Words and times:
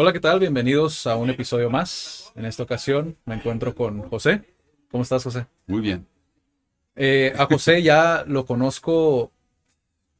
Hola, 0.00 0.12
¿qué 0.12 0.20
tal? 0.20 0.38
Bienvenidos 0.38 1.08
a 1.08 1.16
un 1.16 1.28
episodio 1.28 1.70
más. 1.70 2.32
En 2.36 2.44
esta 2.44 2.62
ocasión 2.62 3.16
me 3.24 3.34
encuentro 3.34 3.74
con 3.74 4.08
José. 4.08 4.44
¿Cómo 4.92 5.02
estás, 5.02 5.24
José? 5.24 5.48
Muy 5.66 5.80
bien. 5.80 6.06
Eh, 6.94 7.34
a 7.36 7.46
José 7.46 7.82
ya 7.82 8.22
lo 8.24 8.46
conozco 8.46 9.32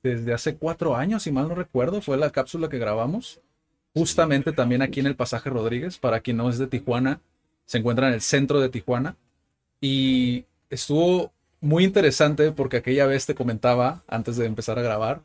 desde 0.03 0.35
hace 0.35 0.57
cuatro 0.57 0.97
años, 0.97 1.23
si 1.23 1.31
mal 1.31 1.47
no 1.47 1.55
recuerdo. 1.55 2.01
Fue 2.01 2.17
la 2.17 2.31
cápsula 2.31 2.69
que 2.69 2.79
grabamos. 2.79 3.41
Justamente 3.95 4.51
también 4.51 4.83
aquí 4.83 4.99
en 4.99 5.07
el 5.07 5.15
Pasaje 5.15 5.49
Rodríguez. 5.49 5.97
Para 5.97 6.23
quien 6.23 6.39
no 6.39 6.51
es 6.51 6.59
de 6.59 6.67
Tijuana, 6.67 7.21
se 7.65 7.79
encuentra 7.79 8.09
en 8.09 8.15
el 8.15 8.21
centro 8.21 8.59
de 8.59 8.71
Tijuana. 8.71 9.15
Y 9.81 10.45
estuvo 10.71 11.31
muy 11.61 11.85
interesante 11.85 12.51
porque 12.51 12.79
aquella 12.79 13.07
vez 13.07 13.27
te 13.27 13.37
comentaba, 13.37 14.03
antes 14.09 14.37
de 14.39 14.47
empezar 14.47 14.77
a 14.77 14.83
grabar, 14.83 15.23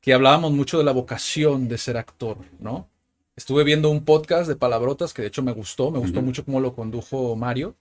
que 0.00 0.14
hablábamos 0.14 0.52
mucho 0.52 0.78
de 0.78 0.84
la 0.84 0.92
vocación 0.92 1.68
de 1.68 1.76
ser 1.76 1.98
actor, 1.98 2.38
¿no? 2.58 2.88
Estuve 3.36 3.64
viendo 3.64 3.90
un 3.90 4.04
podcast 4.04 4.48
de 4.48 4.56
palabrotas 4.56 5.12
que 5.12 5.22
de 5.22 5.28
hecho 5.28 5.42
me 5.42 5.52
gustó, 5.52 5.90
me 5.90 5.98
gustó 5.98 6.22
mucho 6.22 6.44
cómo 6.44 6.58
lo 6.60 6.74
condujo 6.74 7.36
Mario. 7.36 7.74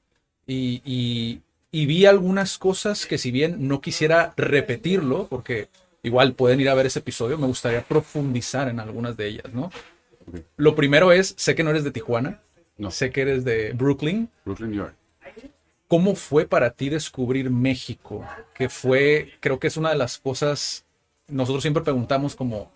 Y, 0.46 0.82
y, 0.86 1.42
y 1.72 1.86
vi 1.86 2.06
algunas 2.06 2.58
cosas 2.58 3.06
que 3.06 3.18
si 3.18 3.32
bien 3.32 3.68
no 3.68 3.80
quisiera 3.82 4.34
repetirlo, 4.36 5.28
porque 5.28 5.70
igual 6.04 6.34
pueden 6.34 6.60
ir 6.60 6.70
a 6.70 6.74
ver 6.74 6.86
ese 6.88 7.00
episodio, 7.00 7.38
me 7.38 7.48
gustaría 7.48 7.84
profundizar 7.84 8.68
en 8.68 8.80
algunas 8.80 9.16
de 9.16 9.28
ellas, 9.28 9.54
¿no? 9.54 9.72
Lo 10.58 10.76
primero 10.76 11.12
es, 11.12 11.34
sé 11.38 11.56
que 11.56 11.64
no 11.64 11.70
eres 11.70 11.84
de 11.84 11.92
Tijuana, 11.92 12.42
No. 12.78 12.92
sé 12.92 13.12
que 13.12 13.22
eres 13.22 13.46
de 13.46 13.72
Brooklyn. 13.74 14.30
Brooklyn, 14.44 14.72
New 14.72 14.80
York. 14.80 14.96
¿Cómo 15.88 16.16
fue 16.16 16.46
para 16.46 16.72
ti 16.72 16.90
descubrir 16.90 17.50
México? 17.50 18.26
Que 18.56 18.68
fue, 18.70 19.34
creo 19.40 19.60
que 19.60 19.68
es 19.68 19.78
una 19.78 19.92
de 19.92 19.96
las 19.96 20.18
cosas, 20.18 20.84
nosotros 21.28 21.62
siempre 21.64 21.84
preguntamos 21.84 22.36
como, 22.36 22.72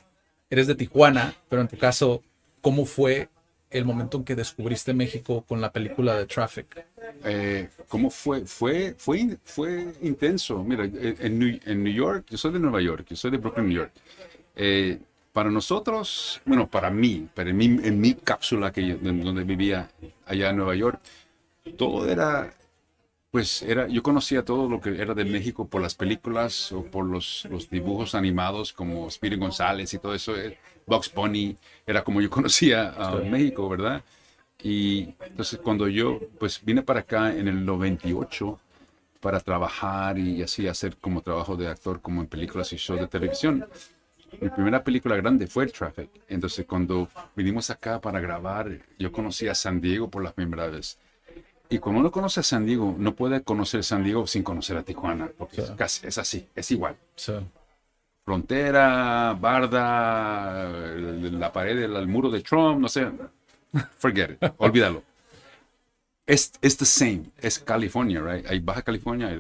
eres 0.50 0.68
de 0.68 0.76
Tijuana, 0.76 1.36
pero 1.50 1.62
en 1.62 1.68
tu 1.68 1.78
caso, 1.78 2.24
¿cómo 2.62 2.86
fue 2.86 3.30
el 3.70 3.86
momento 3.86 4.18
en 4.18 4.24
que 4.24 4.36
descubriste 4.36 4.94
México 4.94 5.44
con 5.48 5.62
la 5.62 5.72
película 5.72 6.16
de 6.16 6.26
Traffic? 6.26 6.86
Eh, 7.24 7.70
¿Cómo 7.88 8.10
fue? 8.10 8.42
Fue, 8.46 8.96
fue, 8.98 9.38
fue 9.44 9.94
intenso. 10.02 10.64
Mira, 10.64 10.86
eh, 10.86 11.16
en 11.20 11.40
New, 11.84 11.94
York, 11.94 12.26
yo 12.30 12.38
soy 12.38 12.54
de 12.54 12.60
Nueva 12.60 12.82
York, 12.82 13.06
yo 13.10 13.16
soy 13.16 13.32
de 13.32 13.38
Brooklyn, 13.38 13.68
New 13.68 13.78
York. 13.78 13.92
Eh, 14.56 15.00
para 15.32 15.52
nosotros, 15.52 16.42
bueno, 16.46 16.68
para 16.68 16.90
mí, 16.90 17.28
en 17.36 17.58
mi, 17.58 17.66
en 17.66 18.02
mi 18.02 18.14
cápsula 18.16 18.72
que 18.72 18.96
donde 18.96 19.44
vivía 19.44 19.90
allá 20.26 20.50
en 20.50 20.58
Nueva 20.58 20.76
York, 20.76 21.00
todo 21.78 22.10
era, 22.10 22.52
pues 23.32 23.62
era, 23.62 23.88
yo 23.88 24.02
conocía 24.02 24.44
todo 24.44 24.68
lo 24.68 24.82
que 24.82 25.02
era 25.02 25.14
de 25.14 25.26
México 25.26 25.68
por 25.68 25.82
las 25.82 25.94
películas 25.94 26.72
o 26.72 26.84
por 26.84 27.06
los, 27.06 27.46
los 27.50 27.70
dibujos 27.70 28.16
animados 28.16 28.74
como 28.74 29.10
Speedy 29.10 29.36
González 29.38 29.94
y 29.94 30.00
todo 30.00 30.16
eso, 30.16 30.36
eh, 30.36 30.58
Bugs 30.88 31.14
Bunny, 31.14 31.56
era 31.86 32.04
como 32.04 32.22
yo 32.22 32.30
conocía 32.32 32.90
a. 32.90 33.16
México, 33.18 33.70
¿verdad? 33.70 34.04
Y 34.62 35.16
entonces 35.22 35.60
cuando 35.60 35.88
yo 35.88 36.20
pues 36.40 36.64
vine 36.64 36.82
para 36.82 37.02
acá 37.02 37.34
en 37.34 37.48
el 37.48 37.66
98 37.66 38.60
para 39.20 39.40
trabajar 39.40 40.18
y 40.18 40.42
así 40.42 40.68
hacer 40.68 40.98
como 40.98 41.22
trabajo 41.22 41.56
de 41.56 41.68
actor 41.68 42.02
como 42.02 42.22
en 42.22 42.28
películas 42.28 42.74
y 42.74 42.78
shows 42.78 43.00
de 43.00 43.08
televisión. 43.08 43.66
Mi 44.42 44.50
primera 44.50 44.84
película 44.84 45.16
grande 45.16 45.48
fue 45.48 45.66
el 45.66 45.72
Traffic. 45.72 46.10
Entonces 46.28 46.66
cuando 46.66 47.10
vinimos 47.36 47.70
acá 47.70 48.02
para 48.02 48.20
grabar, 48.20 48.80
yo 48.98 49.12
conocí 49.12 49.48
a 49.48 49.56
San 49.56 49.80
Diego 49.82 50.10
por 50.10 50.24
la 50.24 50.32
primera 50.32 50.68
vez. 50.68 50.98
Y 51.70 51.78
cuando 51.78 52.00
uno 52.02 52.12
conoce 52.12 52.40
a 52.40 52.44
San 52.44 52.66
Diego, 52.66 52.96
no 52.98 53.14
puede 53.16 53.44
conocer 53.44 53.84
San 53.84 54.04
Diego 54.04 54.26
sin 54.26 54.42
conocer 54.44 54.78
a 54.78 54.84
Tijuana, 54.84 55.30
porque 55.38 55.58
Sí. 55.58 55.62
es, 55.64 55.72
casi, 55.72 56.08
es 56.08 56.18
así, 56.18 56.48
es 56.56 56.72
igual. 56.72 56.96
Sí. 57.16 57.34
Frontera, 58.26 59.34
barda, 59.40 60.70
la 60.70 61.52
pared, 61.52 61.78
el, 61.84 61.96
el 61.96 62.08
muro 62.08 62.30
de 62.30 62.42
Trump, 62.42 62.80
no 62.80 62.88
sé. 62.88 63.08
Forget 63.98 64.32
it, 64.32 64.44
olvídalo. 64.58 65.04
Es, 66.26 66.52
es 66.62 66.78
the 66.78 66.86
same, 66.86 67.24
es 67.40 67.58
California, 67.60 68.22
right? 68.22 68.46
Hay 68.48 68.60
Baja 68.60 68.82
California. 68.84 69.36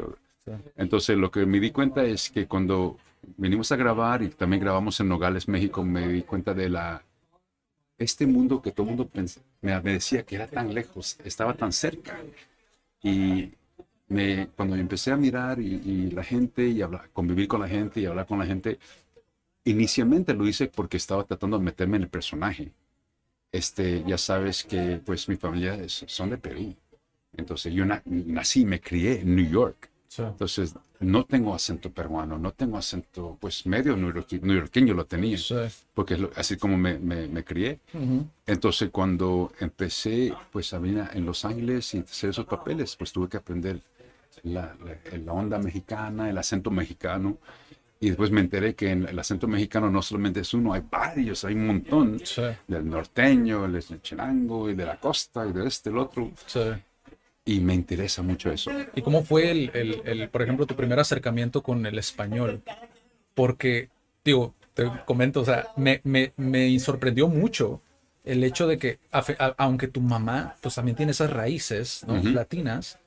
Sí. 0.46 0.52
Entonces, 0.76 1.18
lo 1.18 1.30
que 1.30 1.46
me 1.46 1.60
di 1.60 1.70
cuenta 1.72 2.04
es 2.04 2.30
que 2.32 2.48
cuando 2.48 2.98
venimos 3.38 3.72
a 3.72 3.76
grabar 3.76 4.24
y 4.24 4.30
también 4.30 4.62
grabamos 4.62 5.00
en 5.00 5.08
Nogales, 5.10 5.48
México, 5.48 5.84
me 5.84 6.08
di 6.08 6.24
cuenta 6.24 6.54
de 6.56 6.70
la 6.70 7.04
este 8.00 8.26
mundo 8.28 8.62
que 8.62 8.72
todo 8.72 8.90
el 8.90 8.96
mundo 8.98 9.12
me, 9.62 9.82
me 9.82 9.94
decía 9.94 10.24
que 10.26 10.36
era 10.36 10.48
tan 10.48 10.74
lejos, 10.74 11.18
estaba 11.24 11.54
tan 11.56 11.72
cerca. 11.74 12.20
Y 13.04 13.54
me, 14.10 14.50
cuando 14.56 14.76
empecé 14.76 15.12
a 15.12 15.18
mirar 15.18 15.60
y, 15.62 15.76
y 15.86 16.12
la 16.12 16.24
gente 16.24 16.68
y 16.68 16.82
hablar, 16.82 17.10
convivir 17.14 17.48
con 17.48 17.62
la 17.62 17.68
gente 17.70 18.02
y 18.02 18.06
hablar 18.06 18.28
con 18.28 18.40
la 18.40 18.46
gente, 18.46 18.80
inicialmente 19.66 20.34
lo 20.34 20.48
hice 20.48 20.68
porque 20.68 20.98
estaba 20.98 21.24
tratando 21.26 21.58
de 21.58 21.64
meterme 21.66 21.98
en 21.98 22.04
el 22.04 22.10
personaje. 22.10 22.72
Este, 23.52 24.04
ya 24.08 24.18
sabes 24.18 24.64
que 24.64 25.02
pues 25.06 25.28
mi 25.30 25.36
familia 25.36 25.76
es- 25.76 26.06
son 26.08 26.30
de 26.31 26.38
Perú. 26.38 26.76
Entonces 27.38 27.74
yo 27.74 27.86
na- 27.86 28.04
nací, 28.06 28.66
me 28.66 28.81
crié 28.81 29.22
en 29.22 29.36
New 29.36 29.50
York. 29.50 29.90
Sí. 30.09 30.24
Entonces 30.24 30.74
no 31.00 31.24
tengo 31.24 31.53
acento 31.53 31.92
peruano, 31.92 32.40
no 32.40 32.52
tengo 32.52 32.78
acento 32.80 33.38
pues 33.40 33.66
medio 33.68 33.96
neoyorqui- 33.96 34.42
neoyorqueño 34.42 34.96
lo 34.96 35.06
tenía, 35.06 35.38
Sí. 35.38 35.56
porque 35.94 36.16
es 36.16 36.20
lo- 36.20 36.31
así 36.36 36.58
como 36.58 36.78
me, 36.78 36.97
me, 36.97 37.28
me 37.28 37.44
crié. 37.44 37.80
Ujú. 37.94 38.25
Entonces, 38.48 38.90
cuando 38.92 39.52
empecé 39.59 40.34
pues, 40.52 40.74
a 40.74 40.80
venir 40.80 41.03
en 41.14 41.25
Los 41.25 41.46
Ángeles 41.46 41.94
y 41.94 42.00
hacer 42.00 42.31
esos 42.31 42.46
papeles, 42.46 42.96
pues 42.96 43.12
tuve 43.14 43.30
que 43.30 43.38
aprender 43.38 43.80
la, 44.44 44.75
la- 44.84 45.18
la 45.18 45.31
onda 45.31 45.59
mexicana, 45.59 46.28
el 46.28 46.38
acento 46.40 46.72
mexicano. 46.72 47.38
Y 48.02 48.08
después 48.08 48.31
me 48.31 48.40
enteré 48.42 48.74
que 48.75 48.90
en 48.92 49.08
el 49.09 49.19
acento 49.19 49.48
mexicano 49.48 49.92
no 49.92 50.02
solamente 50.02 50.40
es 50.40 50.53
uno, 50.56 50.74
hay 50.74 50.81
varios, 50.90 51.44
hay 51.44 51.53
un 51.53 51.68
montón. 51.68 52.19
Sí. 52.24 52.42
Del 52.68 52.90
norteño, 52.90 53.66
el 53.66 54.02
chilango, 54.02 54.69
y 54.72 54.74
de 54.74 54.86
la 54.86 55.00
costa, 55.00 55.46
y 55.46 55.52
de 55.52 55.68
este, 55.68 55.90
el 55.92 55.98
otro. 56.00 56.31
Y 57.46 57.60
me 57.62 57.74
interesa 57.74 58.22
mucho 58.22 58.52
eso. 58.52 58.72
¿Y 58.96 59.02
cómo 59.02 59.24
fue, 59.24 59.50
el, 59.52 59.72
el- 59.74 60.02
el, 60.06 60.30
por 60.30 60.42
ejemplo, 60.42 60.66
tu 60.66 60.76
primer 60.76 61.00
acercamiento 61.00 61.64
con 61.64 61.86
el 61.86 61.98
español? 61.98 62.62
Porque, 63.34 63.90
digo, 64.24 64.54
te 64.74 64.90
comento, 65.06 65.42
o 65.42 65.46
sea, 65.46 65.68
me, 65.76 66.02
me, 66.04 66.34
me 66.38 66.78
sorprendió 66.80 67.28
mucho 67.28 67.82
el 68.24 68.44
hecho 68.44 68.68
de 68.68 68.78
que, 68.78 69.00
a 69.12 69.22
fe- 69.24 69.38
a- 69.40 69.56
aunque 69.58 69.88
tu 69.88 70.02
mamá, 70.02 70.56
pues 70.62 70.76
también 70.76 70.96
tiene 70.96 71.12
esas 71.14 71.32
raíces, 71.32 72.04
¿no? 72.06 72.16
Ujú. 72.16 72.30
Latinas, 72.30 73.00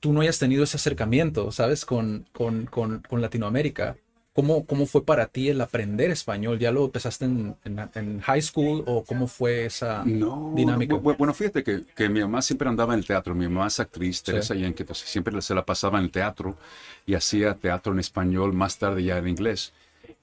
tú 0.00 0.12
no 0.12 0.20
hayas 0.20 0.38
tenido 0.38 0.64
ese 0.64 0.76
acercamiento, 0.76 1.52
¿sabes? 1.52 1.84
Con, 1.86 2.26
con, 2.32 2.66
con, 2.66 3.00
con 3.08 3.22
Latinoamérica. 3.22 3.96
¿Cómo, 4.34 4.64
¿Cómo 4.64 4.86
fue 4.86 5.04
para 5.04 5.26
ti 5.26 5.50
el 5.50 5.60
aprender 5.60 6.10
español? 6.10 6.58
¿Ya 6.58 6.72
lo 6.72 6.86
empezaste 6.86 7.26
en, 7.26 7.54
en- 7.64 7.90
en 7.94 8.20
high 8.20 8.40
school 8.40 8.82
o 8.86 9.04
cómo 9.04 9.26
fue 9.26 9.66
esa 9.66 10.04
No, 10.06 10.52
dinámica? 10.56 10.94
bu- 10.96 11.02
bu- 11.02 11.16
bueno, 11.18 11.34
fíjate 11.34 11.62
que, 11.62 11.84
que 11.94 12.08
mi 12.08 12.20
mamá 12.20 12.40
siempre 12.40 12.66
andaba 12.68 12.94
en 12.94 13.00
el 13.00 13.06
teatro. 13.06 13.34
Mi 13.34 13.46
mamá 13.46 13.66
es 13.66 13.78
actriz, 13.78 14.22
Teresa 14.22 14.54
Sí. 14.54 14.60
Yenke, 14.60 14.80
entonces 14.84 15.08
siempre 15.08 15.40
se 15.42 15.54
la 15.54 15.64
pasaba 15.66 15.98
en 15.98 16.04
el 16.04 16.10
teatro 16.10 16.56
y 17.04 17.12
hacía 17.14 17.54
teatro 17.54 17.92
en 17.92 17.98
español, 18.00 18.54
más 18.54 18.78
tarde 18.78 19.04
ya 19.04 19.18
en 19.18 19.28
inglés. 19.28 19.74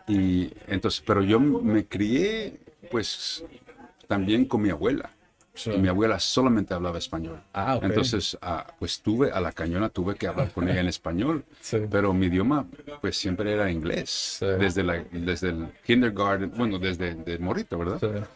Y 0.07 0.51
entonces, 0.67 1.03
pero 1.05 1.21
yo 1.21 1.39
me 1.39 1.85
crié, 1.85 2.59
pues, 2.89 3.43
también 4.07 4.45
con 4.45 4.61
mi 4.63 4.69
abuela. 4.71 5.11
Sí. 5.53 5.71
Y 5.71 5.77
mi 5.77 5.87
abuela 5.89 6.19
solamente 6.19 6.73
hablaba 6.73 6.97
español. 6.97 7.41
Ah, 7.53 7.75
ok. 7.75 7.83
Entonces, 7.83 8.37
ah, 8.41 8.65
pues 8.79 9.01
tuve, 9.01 9.31
a 9.31 9.41
la 9.41 9.51
cañona 9.51 9.89
tuve 9.89 10.15
que 10.15 10.27
hablar 10.27 10.51
con 10.51 10.69
ella 10.69 10.79
en 10.79 10.87
español. 10.87 11.43
Sí. 11.59 11.79
Pero 11.89 12.13
mi 12.13 12.27
idioma, 12.27 12.65
pues 13.01 13.17
siempre 13.17 13.51
era 13.51 13.69
inglés. 13.69 14.37
Sí. 14.39 14.45
Desde, 14.45 14.83
la, 14.83 15.03
desde 15.11 15.49
el 15.49 15.67
kindergarten, 15.85 16.51
bueno, 16.55 16.79
desde 16.79 17.15
de 17.15 17.37
morrito, 17.39 17.77
¿verdad? 17.77 18.27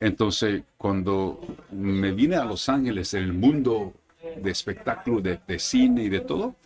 Entonces, 0.00 0.62
cuando 0.76 1.40
me 1.70 2.10
vine 2.10 2.34
a 2.34 2.44
Los 2.44 2.68
Ángeles, 2.68 3.14
en 3.14 3.22
el 3.22 3.32
mundo 3.32 3.92
de 4.36 4.50
espectáculo, 4.50 5.20
de, 5.20 5.38
de 5.46 5.58
cine 5.60 6.02
y 6.02 6.08
de 6.08 6.20
todo, 6.20 6.56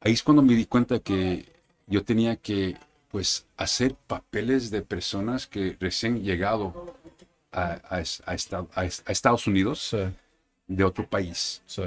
ahí 0.00 0.12
es 0.12 0.22
cuando 0.22 0.42
me 0.42 0.54
di 0.54 0.66
cuenta 0.66 1.00
que 1.00 1.46
yo 1.88 2.04
tenía 2.04 2.36
que, 2.36 2.76
pues, 3.10 3.46
hacer 3.56 3.96
papeles 4.06 4.70
de 4.70 4.82
personas 4.82 5.48
que 5.48 5.76
recién 5.80 6.22
llegado 6.22 6.81
a, 7.52 7.80
a, 7.88 7.98
a, 7.98 8.32
a- 8.74 8.80
a 8.82 9.12
Estados 9.12 9.46
Unidos 9.46 9.80
Sí. 9.90 9.98
de 10.66 10.84
otro 10.84 11.06
país. 11.06 11.62
Sí. 11.66 11.82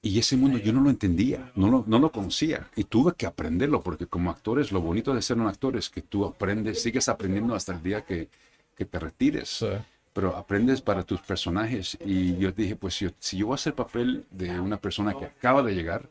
Y 0.00 0.18
ese 0.18 0.36
mundo 0.36 0.58
yo 0.58 0.72
no 0.72 0.80
lo 0.80 0.90
entendía, 0.90 1.50
no 1.56 1.68
lo, 1.68 1.84
no 1.86 1.98
lo 1.98 2.12
conocía 2.12 2.68
y 2.76 2.84
tuve 2.84 3.14
que 3.16 3.26
aprenderlo 3.26 3.82
porque 3.82 4.06
como 4.06 4.30
actores, 4.30 4.70
lo 4.70 4.80
bonito 4.80 5.12
de 5.12 5.20
ser 5.22 5.38
un 5.38 5.48
actor 5.48 5.76
es 5.76 5.90
que 5.90 6.02
tú 6.02 6.24
aprendes, 6.24 6.80
sigues 6.82 7.08
aprendiendo 7.08 7.54
hasta 7.54 7.74
el 7.74 7.82
día 7.82 8.02
que, 8.04 8.28
que 8.76 8.84
te 8.84 8.98
retires. 8.98 9.48
Sí. 9.48 9.66
Pero 10.12 10.36
aprendes 10.36 10.80
para 10.80 11.02
tus 11.02 11.20
personajes 11.20 11.98
y 12.04 12.36
yo 12.38 12.50
dije, 12.52 12.76
pues 12.76 12.98
yo- 13.00 13.10
si 13.18 13.38
yo 13.38 13.46
voy 13.46 13.54
a 13.54 13.56
hacer 13.56 13.74
papel 13.74 14.24
de 14.30 14.58
una 14.60 14.76
persona 14.80 15.14
que 15.18 15.26
acaba 15.26 15.62
de 15.62 15.74
llegar, 15.74 16.08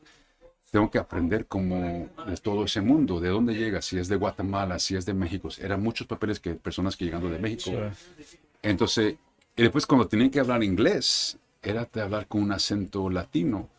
tengo 0.70 0.92
que 0.92 0.98
aprender 1.00 1.46
como 1.48 2.10
de 2.28 2.38
todo 2.42 2.66
ese 2.66 2.82
mundo, 2.82 3.22
de 3.22 3.30
dónde 3.30 3.56
llega, 3.56 3.82
si 3.82 3.98
es 3.98 4.10
de 4.10 4.18
Guatemala, 4.18 4.80
si 4.80 4.98
es 4.98 5.06
de 5.06 5.14
México. 5.14 5.48
Eran 5.60 5.82
muchos 5.82 6.06
papeles 6.08 6.42
que 6.42 6.56
personas 6.56 6.98
que 6.98 7.06
llegando 7.06 7.30
de 7.30 7.40
México. 7.40 7.72
Sí. 7.72 8.38
Entonces, 8.62 9.16
y 9.56 9.62
después 9.64 9.86
cuando 9.86 10.08
tenían 10.08 10.30
que 10.30 10.40
hablar 10.40 10.64
inglés, 10.64 11.38
era 11.62 11.88
de 11.92 12.02
hablar 12.02 12.28
con 12.28 12.42
un 12.44 12.52
acento 12.52 13.10
latino. 13.10 13.70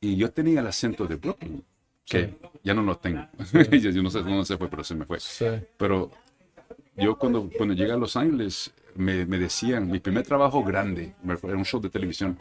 Y 0.00 0.16
yo 0.16 0.30
tenía 0.30 0.60
el 0.60 0.66
acento 0.66 1.06
de 1.06 1.16
Brooklyn, 1.16 1.64
que 2.04 2.26
Sí. 2.28 2.36
ya 2.62 2.74
no 2.74 2.82
lo 2.82 2.96
tengo. 2.98 3.26
yo, 3.52 3.90
yo 3.90 4.02
no 4.02 4.10
sé 4.10 4.20
dónde 4.20 4.44
se 4.44 4.56
fue, 4.58 4.68
pero 4.68 4.84
se 4.84 4.94
me 4.94 5.04
fue. 5.06 5.18
Sí. 5.20 5.46
Pero 5.76 6.10
yo 6.96 7.18
cuando, 7.18 7.48
cuando 7.56 7.74
llegué 7.74 7.92
a 7.92 7.96
Los 7.96 8.16
Ángeles, 8.16 8.72
me, 8.94 9.24
me 9.26 9.38
decían, 9.38 9.90
mi 9.90 9.98
primer 9.98 10.24
trabajo 10.26 10.62
grande, 10.62 11.14
era 11.42 11.56
un 11.56 11.64
show 11.64 11.80
de 11.80 11.90
televisión, 11.90 12.38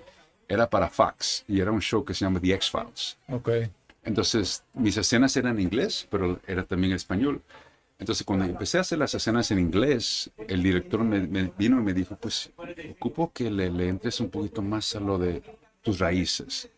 era 0.47 0.69
para 0.69 0.89
Fox 0.89 1.45
y 1.47 1.59
era 1.61 1.71
un 1.71 1.81
show 1.81 2.03
que 2.03 2.13
se 2.13 2.25
llama 2.25 2.39
The 2.39 2.53
X-Files. 2.53 3.17
Ok. 3.29 3.49
Entonces, 4.03 4.63
mis 4.73 4.97
escenas 4.97 5.35
eran 5.37 5.55
en 5.57 5.61
inglés, 5.63 6.05
pero 6.11 6.39
era 6.45 6.63
también 6.63 6.91
en 6.91 6.97
español. 6.97 7.41
Entonces, 8.03 8.25
cuando 8.25 8.43
empecé 8.43 8.79
a 8.79 8.81
hacer 8.81 8.99
las 8.99 9.13
escenas 9.15 9.49
en 9.51 9.59
inglés, 9.59 10.29
el 10.49 10.61
director 10.61 11.01
me, 11.05 11.25
me 11.25 11.49
vino 11.57 11.79
y 11.79 11.83
me 11.83 11.93
dijo, 11.93 12.17
pues, 12.17 12.51
ocupo 12.99 13.31
que 13.31 13.49
le, 13.49 13.71
le 13.71 13.87
entres 13.87 14.19
un 14.19 14.29
poquito 14.29 14.61
más 14.61 14.93
a 14.97 14.99
lo 14.99 15.17
de 15.17 15.41
tus 15.81 15.99
raíces. 15.99 16.69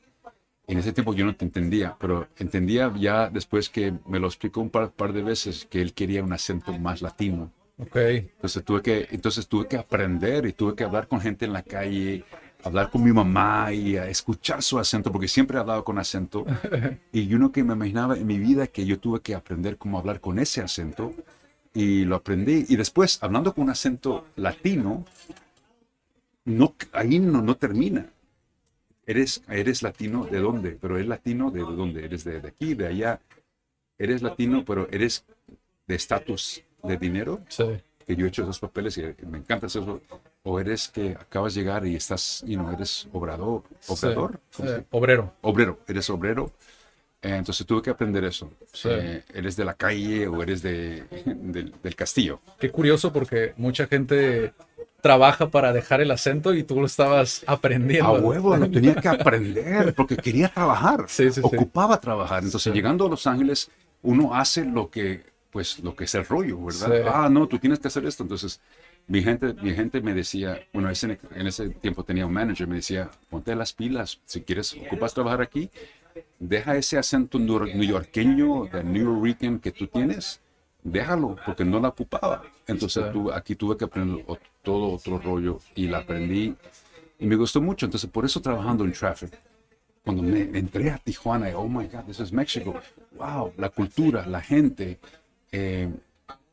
En 0.68 0.77
ese 0.77 0.94
tiempo 0.94 1.16
yo 1.16 1.25
no 1.25 1.36
te 1.36 1.44
entendía, 1.44 1.98
pero 2.00 2.27
entendía 2.38 2.94
ya 2.95 3.27
después 3.31 3.69
que 3.69 3.92
me 4.06 4.19
lo 4.19 4.27
explicó 4.27 4.62
un 4.62 4.69
par, 4.69 4.92
par 4.92 5.13
de 5.13 5.24
veces 5.24 5.66
que 5.68 5.81
él 5.81 5.95
quería 5.95 6.24
un 6.24 6.31
acento 6.31 6.77
más 6.77 7.01
latino. 7.01 7.51
Ok. 7.80 7.95
Entonces 7.95 8.63
tuve 8.63 8.83
que, 8.83 9.07
entonces 9.10 9.48
tuve 9.48 9.68
que 9.68 9.78
aprender 9.78 10.45
y 10.45 10.54
tuve 10.54 10.75
que 10.75 10.83
hablar 10.83 11.07
con 11.07 11.21
gente 11.21 11.45
en 11.45 11.54
la 11.54 11.63
calle, 11.63 12.24
hablar 12.66 12.90
con 12.90 13.04
mi 13.04 13.12
mamá 13.14 13.72
y 13.72 13.96
a 13.96 14.10
escuchar 14.10 14.62
su 14.62 14.78
acento, 14.80 15.12
porque 15.12 15.28
siempre 15.28 15.58
he 15.58 15.62
hablado 15.62 15.84
con 15.84 15.98
acento. 16.00 16.46
Y 17.14 17.28
yo 17.28 17.38
no 17.40 17.52
que 17.52 17.64
me 17.64 17.74
imaginaba 17.74 18.18
en 18.18 18.26
mi 18.28 18.38
vida 18.38 18.68
que 18.68 18.86
yo 18.86 19.00
tuve 19.00 19.22
que 19.22 19.36
aprender 19.36 19.78
cómo 19.78 19.98
hablar 20.00 20.20
con 20.20 20.40
ese 20.40 20.62
acento. 20.62 21.14
Y 21.74 22.06
lo 22.06 22.16
aprendí. 22.16 22.66
Y 22.70 22.76
después, 22.76 23.22
hablando 23.22 23.54
con 23.54 23.66
un 23.66 23.70
acento 23.70 24.26
latino, 24.36 25.06
no, 26.46 26.74
ahí 26.94 27.20
no, 27.20 27.42
no 27.42 27.56
termina. 27.56 28.08
Eres, 29.06 29.44
eres 29.50 29.84
latino 29.84 30.26
de 30.26 30.40
dónde, 30.40 30.72
pero 30.72 30.96
eres 30.96 31.08
latino 31.08 31.52
de 31.52 31.60
dónde, 31.62 32.06
eres 32.06 32.24
de, 32.24 32.42
de 32.42 32.48
aquí, 32.48 32.74
de 32.74 32.88
allá. 32.88 33.20
Eres 33.98 34.22
latino, 34.22 34.64
pero 34.66 34.88
eres 34.92 35.26
de 35.88 35.96
estatus 35.96 36.64
de 36.84 36.98
dinero 36.98 37.40
Sí. 37.50 37.66
que 38.06 38.16
yo 38.16 38.26
he 38.26 38.30
hecho 38.30 38.44
esos 38.44 38.60
papeles 38.60 38.98
y 38.98 39.04
me 39.28 39.38
encanta 39.38 39.68
hacer 39.68 39.84
eso. 39.84 40.02
O 40.47 40.59
eres 40.59 40.88
que 40.89 41.12
acabas 41.19 41.56
de 41.56 41.62
llegar 41.62 41.86
y 41.88 41.95
estás, 41.95 42.44
you 42.45 42.56
know, 42.59 42.71
eres 42.71 43.07
obrador, 43.12 43.63
obrador, 43.88 44.39
Sí. 44.51 44.57
¿cómo 44.57 44.69
se 44.69 44.75
Eh, 44.75 44.77
dice? 44.77 44.88
obrero. 44.92 45.33
obrero, 45.42 45.80
eres 45.88 46.07
obrero. 46.12 46.51
Eh, 47.24 47.36
entonces 47.36 47.65
tuve 47.65 47.81
que 47.81 47.89
aprender 47.89 48.24
eso. 48.24 48.51
Sí. 48.71 48.89
Eh, 48.92 49.24
eres 49.33 49.56
de 49.56 49.65
la 49.65 49.74
calle 49.74 50.27
o 50.27 50.44
eres 50.44 50.62
de, 50.62 51.03
del, 51.25 51.74
del 51.81 51.95
castillo. 51.95 52.39
Qué 52.59 52.69
curioso 52.69 53.12
porque 53.12 53.53
mucha 53.57 53.88
gente 53.88 54.53
trabaja 55.01 55.50
para 55.50 55.74
dejar 55.74 56.01
el 56.01 56.12
acento 56.12 56.53
y 56.53 56.62
tú 56.63 56.80
lo 56.80 56.86
estabas 56.86 57.44
aprendiendo. 57.47 58.15
A 58.15 58.19
huevo, 58.19 58.56
lo 58.56 58.69
tenía 58.69 58.94
que 58.95 59.07
aprender 59.07 59.95
porque 59.95 60.15
quería 60.15 60.50
trabajar. 60.50 61.06
Sí, 61.07 61.25
sí, 61.31 61.33
sí. 61.33 61.42
Ocupaba 61.44 62.00
trabajar. 62.00 62.44
Entonces, 62.44 62.71
Sí. 62.71 62.75
llegando 62.77 63.07
a 63.07 63.09
Los 63.09 63.25
Ángeles, 63.25 63.71
uno 64.03 64.36
hace 64.36 64.63
lo 64.63 64.92
que, 64.92 65.24
pues, 65.50 65.80
lo 65.80 65.95
que 65.95 66.03
es 66.03 66.13
el 66.13 66.25
rollo, 66.25 66.63
¿verdad? 66.63 66.88
Sí. 66.92 67.09
Ah, 67.12 67.30
no, 67.31 67.47
tú 67.47 67.57
tienes 67.57 67.80
que 67.80 67.88
hacer 67.88 68.06
esto. 68.06 68.21
Entonces, 68.24 68.59
mi 69.07 69.22
gente, 69.22 69.54
mi 69.54 69.74
gente 69.74 70.02
me 70.02 70.13
decía, 70.13 70.60
bueno, 70.74 70.90
ese- 70.90 71.19
en 71.36 71.48
ese 71.48 71.69
tiempo 71.69 72.04
tenía 72.04 72.25
un 72.25 72.34
manager, 72.34 72.68
me 72.68 72.75
decía, 72.75 73.10
ponte 73.30 73.56
las 73.56 73.72
pilas. 73.74 74.19
Si 74.25 74.42
quieres, 74.42 74.75
ocupas 74.88 75.13
trabajar 75.13 75.42
aquí, 75.42 75.69
deja 76.40 76.75
ese 76.75 76.98
acento 76.98 77.38
neoyorqueño, 77.40 78.66
de 78.66 78.84
New 78.84 79.25
York 79.25 79.62
que 79.62 79.72
tú 79.72 79.88
tienes, 79.88 80.42
déjalo, 80.84 81.36
porque 81.46 81.66
no 81.66 81.80
la 81.80 81.90
ocupaba. 81.90 82.44
Entonces, 82.68 83.12
tú- 83.12 83.31
aquí 83.31 83.56
tuve 83.56 83.78
que 83.78 83.86
aprender 83.86 84.25
todo 84.63 84.94
otro 84.94 85.19
rollo 85.19 85.60
y 85.75 85.88
la 85.88 86.00
aprendí 86.00 86.56
y 87.19 87.25
me 87.25 87.36
gustó 87.36 87.62
mucho. 87.62 87.86
Entonces, 87.86 88.10
por 88.10 88.25
eso 88.25 88.42
trabajando 88.42 88.84
en 88.86 88.92
Traffic, 88.94 89.31
cuando 90.04 90.24
me 90.24 90.42
entré 90.57 90.90
a 90.92 90.98
Tijuana, 90.98 91.50
oh 91.56 91.68
my 91.68 91.86
God, 91.88 92.04
this 92.06 92.19
is 92.19 92.31
México. 92.31 92.74
Wow, 93.18 93.54
la 93.57 93.69
cultura, 93.69 94.25
la 94.25 94.42
gente, 94.42 95.00
eh, 95.52 95.90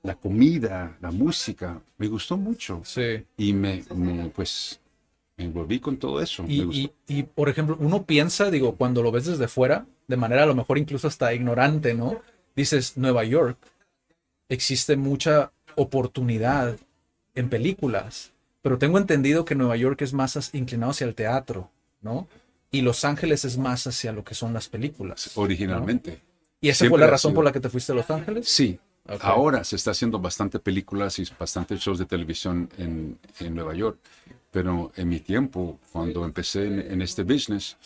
la 0.02 0.14
comida, 0.16 0.96
la 1.00 1.10
música, 1.10 1.80
me 1.98 2.08
gustó 2.08 2.36
mucho. 2.36 2.82
Sí. 2.84 3.24
Y 3.36 3.52
me, 3.52 3.84
me, 3.94 4.28
pues, 4.30 4.80
me 5.36 5.44
envolví 5.44 5.78
con 5.80 5.96
todo 5.96 6.20
eso. 6.20 6.44
Y, 6.48 6.64
me 6.64 6.74
y- 6.74 6.92
y, 7.06 7.22
por 7.22 7.48
ejemplo, 7.48 7.76
uno 7.80 8.04
piensa, 8.04 8.50
digo, 8.50 8.74
cuando 8.76 9.02
lo 9.02 9.12
ves 9.12 9.26
desde 9.26 9.48
fuera, 9.48 9.86
de 10.08 10.16
manera 10.16 10.42
a 10.42 10.46
lo 10.46 10.54
mejor 10.54 10.78
incluso 10.78 11.06
hasta 11.06 11.32
ignorante, 11.34 11.94
¿no? 11.94 12.20
Dices, 12.56 12.96
Nueva 12.96 13.24
York, 13.24 13.56
existe 14.48 14.96
mucha 14.96 15.52
oportunidad 15.76 16.76
en 17.34 17.48
películas, 17.48 18.32
pero 18.60 18.78
tengo 18.78 18.98
entendido 18.98 19.44
que 19.44 19.54
Nueva 19.54 19.76
York 19.76 20.02
es 20.02 20.12
más 20.12 20.52
inclinado 20.54 20.90
hacia 20.90 21.06
el 21.06 21.14
teatro, 21.14 21.70
¿no? 22.02 22.28
Y 22.70 22.80
Los 22.82 23.04
Ángeles 23.04 23.44
es 23.44 23.56
más 23.58 23.86
hacia 23.86 24.12
lo 24.12 24.24
que 24.24 24.34
son 24.34 24.52
las 24.52 24.68
películas. 24.68 25.30
Originalmente. 25.36 26.20
¿Y 26.60 26.68
esa 26.68 26.78
siempre 26.80 26.90
fue 26.98 27.00
la 27.06 27.10
razón 27.10 27.34
por 27.34 27.44
la 27.44 27.52
que 27.52 27.60
te 27.60 27.68
fuiste 27.68 27.92
a 27.92 27.94
Los 27.94 28.10
Ángeles? 28.10 28.48
Sí. 28.48 28.78
Ahora 29.20 29.64
se 29.64 29.76
está 29.76 29.90
haciendo 29.90 30.18
bastante 30.18 30.58
películas 30.58 31.18
y 31.18 31.24
bastante 31.38 31.76
shows 31.76 31.98
de 31.98 32.06
televisión 32.06 32.68
en, 32.78 33.18
en 33.40 33.54
Nueva 33.54 33.74
York. 33.74 33.98
Pero 34.50 34.92
en 34.96 35.08
mi 35.08 35.20
tiempo, 35.20 35.78
cuando 35.92 36.24
empecé 36.24 36.66
en, 36.66 36.78
en 36.78 37.02
este 37.02 37.22
business, 37.22 37.76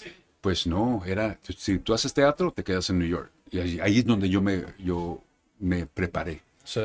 pues 0.41 0.67
no, 0.67 1.03
era, 1.07 1.39
si 1.57 1.79
tú 1.79 1.95
haces 1.95 2.13
teatro, 2.13 2.53
te 2.53 2.63
quedas 2.65 2.91
en 2.91 2.99
New 2.99 3.09
York. 3.09 3.31
Y 3.51 3.59
ahí, 3.61 3.81
ahí 3.81 3.99
es 3.99 4.05
donde 4.05 4.29
yo 4.29 4.43
me, 4.43 4.65
yo 4.79 5.23
me 5.61 5.87
preparé, 5.87 6.43
Sí, 6.65 6.81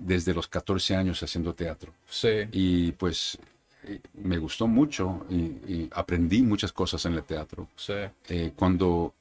desde 0.00 0.34
los 0.34 0.46
14 0.46 0.94
años 0.94 1.22
haciendo 1.22 1.54
teatro. 1.54 1.92
sí, 2.06 2.46
Y 2.52 2.92
pues 2.92 3.38
eh, 3.84 4.00
me 4.14 4.36
gustó 4.38 4.66
mucho 4.68 5.26
y, 5.30 5.36
y 5.36 5.88
aprendí 5.92 6.42
muchas 6.42 6.72
cosas 6.72 7.04
en 7.06 7.14
el 7.14 7.24
teatro. 7.24 7.66
sí. 7.76 7.94
Eh, 8.28 8.52
cuando 8.54 9.14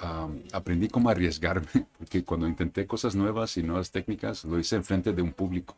am, 0.00 0.42
aprendí 0.52 0.88
cómo 0.88 1.10
arriesgarme, 1.10 1.68
porque 1.98 2.24
cuando 2.24 2.46
intenté 2.46 2.86
cosas 2.86 3.14
nuevas 3.14 3.56
y 3.56 3.62
nuevas 3.62 3.90
técnicas, 3.90 4.44
lo 4.44 4.58
hice 4.58 4.76
enfrente 4.76 5.12
de 5.12 5.22
un 5.22 5.32
público. 5.32 5.76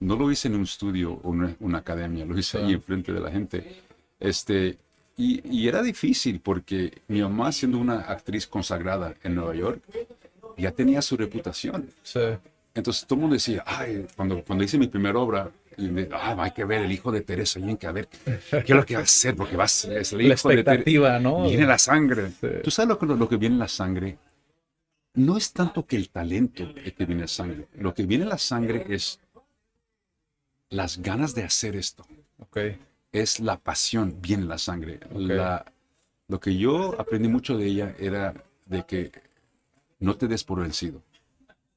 No 0.00 0.16
lo 0.16 0.30
hice 0.30 0.48
en 0.48 0.54
un 0.54 0.62
estudio 0.62 1.14
o 1.22 1.30
una, 1.30 1.56
una 1.60 1.78
academia, 1.78 2.24
lo 2.24 2.38
hice 2.38 2.58
ahí 2.58 2.72
enfrente 2.72 3.12
de 3.12 3.20
la 3.20 3.30
gente. 3.30 3.82
Este, 4.20 4.78
y, 5.16 5.40
y 5.48 5.66
era 5.68 5.82
difícil 5.82 6.40
porque 6.40 7.02
mi 7.08 7.20
mamá, 7.20 7.50
siendo 7.50 7.78
una 7.78 8.00
actriz 8.00 8.46
consagrada 8.46 9.14
en 9.24 9.34
Nueva 9.34 9.54
York, 9.54 9.82
ya 10.56 10.70
tenía 10.72 11.02
su 11.02 11.16
reputación. 11.16 11.88
sí. 12.02 12.20
Entonces 12.74 13.06
todo 13.06 13.16
el 13.16 13.20
mundo 13.22 13.34
decía, 13.34 13.64
ay, 13.66 14.06
cuando, 14.14 14.44
cuando 14.44 14.62
hice 14.62 14.78
mi 14.78 14.86
primera 14.86 15.18
obra, 15.18 15.50
"Ah, 16.12 16.36
hay 16.38 16.50
que 16.52 16.64
ver 16.64 16.82
el 16.82 16.92
hijo 16.92 17.10
de 17.12 17.20
Teresa, 17.22 17.60
que 17.78 17.92
ver 17.92 18.08
qué 18.08 18.58
es 18.58 18.68
lo 18.70 18.84
que 18.84 18.94
va 18.94 19.00
a 19.00 19.04
hacer, 19.04 19.36
porque 19.36 19.56
va 19.56 19.64
a 19.64 19.68
ser 19.68 19.98
es 19.98 20.12
el 20.12 20.18
La 20.28 20.34
hijo 20.34 20.48
de 20.48 20.56
Teresa. 20.56 20.72
expectativa, 20.74 21.18
¿no? 21.20 21.44
Viene 21.44 21.66
la 21.66 21.78
sangre. 21.78 22.30
Sí. 22.40 22.48
¿Tú 22.64 22.70
sabes 22.70 22.88
lo 22.88 22.98
que, 22.98 23.06
lo 23.06 23.28
que 23.28 23.36
viene 23.36 23.54
en 23.54 23.60
la 23.60 23.68
sangre? 23.68 24.18
No 25.14 25.36
es 25.36 25.52
tanto 25.52 25.86
que 25.86 25.96
el 25.96 26.10
talento 26.10 26.72
es 26.84 26.92
que 26.92 27.04
viene 27.06 27.14
en 27.14 27.20
la 27.22 27.28
sangre. 27.28 27.68
Lo 27.78 27.92
que 27.94 28.04
viene 28.06 28.24
en 28.24 28.30
la 28.30 28.38
sangre 28.38 28.84
es 28.88 29.20
las 30.70 30.98
ganas 30.98 31.34
de 31.34 31.44
hacer 31.44 31.76
esto. 31.76 32.06
Ok, 32.38 32.58
Es 33.10 33.40
la 33.40 33.58
pasión, 33.58 34.16
viene 34.20 34.42
en 34.44 34.48
la 34.50 34.58
sangre. 34.58 35.00
La- 35.14 35.64
lo 36.28 36.38
que 36.40 36.56
yo 36.56 36.94
aprendí 37.00 37.26
mucho 37.28 37.56
de 37.56 37.64
ella 37.66 37.94
era 37.98 38.34
de 38.66 38.84
que 38.84 39.10
no 39.98 40.14
te 40.16 40.28
des 40.28 40.44
por 40.44 40.60
vencido. 40.60 41.02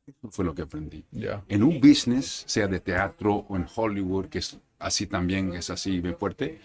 Eso 0.05 0.29
fue 0.31 0.45
lo 0.45 0.53
que 0.53 0.63
aprendí. 0.63 1.03
ya. 1.11 1.43
En 1.47 1.63
un 1.63 1.79
business, 1.79 2.43
sea 2.47 2.67
de 2.67 2.79
teatro 2.79 3.45
o 3.47 3.55
en 3.55 3.65
Hollywood, 3.73 4.27
que 4.27 4.39
es 4.39 4.57
así 4.79 5.05
también, 5.07 5.53
es 5.53 5.69
así 5.69 5.99
bien 5.99 6.17
fuerte, 6.17 6.59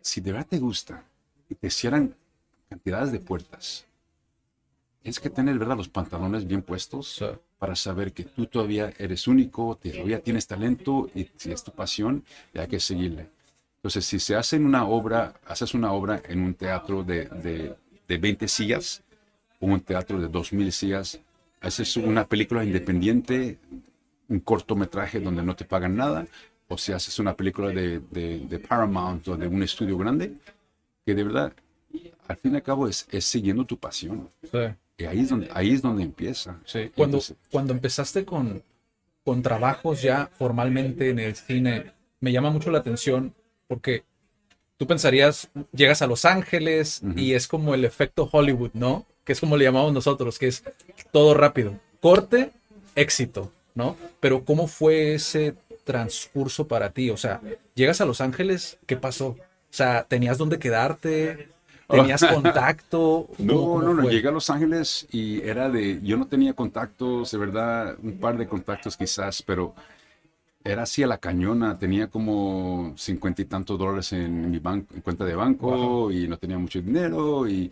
si 0.00 0.20
de 0.20 0.32
verdad 0.32 0.46
te 0.48 0.58
gusta 0.58 1.04
y 1.48 1.54
te 1.54 1.68
cierran 1.68 2.14
cantidades 2.68 3.12
de 3.12 3.18
puertas, 3.20 3.86
tienes 5.02 5.18
que 5.20 5.30
tener, 5.30 5.58
¿verdad?, 5.58 5.76
los 5.76 5.88
pantalones 5.88 6.46
bien 6.46 6.62
puestos 6.62 7.08
Sí. 7.16 7.26
para 7.58 7.74
saber 7.74 8.12
que 8.12 8.24
tú 8.24 8.46
todavía 8.46 8.92
eres 8.98 9.26
único, 9.26 9.76
todavía 9.76 10.22
tienes 10.22 10.46
talento 10.46 11.10
y 11.14 11.28
si 11.36 11.50
es 11.52 11.62
tu 11.64 11.72
pasión, 11.72 12.24
y 12.54 12.58
hay 12.58 12.68
que 12.68 12.80
seguirle. 12.80 13.28
Entonces, 13.76 14.04
si 14.04 14.20
se 14.20 14.36
hace 14.36 14.56
una 14.58 14.86
obra, 14.86 15.34
haces 15.46 15.74
una 15.74 15.92
obra 15.92 16.22
en 16.28 16.40
un 16.40 16.54
teatro 16.54 17.02
de, 17.02 17.24
de, 17.26 17.74
de 18.06 18.18
20 18.18 18.46
sillas 18.46 19.02
o 19.58 19.66
un 19.66 19.80
teatro 19.80 20.20
de 20.20 20.28
2.000 20.28 20.70
sillas, 20.70 21.18
haces 21.60 21.96
una 21.96 22.26
película 22.26 22.64
independiente, 22.64 23.58
un 24.28 24.40
cortometraje 24.40 25.20
donde 25.20 25.42
no 25.42 25.54
te 25.56 25.64
pagan 25.64 25.96
nada, 25.96 26.26
o 26.68 26.78
si 26.78 26.92
haces 26.92 27.18
una 27.18 27.34
película 27.36 27.68
de, 27.68 28.00
de- 28.10 28.38
de 28.40 28.58
Paramount 28.58 29.26
o 29.28 29.36
de 29.36 29.46
un 29.46 29.62
estudio 29.62 29.98
grande, 29.98 30.32
que 31.04 31.14
de 31.14 31.24
verdad 31.24 31.52
al 32.28 32.36
fin 32.36 32.52
y 32.52 32.56
al 32.56 32.62
cabo 32.62 32.86
es, 32.86 33.06
es 33.10 33.24
siguiendo 33.24 33.64
tu 33.64 33.76
pasión. 33.76 34.28
Sí. 34.50 34.58
Y 34.98 35.04
ahí 35.04 35.20
es 35.20 35.30
donde, 35.30 35.48
ahí 35.52 35.72
es 35.72 35.82
donde 35.82 36.04
empieza. 36.04 36.60
Sí, 36.64 36.90
cuando, 36.94 37.16
Entonces, 37.16 37.36
cuando 37.50 37.72
empezaste 37.72 38.24
con, 38.24 38.62
con 39.24 39.42
trabajos 39.42 40.00
ya 40.02 40.30
formalmente 40.38 41.10
en 41.10 41.18
el 41.18 41.34
cine, 41.34 41.92
me 42.20 42.30
llama 42.32 42.50
mucho 42.50 42.70
la 42.70 42.78
atención 42.78 43.34
porque 43.66 44.04
tú 44.76 44.86
pensarías, 44.86 45.50
llegas 45.72 46.02
a 46.02 46.06
Los 46.06 46.24
Ángeles 46.24 47.02
y 47.16 47.32
es 47.32 47.48
como 47.48 47.74
el 47.74 47.84
efecto 47.84 48.28
Hollywood, 48.30 48.70
¿no? 48.74 49.06
Que 49.30 49.34
es 49.34 49.38
como 49.38 49.56
le 49.56 49.62
llamamos 49.64 49.92
nosotros, 49.92 50.40
que 50.40 50.48
es 50.48 50.64
todo 51.12 51.34
rápido. 51.34 51.78
Corte, 52.00 52.50
éxito, 52.96 53.52
¿no? 53.76 53.96
Pero 54.18 54.44
¿cómo 54.44 54.66
fue 54.66 55.14
ese 55.14 55.54
transcurso 55.84 56.66
para 56.66 56.90
ti? 56.90 57.10
O 57.10 57.16
sea, 57.16 57.40
llegas 57.76 58.00
a 58.00 58.06
Los 58.06 58.20
Ángeles, 58.20 58.78
¿qué 58.86 58.96
pasó? 58.96 59.28
O 59.28 59.38
sea, 59.70 60.02
¿tenías 60.02 60.36
dónde 60.36 60.58
quedarte? 60.58 61.48
¿Tenías 61.88 62.24
contacto? 62.34 63.28
¿Cómo- 63.36 63.52
No, 63.52 63.54
cómo 63.60 63.82
no, 63.82 63.94
no, 63.94 64.10
llegué 64.10 64.26
a 64.26 64.32
Los 64.32 64.50
Ángeles 64.50 65.06
y 65.12 65.40
era 65.42 65.68
de, 65.70 66.00
yo 66.02 66.16
no 66.16 66.26
tenía 66.26 66.52
contactos, 66.52 67.30
de 67.30 67.38
verdad, 67.38 67.96
un 68.02 68.18
par 68.18 68.36
de 68.36 68.48
contactos 68.48 68.96
quizás, 68.96 69.42
pero 69.42 69.76
era 70.64 70.82
así 70.82 71.04
a 71.04 71.06
la 71.06 71.18
cañona, 71.18 71.78
tenía 71.78 72.08
como 72.08 72.94
cincuenta 72.96 73.42
y 73.42 73.44
tantos 73.44 73.78
dólares 73.78 74.12
en 74.12 74.50
mi 74.50 74.58
banco, 74.58 74.92
en 74.92 75.02
cuenta 75.02 75.24
de 75.24 75.36
banco 75.36 76.10
y 76.10 76.26
no 76.26 76.36
tenía 76.36 76.58
mucho 76.58 76.82
dinero 76.82 77.48
y 77.48 77.70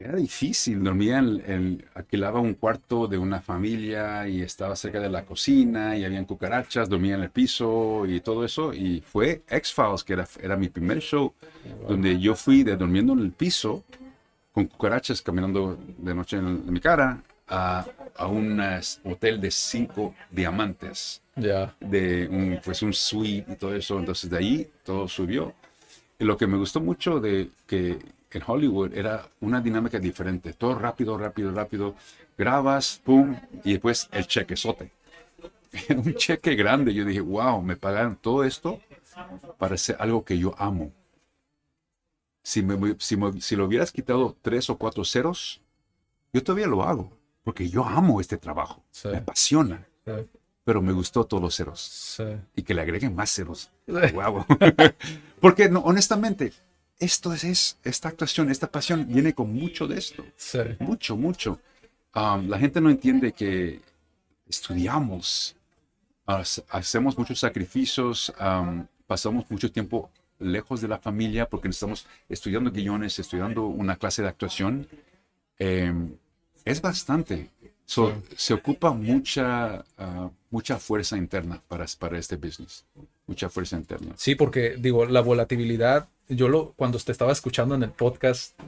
era 0.00 0.16
difícil, 0.16 0.82
dormía 0.82 1.18
en, 1.18 1.42
en- 1.46 1.84
alquilaba 1.94 2.40
un 2.40 2.54
cuarto 2.54 3.06
de 3.06 3.18
una 3.18 3.40
familia 3.42 4.26
y 4.26 4.40
estaba 4.40 4.74
cerca 4.74 4.98
de 4.98 5.10
la 5.10 5.26
cocina 5.26 5.94
y 5.96 6.04
habían 6.04 6.24
cucarachas, 6.24 6.88
dormía 6.88 7.16
en 7.16 7.22
el 7.22 7.30
piso 7.30 8.06
y 8.06 8.20
todo 8.20 8.42
eso 8.44 8.72
y 8.72 9.02
fue 9.02 9.42
X-Files, 9.46 10.02
que 10.02 10.14
era, 10.14 10.26
era 10.40 10.56
mi 10.56 10.70
primer 10.70 11.00
show, 11.00 11.34
donde 11.86 12.18
yo 12.18 12.34
fui 12.34 12.62
de 12.62 12.76
durmiendo 12.78 13.12
en 13.12 13.18
el 13.20 13.32
piso 13.32 13.84
con 14.52 14.66
cucarachas 14.66 15.20
caminando 15.20 15.78
de 15.98 16.14
noche 16.14 16.38
en, 16.38 16.46
en 16.46 16.72
mi 16.72 16.80
cara 16.80 17.22
a, 17.46 17.84
a 18.16 18.26
un 18.26 18.58
eh, 18.58 18.80
hotel 19.04 19.38
de 19.38 19.50
cinco 19.50 20.14
diamantes, 20.30 21.20
Ya, 21.36 21.74
de 21.78 22.26
un, 22.30 22.58
pues 22.64 22.80
un 22.82 22.94
suite 22.94 23.52
y 23.52 23.56
todo 23.56 23.74
eso. 23.74 23.98
Entonces 23.98 24.30
de 24.30 24.38
ahí 24.38 24.70
todo 24.82 25.06
subió. 25.08 25.52
Y 26.18 26.24
lo 26.24 26.36
que 26.36 26.46
me 26.46 26.56
gustó 26.56 26.80
mucho 26.80 27.20
de 27.20 27.50
que 27.66 27.98
en 28.38 28.44
Hollywood 28.46 28.94
era 28.94 29.28
una 29.40 29.60
dinámica 29.60 29.98
diferente, 29.98 30.52
todo 30.54 30.74
rápido, 30.76 31.16
rápido, 31.18 31.50
rápido. 31.52 31.94
Grabas, 32.38 33.00
pum, 33.04 33.36
y 33.64 33.72
después 33.72 34.08
el 34.12 34.26
chequezote. 34.26 34.90
Era 35.88 36.00
un 36.00 36.14
cheque 36.14 36.54
grande. 36.54 36.92
Yo 36.94 37.04
dije, 37.04 37.20
wow, 37.20 37.60
me 37.62 37.76
pagaron 37.76 38.16
todo 38.16 38.44
esto 38.44 38.80
para 39.58 39.74
hacer 39.74 39.96
algo 40.00 40.24
que 40.24 40.38
yo 40.38 40.54
amo. 40.58 40.90
Si, 42.42 42.62
me, 42.62 42.96
si, 42.98 43.16
me- 43.16 43.40
si 43.40 43.54
lo 43.56 43.66
hubieras 43.66 43.92
quitado 43.92 44.36
tres 44.42 44.70
o 44.70 44.78
cuatro 44.78 45.04
ceros, 45.04 45.60
yo 46.32 46.42
todavía 46.42 46.66
lo 46.66 46.82
hago, 46.82 47.10
porque 47.44 47.68
yo 47.68 47.84
amo 47.84 48.20
este 48.20 48.38
trabajo, 48.38 48.82
Sí. 48.90 49.08
me 49.08 49.18
apasiona, 49.18 49.86
sí, 50.04 50.12
pero 50.64 50.80
me 50.80 50.92
gustó 50.92 51.24
todos 51.24 51.42
los 51.42 51.54
ceros 51.54 51.80
sí. 51.80 52.24
y 52.56 52.62
que 52.62 52.72
le 52.74 52.80
agreguen 52.82 53.14
más 53.14 53.30
ceros. 53.30 53.70
Wow. 53.86 54.46
porque 55.40 55.68
no, 55.68 55.80
honestamente, 55.80 56.52
esto 57.00 57.32
es, 57.32 57.44
es- 57.44 57.76
esta 57.82 58.08
actuación, 58.08 58.50
esta 58.50 58.70
pasión 58.70 59.06
viene 59.08 59.32
con 59.34 59.52
mucho 59.52 59.86
de 59.88 59.98
esto, 59.98 60.24
Sí. 60.36 60.58
mucho, 60.78 61.16
mucho. 61.16 61.58
Um, 62.14 62.48
la 62.48 62.58
gente 62.58 62.80
no 62.80 62.90
entiende 62.90 63.32
que 63.32 63.80
estudiamos, 64.48 65.56
hace- 66.26 66.64
hacemos 66.70 67.16
muchos 67.16 67.38
sacrificios, 67.40 68.32
um, 68.40 68.84
pasamos 69.06 69.50
mucho 69.50 69.70
tiempo 69.70 70.10
lejos 70.38 70.80
de 70.80 70.88
la 70.88 70.98
familia 70.98 71.48
porque 71.48 71.68
estamos 71.68 72.06
estudiando 72.28 72.70
guiones, 72.70 73.18
estudiando 73.18 73.66
una 73.66 73.96
clase 73.96 74.22
de 74.22 74.28
actuación. 74.28 74.86
Em, 75.58 76.14
es 76.64 76.80
bastante. 76.80 77.50
So, 77.84 78.22
Se 78.36 78.54
ocupa 78.54 78.92
mucha, 78.92 79.84
ah, 79.98 80.30
mucha 80.50 80.78
fuerza 80.78 81.16
interna 81.16 81.60
para, 81.68 81.84
para 81.98 82.18
este 82.18 82.36
business. 82.36 82.84
Mucha 83.26 83.48
fuerza 83.48 83.76
interna. 83.76 84.14
Sí, 84.16 84.34
porque 84.36 84.76
digo, 84.78 85.04
la 85.06 85.20
volatilidad, 85.20 86.08
yo 86.30 86.48
lo, 86.48 86.72
cuando 86.72 86.98
te 86.98 87.12
estaba 87.12 87.32
escuchando 87.32 87.74
en 87.74 87.82
el 87.82 87.90
podcast 87.90 88.58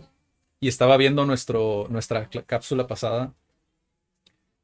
y 0.61 0.69
estaba 0.69 0.97
viendo 0.97 1.25
nuestro, 1.25 1.87
nuestra 1.89 2.29
cápsula 2.29 2.87
pasada, 2.87 3.33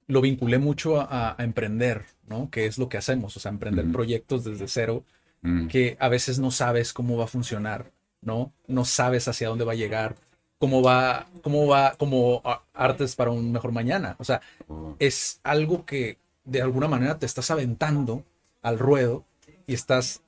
lo 0.07 0.21
vinculé 0.21 0.59
mucho 0.59 1.01
a, 1.01 1.35
a 1.39 1.45
emprender, 1.45 2.05
¿no? 2.27 2.51
Que 2.51 2.67
es 2.67 2.79
lo 2.79 2.89
que 2.89 2.99
hacemos, 2.99 3.37
o 3.37 3.41
sea, 3.41 3.51
emprender 3.51 3.91
proyectos 3.91 4.45
desde 4.45 4.69
cero, 4.69 5.05
Mm, 5.43 5.69
que 5.69 5.97
a 6.01 6.09
veces 6.09 6.39
no 6.39 6.51
sabes 6.51 6.93
cómo 6.93 7.17
va 7.17 7.25
a 7.25 7.29
funcionar, 7.29 7.93
¿no? 8.21 8.53
No 8.67 8.85
sabes 8.85 9.29
hacia 9.29 9.49
dónde 9.49 9.65
va 9.65 9.73
a 9.73 9.77
llegar, 9.77 10.17
cómo 10.59 10.83
va, 10.83 11.29
cómo 11.43 11.67
va, 11.67 11.95
como 11.97 12.43
artes 12.75 13.15
para 13.15 13.31
un 13.31 13.53
mejor 13.53 13.73
mañana. 13.73 14.17
O 14.19 14.25
sea, 14.25 14.41
oh, 14.67 14.97
es 14.99 15.41
algo 15.45 15.85
que 15.85 16.19
de 16.45 16.63
alguna 16.63 16.89
manera 16.89 17.19
te 17.19 17.27
estás 17.27 17.51
aventando 17.51 18.25
al 18.63 18.79
ruedo 18.79 19.25
y 19.67 19.75
estás 19.75 20.23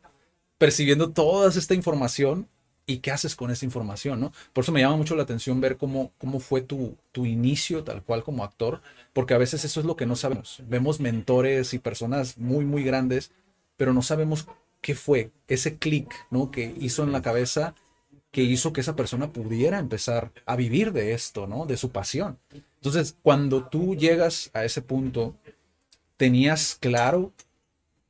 percibiendo 0.59 1.11
toda 1.11 1.49
esta 1.49 1.75
información 1.75 2.47
y 2.91 2.99
qué 2.99 3.13
haces 3.13 3.37
con 3.37 3.51
esa 3.51 3.65
información, 3.65 4.21
¿no? 4.21 4.33
Por 4.53 4.65
eso 4.65 4.73
me 4.73 4.81
llama 4.81 4.97
mucho 4.97 5.15
la 5.15 5.23
atención 5.23 5.61
ver 5.61 5.77
cómo, 5.77 6.13
cómo 6.19 6.41
fue 6.41 6.61
tu, 6.61 6.97
tu 7.13 7.25
inicio 7.25 7.85
tal 7.85 8.03
cual 8.03 8.25
como 8.25 8.43
actor, 8.43 8.83
porque 9.13 9.35
a 9.35 9.39
veces 9.39 9.65
eso 9.65 9.79
es 9.79 9.87
lo 9.87 9.97
que 9.97 10.07
no 10.07 10.17
sabemos. 10.17 10.63
Vemos 10.69 10.99
mentores 10.99 11.73
y 11.73 11.79
personas 11.79 12.37
muy, 12.37 12.65
muy 12.65 12.83
grandes, 12.83 13.31
pero 13.77 13.93
no 13.93 14.03
sabemos 14.03 14.49
qué 14.81 14.97
fue 14.97 15.31
ese 15.47 15.77
clic, 15.77 16.13
¿no? 16.31 16.51
Que 16.51 16.75
hizo 16.81 17.05
en 17.05 17.13
la 17.13 17.23
cabeza 17.23 17.75
que 18.33 18.43
hizo 18.43 18.73
que 18.73 18.81
esa 18.81 18.97
persona 18.97 19.33
pudiera 19.33 19.79
empezar 19.79 20.33
a 20.47 20.57
vivir 20.57 20.93
de 20.93 21.13
esto, 21.13 21.47
¿no? 21.47 21.67
De 21.67 21.77
su 21.77 21.91
pasión. 21.91 22.39
Entonces, 22.77 23.17
cuando 23.23 23.69
tú 23.69 23.95
llegas 23.95 24.51
a 24.53 24.65
ese 24.65 24.83
punto, 24.83 25.37
¿tenías 26.17 26.77
claro 26.81 27.33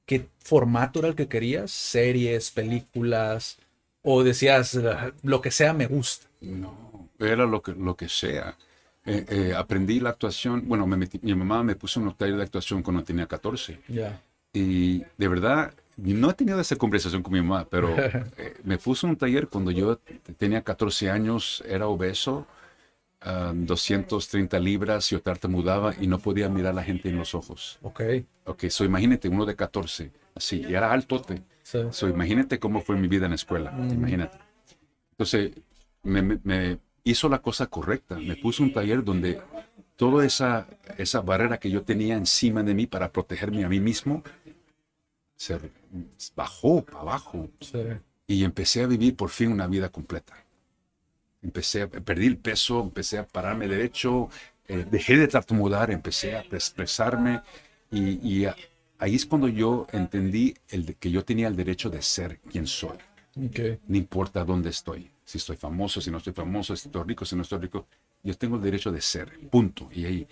qué 0.07 0.27
formato 0.39 1.01
era 1.01 1.09
el 1.09 1.15
que 1.15 1.29
querías? 1.29 1.71
¿Series, 1.71 2.51
películas? 2.51 3.59
¿O 4.03 4.23
decías, 4.23 4.77
"Ah, 4.77 5.13
lo 5.23 5.41
que 5.41 5.51
sea 5.51 5.73
me 5.73 5.87
gusta? 5.87 6.27
No, 6.41 7.09
era 7.19 7.45
lo 7.47 7.63
que, 7.63 7.73
lo 7.73 7.97
que 7.97 8.09
sea. 8.09 8.57
Eh, 9.05 9.25
eh, 9.29 9.55
aprendí 9.57 10.01
la 10.01 10.11
actuación. 10.11 10.63
Bueno, 10.67 10.87
me 10.87 10.97
metí- 10.97 11.21
mi 11.23 11.35
mamá 11.35 11.63
me 11.63 11.75
puso 11.75 12.01
en 12.01 12.07
un 12.09 12.15
taller 12.15 12.37
de 12.37 12.43
actuación 12.43 12.83
cuando 12.83 13.03
tenía 13.05 13.27
14. 13.27 13.81
Ya. 13.89 14.21
Y 14.53 15.03
de 15.17 15.29
verdad, 15.29 15.73
no 15.97 16.31
he 16.31 16.35
tenido 16.35 16.61
esa 16.61 16.77
conversación 16.77 17.23
con 17.23 17.33
mi 17.33 17.41
mamá, 17.43 17.67
pero 17.71 17.89
eh, 18.39 18.55
me 18.65 18.79
puso 18.79 19.07
en 19.07 19.11
un 19.13 19.17
taller 19.17 19.49
cuando 19.49 19.71
yo 19.71 19.99
tenía 20.39 20.63
14 20.63 21.11
años, 21.11 21.63
era 21.67 21.87
obeso, 21.89 22.47
ah, 23.21 23.53
230 23.55 24.59
libras, 24.59 25.11
yo 25.11 25.21
tartamudaba 25.21 25.95
y 26.01 26.07
no 26.07 26.19
podía 26.19 26.49
mirar 26.49 26.73
a 26.73 26.77
la 26.77 26.83
gente 26.85 27.09
en 27.09 27.17
los 27.17 27.35
ojos. 27.35 27.79
Ok. 27.83 28.01
Ok, 28.47 28.65
so 28.69 28.85
imagínate 28.85 29.29
uno 29.29 29.45
de 29.47 29.55
14, 29.57 30.11
así, 30.35 30.65
y 30.69 30.75
era 30.75 30.91
altote. 30.93 31.43
Sí. 31.71 31.79
So 31.93 32.09
imagínate 32.09 32.59
cómo 32.59 32.81
fue 32.81 32.97
mi 32.97 33.07
vida 33.09 33.27
en 33.27 33.31
la 33.31 33.37
escuela, 33.37 33.71
imagínate. 33.91 34.39
Entonces, 35.13 35.53
me, 36.03 36.21
me- 36.23 36.41
me 36.43 36.79
hizo 37.05 37.29
la 37.29 37.41
cosa 37.43 37.67
correcta, 37.67 38.17
me 38.17 38.37
puso 38.37 38.63
un 38.63 38.73
taller 38.73 39.05
donde 39.05 39.41
toda 39.97 40.25
esa, 40.25 40.67
esa 40.99 41.21
barrera 41.21 41.59
que 41.61 41.71
yo 41.71 41.83
tenía 41.83 42.17
encima 42.17 42.63
de 42.63 42.75
mí 42.75 42.87
para 42.87 43.13
protegerme 43.13 43.65
a 43.65 43.69
mí 43.69 43.81
mismo, 43.81 44.23
se 45.37 45.59
bajó 46.35 46.85
para 46.85 47.01
abajo 47.01 47.49
Sí. 47.61 47.83
y 48.27 48.45
empecé 48.45 48.83
a 48.83 48.87
vivir 48.87 49.15
por 49.17 49.31
fin 49.31 49.53
una 49.53 49.67
vida 49.67 49.89
completa. 49.91 50.35
Empecé 51.43 51.83
a 51.83 51.89
perdí 51.89 52.27
el 52.27 52.37
peso, 52.37 52.81
empecé 52.83 53.19
a 53.19 53.27
pararme 53.27 53.67
derecho, 53.69 54.29
eh, 54.69 54.85
dejé 54.91 55.17
de 55.17 55.29
tartamudar, 55.29 55.91
empecé 55.91 56.37
a 56.37 56.41
expresarme 56.41 57.41
y, 57.91 58.19
y 58.29 58.45
a- 58.45 58.57
ahí 59.01 59.17
es 59.17 59.27
cuando 59.27 59.49
yo 59.49 59.87
entendí 59.93 60.55
el 60.69 60.87
de- 60.87 60.95
que 60.95 61.11
yo 61.11 61.25
tenía 61.25 61.49
el 61.49 61.57
derecho 61.57 61.91
de 61.91 62.01
ser 62.03 62.39
quien 62.41 62.67
soy. 62.67 62.97
Ok. 63.37 63.81
No 63.89 63.97
importa 63.97 64.45
dónde 64.45 64.71
estoy, 64.71 65.11
si 65.25 65.39
estoy 65.39 65.57
famoso, 65.57 66.01
si 66.01 66.11
no 66.11 66.19
estoy 66.19 66.33
famoso, 66.33 66.77
si 66.77 66.89
estoy 66.89 67.03
rico, 67.05 67.25
si 67.25 67.35
no 67.37 67.43
estoy 67.43 67.59
rico, 67.61 67.87
yo 68.23 68.37
tengo 68.37 68.57
el 68.57 68.63
derecho 68.63 68.93
de 68.93 69.01
ser, 69.01 69.39
punto. 69.51 69.89
Y 69.93 70.05
ahí, 70.05 70.29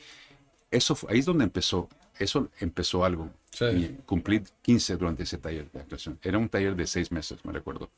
eso 0.71 0.95
fue- 0.95 1.13
ahí 1.13 1.19
es 1.21 1.27
donde 1.27 1.45
empezó, 1.45 1.89
eso 2.19 2.51
empezó 2.61 3.05
algo. 3.05 3.31
Sí. 3.51 3.65
Y 3.65 3.99
cumplí 4.05 4.43
15 4.63 4.97
durante 4.97 5.23
ese 5.23 5.39
taller 5.39 5.71
de 5.73 5.81
actuación. 5.81 6.19
Era 6.23 6.39
un 6.39 6.49
taller 6.49 6.77
de 6.77 6.87
seis 6.87 7.11
meses, 7.11 7.43
me 7.45 7.53
recuerdo. 7.53 7.91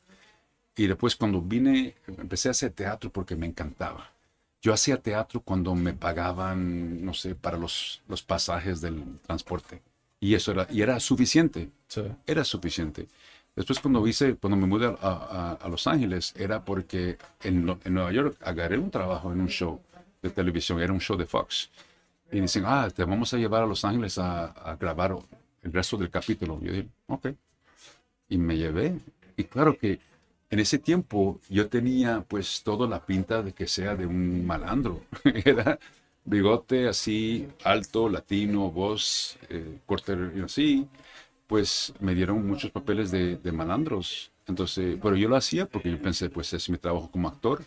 Y 0.75 0.87
después 0.87 1.15
cuando 1.17 1.41
vine, 1.41 1.95
empecé 2.07 2.47
a 2.47 2.51
hacer 2.51 2.71
teatro 2.71 3.11
porque 3.11 3.35
me 3.35 3.45
encantaba. 3.45 4.11
Yo 4.61 4.73
hacía 4.73 4.97
teatro 5.01 5.41
cuando 5.41 5.73
me 5.75 5.93
pagaban, 5.93 7.03
no 7.03 7.13
sé, 7.13 7.35
para 7.35 7.57
los, 7.57 8.01
los 8.07 8.21
pasajes 8.23 8.79
del 8.79 9.03
transporte. 9.25 9.81
Y 10.21 10.35
eso 10.35 10.53
era, 10.53 10.67
y 10.71 10.81
era 10.83 10.99
suficiente 11.01 11.71
Sí. 11.89 12.03
era 12.25 12.45
suficiente. 12.45 13.07
Después 13.55 13.79
cuando 13.81 14.07
hice, 14.07 14.35
cuando 14.37 14.55
me 14.57 14.67
mudé 14.67 14.87
a, 14.87 14.95
a- 15.01 15.53
a 15.61 15.69
Los 15.69 15.87
Ángeles, 15.87 16.33
era 16.37 16.63
porque 16.63 17.17
en, 17.43 17.67
en 17.83 17.93
Nueva 17.93 18.13
York 18.13 18.37
agarré 18.41 18.77
un 18.77 18.89
trabajo 18.91 19.33
en 19.33 19.41
un 19.41 19.49
show 19.49 19.81
de 20.21 20.29
televisión, 20.29 20.79
era 20.81 20.93
un 20.93 21.01
show 21.01 21.17
de 21.17 21.25
Fox. 21.25 21.69
Y 22.31 22.39
dicen, 22.41 22.63
ah, 22.67 22.89
te 22.89 23.03
vamos 23.05 23.33
a 23.33 23.37
llevar 23.37 23.63
a 23.63 23.67
Los 23.67 23.83
Ángeles 23.85 24.17
a, 24.19 24.45
a 24.47 24.77
grabar 24.77 25.17
el 25.63 25.73
resto 25.73 25.97
del 25.97 26.09
capítulo. 26.11 26.59
Yo 26.61 26.71
dije, 26.73 26.87
ok. 27.07 27.27
Y 28.29 28.37
me 28.37 28.57
llevé. 28.57 28.97
Y 29.37 29.43
claro 29.45 29.77
que 29.77 29.99
en 30.49 30.59
ese 30.59 30.79
tiempo 30.79 31.39
yo 31.49 31.69
tenía 31.69 32.21
pues 32.27 32.63
toda 32.63 32.87
la 32.87 33.05
pinta 33.05 33.41
de 33.43 33.53
que 33.53 33.67
sea 33.67 33.95
de 33.95 34.05
un 34.05 34.45
malandro. 34.45 35.01
Era 35.45 35.79
bigote 36.25 36.87
así, 36.87 37.47
alto, 37.63 38.09
latino, 38.09 38.71
voz, 38.71 39.37
eh, 39.49 39.79
corte 39.85 40.15
así. 40.43 40.87
Pues 41.47 41.93
me 41.99 42.15
dieron 42.15 42.47
muchos 42.47 42.71
papeles 42.71 43.11
de, 43.11 43.35
de, 43.37 43.51
malandros. 43.51 44.31
Entonces, 44.47 44.97
pero 45.01 45.15
yo 45.15 45.27
lo 45.27 45.35
hacía 45.35 45.65
porque 45.65 45.91
yo 45.91 46.01
pensé, 46.01 46.29
pues 46.29 46.53
es 46.53 46.69
mi 46.69 46.77
trabajo 46.77 47.11
como 47.11 47.27
actor 47.27 47.63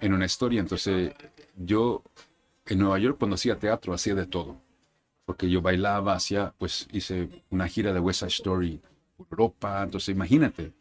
en 0.00 0.14
una 0.14 0.24
historia. 0.24 0.60
Entonces, 0.60 1.12
yo 1.56 2.02
en 2.66 2.78
Nueva 2.78 2.98
York 2.98 3.18
cuando 3.18 3.34
hacía 3.34 3.58
teatro 3.58 3.92
hacía 3.92 4.14
de 4.14 4.26
todo. 4.26 4.56
Porque 5.26 5.48
yo 5.48 5.62
bailaba, 5.62 6.14
hacía, 6.14 6.54
pues 6.58 6.86
hice 6.92 7.28
una 7.50 7.68
gira 7.68 7.92
de 7.92 8.00
West 8.00 8.20
Side 8.20 8.28
Story 8.28 8.80
Europa. 9.18 9.82
Entonces, 9.82 10.14
imagínate, 10.14 10.72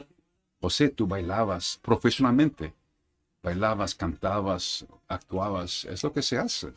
José, 0.61 0.89
tú 0.89 1.07
bailabas 1.07 1.79
profesionalmente. 1.81 2.73
Bailabas, 3.41 3.95
cantabas, 3.95 4.85
actuabas. 5.07 5.85
Es 5.85 6.03
lo 6.03 6.13
que 6.13 6.21
se 6.21 6.37
hace. 6.37 6.73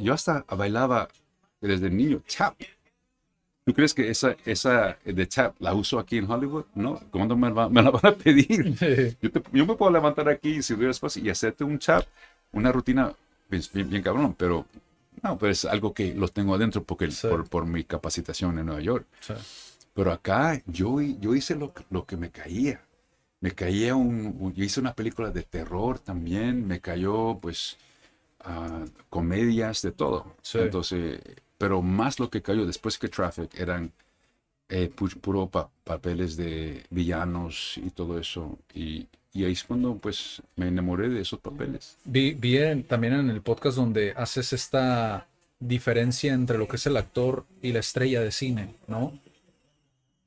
Yo 0.00 0.14
hasta 0.14 0.44
bailaba 0.48 1.08
desde 1.60 1.90
niño, 1.90 2.22
tap. 2.36 2.54
¿Tú 3.64 3.74
crees 3.74 3.92
que 3.92 4.08
esa, 4.08 4.36
esa 4.44 4.96
de 5.04 5.26
tap 5.26 5.56
la 5.58 5.74
uso 5.74 5.98
aquí 5.98 6.18
en 6.18 6.30
Hollywood? 6.30 6.66
No, 6.74 7.00
¿cuándo 7.10 7.36
me, 7.36 7.50
me 7.50 7.82
la 7.82 7.90
van 7.90 8.06
a 8.06 8.12
pedir? 8.12 8.74
Yo, 9.52 9.66
me 9.66 9.74
puedo 9.74 9.90
levantar 9.90 10.28
aquí 10.28 10.62
si 10.62 10.74
hubiera 10.74 10.92
espacio 10.92 11.22
y 11.22 11.30
hacerte 11.30 11.64
un 11.64 11.78
tap, 11.78 12.04
una 12.52 12.70
rutina 12.70 13.12
bien, 13.50 13.62
bien, 13.72 14.02
cabrón, 14.02 14.34
pero 14.38 14.66
no, 15.22 15.36
pues 15.36 15.64
es 15.64 15.70
algo 15.70 15.92
que 15.92 16.14
lo 16.14 16.28
tengo 16.28 16.54
adentro 16.54 16.84
porque, 16.84 17.08
por, 17.22 17.48
por, 17.48 17.66
mi 17.66 17.82
capacitación 17.82 18.58
en 18.58 18.66
Nueva 18.66 18.80
York. 18.80 19.06
Pero 19.94 20.12
acá 20.12 20.62
yo, 20.66 21.00
yo 21.00 21.34
hice 21.34 21.56
lo, 21.56 21.72
lo 21.90 22.04
que 22.04 22.16
me 22.16 22.30
caía 22.30 22.80
me 23.40 23.52
caía 23.52 23.94
un, 23.94 24.52
yo 24.54 24.64
hice 24.64 24.80
una 24.80 24.94
película 24.94 25.30
de 25.30 25.42
terror 25.42 25.98
también, 25.98 26.66
me 26.66 26.80
cayó 26.80 27.38
pues 27.40 27.76
comedias, 29.10 29.82
de 29.82 29.92
todo. 29.92 30.34
Entonces, 30.54 31.20
pero 31.58 31.82
más 31.82 32.18
lo 32.20 32.30
que 32.30 32.42
cayó 32.42 32.66
después 32.66 32.98
que 32.98 33.08
Traffic 33.08 33.58
eran 33.58 33.92
eh, 34.68 34.90
puro 35.20 35.50
papeles 35.84 36.36
de 36.36 36.84
villanos 36.90 37.78
y 37.78 37.90
todo 37.90 38.18
eso. 38.18 38.58
Y, 38.74 39.06
y, 39.32 39.44
ahí 39.44 39.52
es 39.52 39.64
cuando 39.64 39.96
pues 39.96 40.42
me 40.56 40.68
enamoré 40.68 41.08
de 41.08 41.20
esos 41.20 41.40
papeles. 41.40 41.96
Vi, 42.04 42.32
vi 42.32 42.58
también 42.82 43.14
en 43.14 43.30
el 43.30 43.42
podcast 43.42 43.76
donde 43.76 44.12
haces 44.16 44.52
esta 44.52 45.26
diferencia 45.58 46.34
entre 46.34 46.58
lo 46.58 46.68
que 46.68 46.76
es 46.76 46.86
el 46.86 46.96
actor 46.96 47.46
y 47.62 47.72
la 47.72 47.80
estrella 47.80 48.20
de 48.20 48.32
cine, 48.32 48.74
¿no? 48.86 49.18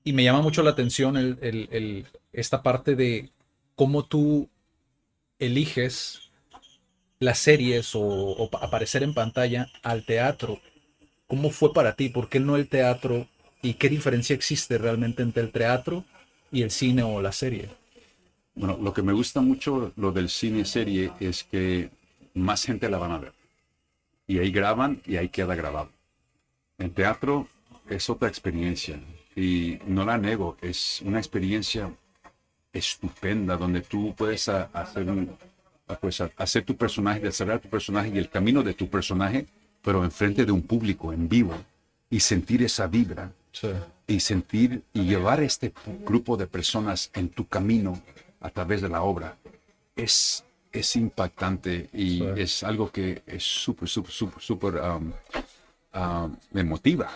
Y 0.04 0.14
me 0.14 0.24
llama 0.24 0.42
mucho 0.42 0.64
la 0.64 0.72
atención 0.72 1.18
el, 1.18 1.38
el 1.42 2.08
esta 2.32 2.64
parte 2.64 2.96
de 2.96 3.30
cómo 3.76 4.06
tú 4.06 4.50
eliges 5.40 6.29
las 7.20 7.40
series 7.40 7.92
o, 7.94 8.50
aparecer 8.62 9.04
en 9.04 9.14
pantalla 9.14 9.70
al 9.84 10.06
teatro. 10.06 10.60
¿Cómo 11.28 11.52
fue 11.52 11.74
para 11.74 11.96
ti? 11.96 12.10
¿Por 12.10 12.30
qué 12.30 12.40
no 12.40 12.56
el 12.56 12.68
teatro? 12.68 13.28
¿Y 13.62 13.74
qué 13.74 13.90
diferencia 13.90 14.34
existe 14.34 14.78
realmente 14.78 15.22
entre 15.22 15.44
el 15.44 15.52
teatro 15.52 16.06
y 16.52 16.64
el 16.64 16.72
cine 16.72 17.04
o 17.04 17.22
la 17.22 17.32
serie? 17.32 17.70
Bueno, 18.56 18.78
lo 18.82 18.94
que 18.94 19.02
me 19.02 19.14
gusta 19.14 19.42
mucho 19.42 19.92
lo 19.96 20.12
del 20.12 20.30
cine 20.30 20.66
serie 20.66 21.12
es 21.20 21.44
que 21.44 21.92
más 22.34 22.64
gente 22.64 22.90
la 22.90 22.98
van 22.98 23.12
a 23.12 23.18
ver. 23.18 23.34
Y 24.28 24.40
ahí 24.40 24.52
graban 24.52 25.02
y 25.06 25.18
ahí 25.18 25.30
queda 25.30 25.56
grabado. 25.56 25.92
En 26.78 26.92
teatro 26.92 27.48
es 27.90 28.10
otra 28.10 28.30
experiencia 28.30 29.00
y 29.36 29.80
no 29.86 30.06
la 30.06 30.18
nego, 30.18 30.58
es 30.62 31.02
una 31.02 31.18
experiencia 31.18 31.92
estupenda 32.72 33.58
donde 33.58 33.82
tú 33.82 34.14
puedes 34.16 34.48
hacer, 34.48 35.06
pues, 35.98 36.22
hacer 36.22 36.64
tu 36.64 36.76
personaje, 36.76 37.20
desarrollar 37.20 37.60
tu 37.60 37.70
personaje 37.70 38.10
y 38.14 38.18
el 38.18 38.30
camino 38.30 38.64
de 38.64 38.74
tu 38.74 38.90
personaje, 38.90 39.46
pero 39.82 40.04
enfrente 40.04 40.46
de 40.46 40.52
un 40.52 40.62
público 40.62 41.14
en 41.14 41.28
vivo 41.28 41.54
y 42.10 42.20
sentir 42.20 42.64
esa 42.64 42.88
vibra 42.88 43.32
y 44.08 44.20
sentir 44.20 44.84
y 44.94 45.04
llevar 45.04 45.42
este 45.42 45.74
grupo 46.06 46.38
de 46.38 46.48
personas 46.48 47.10
en 47.14 47.30
tu 47.30 47.48
camino 47.48 48.02
a 48.42 48.50
través 48.50 48.82
de 48.82 48.90
la 48.90 49.02
obra 49.02 49.38
es, 49.96 50.44
es 50.72 50.96
impactante 50.96 51.90
y 51.94 52.24
es 52.38 52.64
algo 52.64 52.92
que 52.92 53.22
es 53.26 53.44
súper, 53.44 53.90
súper, 53.90 54.12
súper, 54.12 54.42
súper 54.42 54.76
um, 54.76 55.12
um, 55.94 56.36
emotiva. 56.54 57.10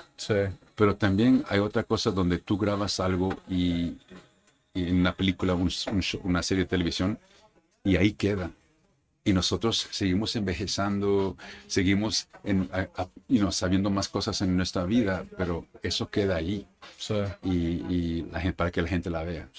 Pero 0.76 0.95
también 0.95 1.43
hay 1.50 1.60
otra 1.60 1.84
cosa 1.84 2.12
donde 2.12 2.39
tú 2.39 2.58
grabas 2.58 3.00
algo 3.00 3.36
y 3.48 3.95
en 4.74 5.00
una 5.00 5.15
película, 5.15 5.56
una 6.24 6.43
serie 6.43 6.63
de 6.63 6.69
televisión, 6.69 7.19
y 7.84 7.95
ahí 7.95 8.13
queda. 8.13 8.50
Y 9.26 9.32
nosotros 9.32 9.88
seguimos 9.92 10.36
envejeciendo, 10.36 11.38
seguimos 11.68 12.28
en, 12.44 12.70
sabiendo 13.52 13.90
más 13.90 14.10
cosas 14.10 14.42
en 14.42 14.58
nuestra 14.58 14.84
vida, 14.84 15.26
pero 15.38 15.66
eso 15.82 16.10
queda 16.10 16.36
ahí. 16.36 16.68
Y, 17.42 18.24
la 18.32 18.42
gente, 18.42 18.58
para 18.58 18.72
que 18.72 18.82
la 18.82 18.88
gente 18.88 19.10
la 19.10 19.24
vea. 19.24 19.50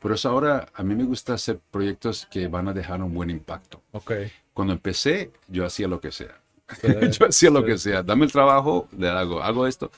Por 0.00 0.12
eso 0.12 0.30
ahora 0.30 0.68
a 0.74 0.82
mí 0.82 0.94
me 0.94 1.04
gusta 1.04 1.34
hacer 1.34 1.60
proyectos 1.70 2.26
que 2.30 2.48
van 2.48 2.68
a 2.68 2.72
dejar 2.72 3.02
un 3.02 3.12
buen 3.12 3.28
impacto. 3.28 3.82
Okay. 3.92 4.32
Cuando 4.54 4.72
empecé, 4.72 5.30
yo 5.48 5.66
hacía 5.66 5.86
lo 5.86 6.00
que 6.00 6.12
sea. 6.12 6.40
yo 7.10 7.26
hacía 7.26 7.50
lo 7.50 7.64
que 7.64 7.76
sea. 7.76 8.02
Dame 8.02 8.24
el 8.24 8.32
trabajo, 8.32 8.88
le 8.96 9.08
hago, 9.08 9.42
hago 9.42 9.66
esto 9.66 9.90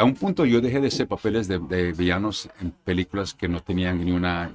a 0.00 0.04
un 0.04 0.14
punto 0.14 0.44
yo 0.44 0.60
dejé 0.60 0.80
de 0.80 0.88
hacer 0.88 1.06
papeles 1.06 1.48
de, 1.48 1.58
villanos 1.92 2.48
en 2.60 2.72
películas 2.72 3.34
que 3.34 3.48
no 3.48 3.62
tenían 3.62 4.04
ni 4.04 4.12
una 4.12 4.52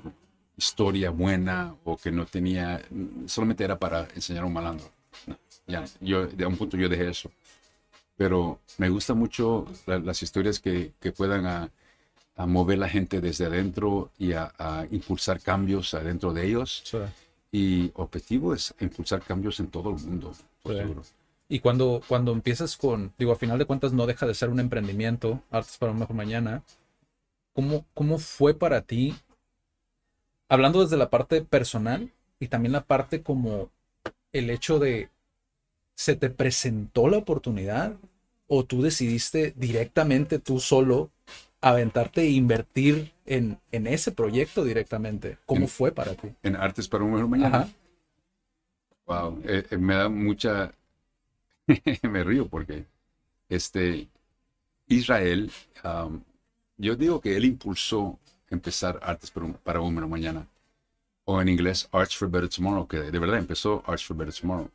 historia 0.59 1.09
buena 1.09 1.73
o 1.85 1.97
que 1.97 2.11
no 2.11 2.25
tenía, 2.25 2.81
solamente 3.25 3.63
era 3.63 3.79
para 3.79 4.07
enseñar 4.13 4.43
a 4.43 4.47
un 4.47 4.53
malandro. 4.53 4.91
ya, 5.67 5.85
yo, 6.01 6.27
de 6.27 6.45
un 6.45 6.57
punto 6.57 6.75
yo 6.77 6.89
dejé 6.89 7.09
eso. 7.09 7.31
Pero 8.17 8.59
me 8.77 8.89
gusta 8.89 9.13
mucho 9.13 9.65
las 9.85 10.21
historias 10.21 10.59
que, 10.59 10.91
que 10.99 11.13
puedan 11.13 11.45
a, 11.45 11.71
mover 12.45 12.77
la 12.77 12.87
gente 12.87 13.19
desde 13.19 13.45
adentro 13.45 14.11
y 14.17 14.33
a, 14.33 14.87
impulsar 14.91 15.41
cambios 15.41 15.93
adentro 15.93 16.33
de 16.33 16.45
ellos. 16.45 16.83
Y 17.51 17.91
objetivo 17.95 18.53
es 18.53 18.73
impulsar 18.79 19.21
cambios 19.21 19.59
en 19.59 19.67
todo 19.67 19.89
el 19.91 19.95
mundo. 19.95 20.33
Y 21.47 21.59
cuando, 21.59 22.01
cuando 22.07 22.31
empiezas 22.33 22.77
con, 22.77 23.13
digo, 23.17 23.31
a 23.31 23.35
final 23.35 23.57
de 23.57 23.65
cuentas 23.65 23.93
no 23.93 24.05
deja 24.05 24.27
de 24.27 24.35
ser 24.35 24.49
un 24.49 24.59
emprendimiento, 24.59 25.41
Artes 25.49 25.77
para 25.77 25.93
un 25.93 25.99
mejor 25.99 26.15
mañana, 26.15 26.63
¿cómo, 27.53 27.85
cómo 27.93 28.19
fue 28.19 28.53
para 28.53 28.81
ti, 28.81 29.15
hablando 30.49 30.81
desde 30.81 30.97
la 30.97 31.09
parte 31.09 31.41
personal 31.41 32.11
y 32.39 32.47
también 32.47 32.73
la 32.73 32.83
parte 32.83 33.21
como 33.21 33.69
el 34.33 34.49
hecho 34.49 34.79
de, 34.79 35.09
¿se 35.95 36.15
te 36.15 36.29
presentó 36.29 37.07
la 37.07 37.17
oportunidad 37.17 37.95
o 38.47 38.65
tú 38.65 38.81
decidiste 38.81 39.53
directamente 39.55 40.39
tú 40.39 40.59
solo 40.59 41.11
aventarte 41.61 42.21
e 42.21 42.31
invertir 42.31 43.13
en, 43.25 43.59
en 43.71 43.87
ese 43.87 44.11
proyecto 44.11 44.63
directamente? 44.63 45.37
¿Cómo 45.45 45.67
fue 45.67 45.91
para 45.91 46.15
ti? 46.15 46.29
En 46.43 46.55
Artes 46.55 46.87
para 46.87 47.03
un 47.03 47.13
mejor 47.13 47.27
mañana. 47.29 47.69
Wow, 49.05 49.41
eh, 49.45 49.65
eh, 49.69 49.77
me 49.77 49.95
da 49.95 50.09
mucha 50.09 50.71
me 52.03 52.23
río 52.23 52.47
porque 52.47 52.85
este, 53.47 54.07
Israel, 54.87 55.51
yo 56.77 56.95
digo 56.95 57.21
que 57.21 57.35
él 57.35 57.45
impulsó 57.45 58.19
empezar 58.49 58.99
Artes 59.03 59.31
para 59.63 59.81
un, 59.81 60.09
mañana. 60.09 60.47
O 61.25 61.41
en 61.41 61.47
inglés, 61.49 61.87
Arts 61.91 62.15
for 62.15 62.29
Better 62.29 62.49
Tomorrow, 62.49 62.87
que 62.87 62.99
de 62.99 63.19
verdad 63.19 63.37
empezó 63.37 63.83
Arts 63.85 64.03
for 64.03 64.17
Better 64.17 64.33
Tomorrow. 64.33 64.69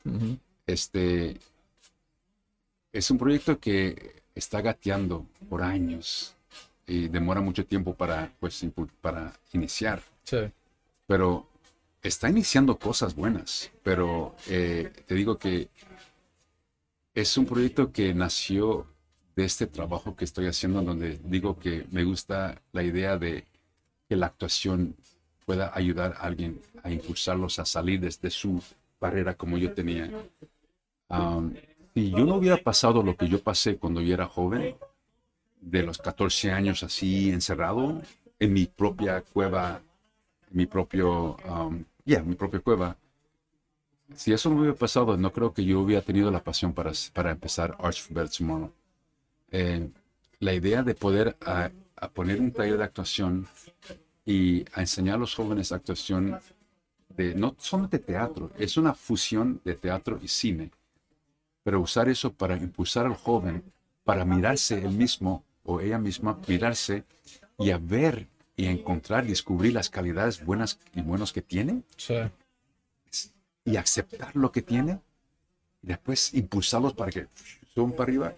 Este 0.67 1.37
es 2.93 3.11
un 3.11 3.19
proyecto 3.19 3.59
que 3.59 4.23
está 4.35 4.61
gateando 4.61 5.27
por 5.49 5.63
años 5.63 6.35
y 6.87 7.09
demora 7.09 7.41
mucho 7.41 7.67
tiempo 7.67 7.95
para, 7.95 8.33
pues, 8.39 8.65
para 9.01 9.33
iniciar. 9.53 10.03
Pero 11.07 11.49
está 12.03 12.29
iniciando 12.29 12.79
cosas 12.79 13.15
buenas. 13.15 13.71
Pero 13.83 14.37
eh, 14.49 14.93
te 15.07 15.15
digo 15.15 15.39
que 15.39 15.69
es 17.15 17.37
un 17.37 17.47
proyecto 17.47 17.91
que 17.93 18.15
nació 18.15 18.87
de 19.37 19.45
este 19.45 19.67
trabajo 19.67 20.15
que 20.15 20.25
estoy 20.25 20.47
haciendo, 20.47 20.83
donde 20.83 21.19
digo 21.25 21.59
que 21.59 21.87
me 21.91 22.05
gusta 22.05 22.61
la 22.73 22.83
idea 22.83 23.19
de 23.19 23.45
que 24.09 24.17
la 24.17 24.27
actuación 24.27 24.97
pueda 25.45 25.73
ayudar 25.75 26.15
a 26.19 26.25
alguien 26.25 26.61
a 26.83 26.91
impulsarlos 26.91 27.59
a 27.59 27.65
salir 27.65 28.01
desde 28.01 28.31
su 28.31 28.63
barrera 29.01 29.35
como 29.35 29.59
yo 29.59 29.73
tenía. 29.73 30.11
si 31.95 32.11
yo 32.11 32.25
no 32.25 32.37
hubiera 32.37 32.57
pasado 32.57 33.03
lo 33.03 33.17
que 33.17 33.29
yo 33.29 33.41
pasé 33.43 33.77
cuando 33.77 34.01
yo 34.01 34.15
era 34.15 34.27
joven, 34.27 34.77
de 35.61 35.83
los 35.83 35.99
14 35.99 36.53
años 36.53 36.83
así 36.83 37.31
encerrado 37.31 38.03
en 38.39 38.53
mi 38.53 38.67
propia 38.67 39.23
cueva, 39.23 39.81
mi 40.51 40.67
propio, 40.67 41.37
ya, 42.05 42.23
mi 42.23 42.35
propia 42.35 42.61
cueva, 42.61 42.97
si 44.15 44.33
eso 44.33 44.51
no 44.51 44.61
hubiera 44.61 44.77
pasado, 44.77 45.17
no 45.17 45.33
creo 45.33 45.53
que 45.55 45.65
yo 45.65 45.81
hubiera 45.81 46.03
tenido 46.03 46.31
la 46.31 46.43
pasión 46.43 46.73
para, 46.75 46.93
para 47.13 47.31
empezar 47.31 47.77
Arch 47.79 48.09
Tomorrow. 48.37 48.71
Eh, 49.51 49.89
la 50.41 50.53
idea 50.53 50.83
de 50.83 50.95
poder 50.95 51.37
a, 51.97 52.09
poner 52.09 52.41
un 52.41 52.53
taller 52.53 52.79
de 52.79 52.85
actuación 52.85 53.47
y 54.25 54.65
a 54.73 54.81
enseñar 54.81 55.17
a 55.17 55.19
los 55.19 55.35
jóvenes 55.35 55.73
actuación 55.73 56.39
de, 57.11 57.35
no 57.35 57.55
solo 57.59 57.89
de 57.89 57.99
teatro, 57.99 58.51
es 58.59 58.77
una 58.77 58.95
fusión 58.95 59.61
de 59.65 59.75
teatro 59.75 60.19
y 60.23 60.29
cine, 60.29 60.71
pero 61.63 61.81
usar 61.81 62.09
eso 62.09 62.33
para 62.33 62.57
impulsar 62.57 63.07
al 63.07 63.15
joven, 63.15 63.63
para 64.05 64.25
mirarse 64.25 64.85
él 64.85 64.93
mismo 64.93 65.45
o 65.65 65.81
ella 65.81 65.99
misma, 65.99 66.39
mirarse 66.47 67.05
y 67.59 67.71
a 67.71 67.79
ver 67.79 68.29
y 68.57 68.67
encontrar, 68.67 69.27
descubrir 69.27 69.73
las 69.73 69.91
calidades 69.91 70.45
buenas 70.45 70.79
y 70.95 71.01
buenos 71.01 71.33
que 71.33 71.43
tiene 71.43 71.83
Sí. 71.97 72.15
y 73.65 73.77
aceptar 73.77 74.37
lo 74.37 74.53
que 74.53 74.63
tiene 74.63 75.01
y 75.83 75.89
después 75.89 76.35
impulsarlos 76.35 76.93
para 76.95 77.11
que 77.11 77.27
suban 77.75 77.93
para 77.93 78.05
arriba. 78.05 78.35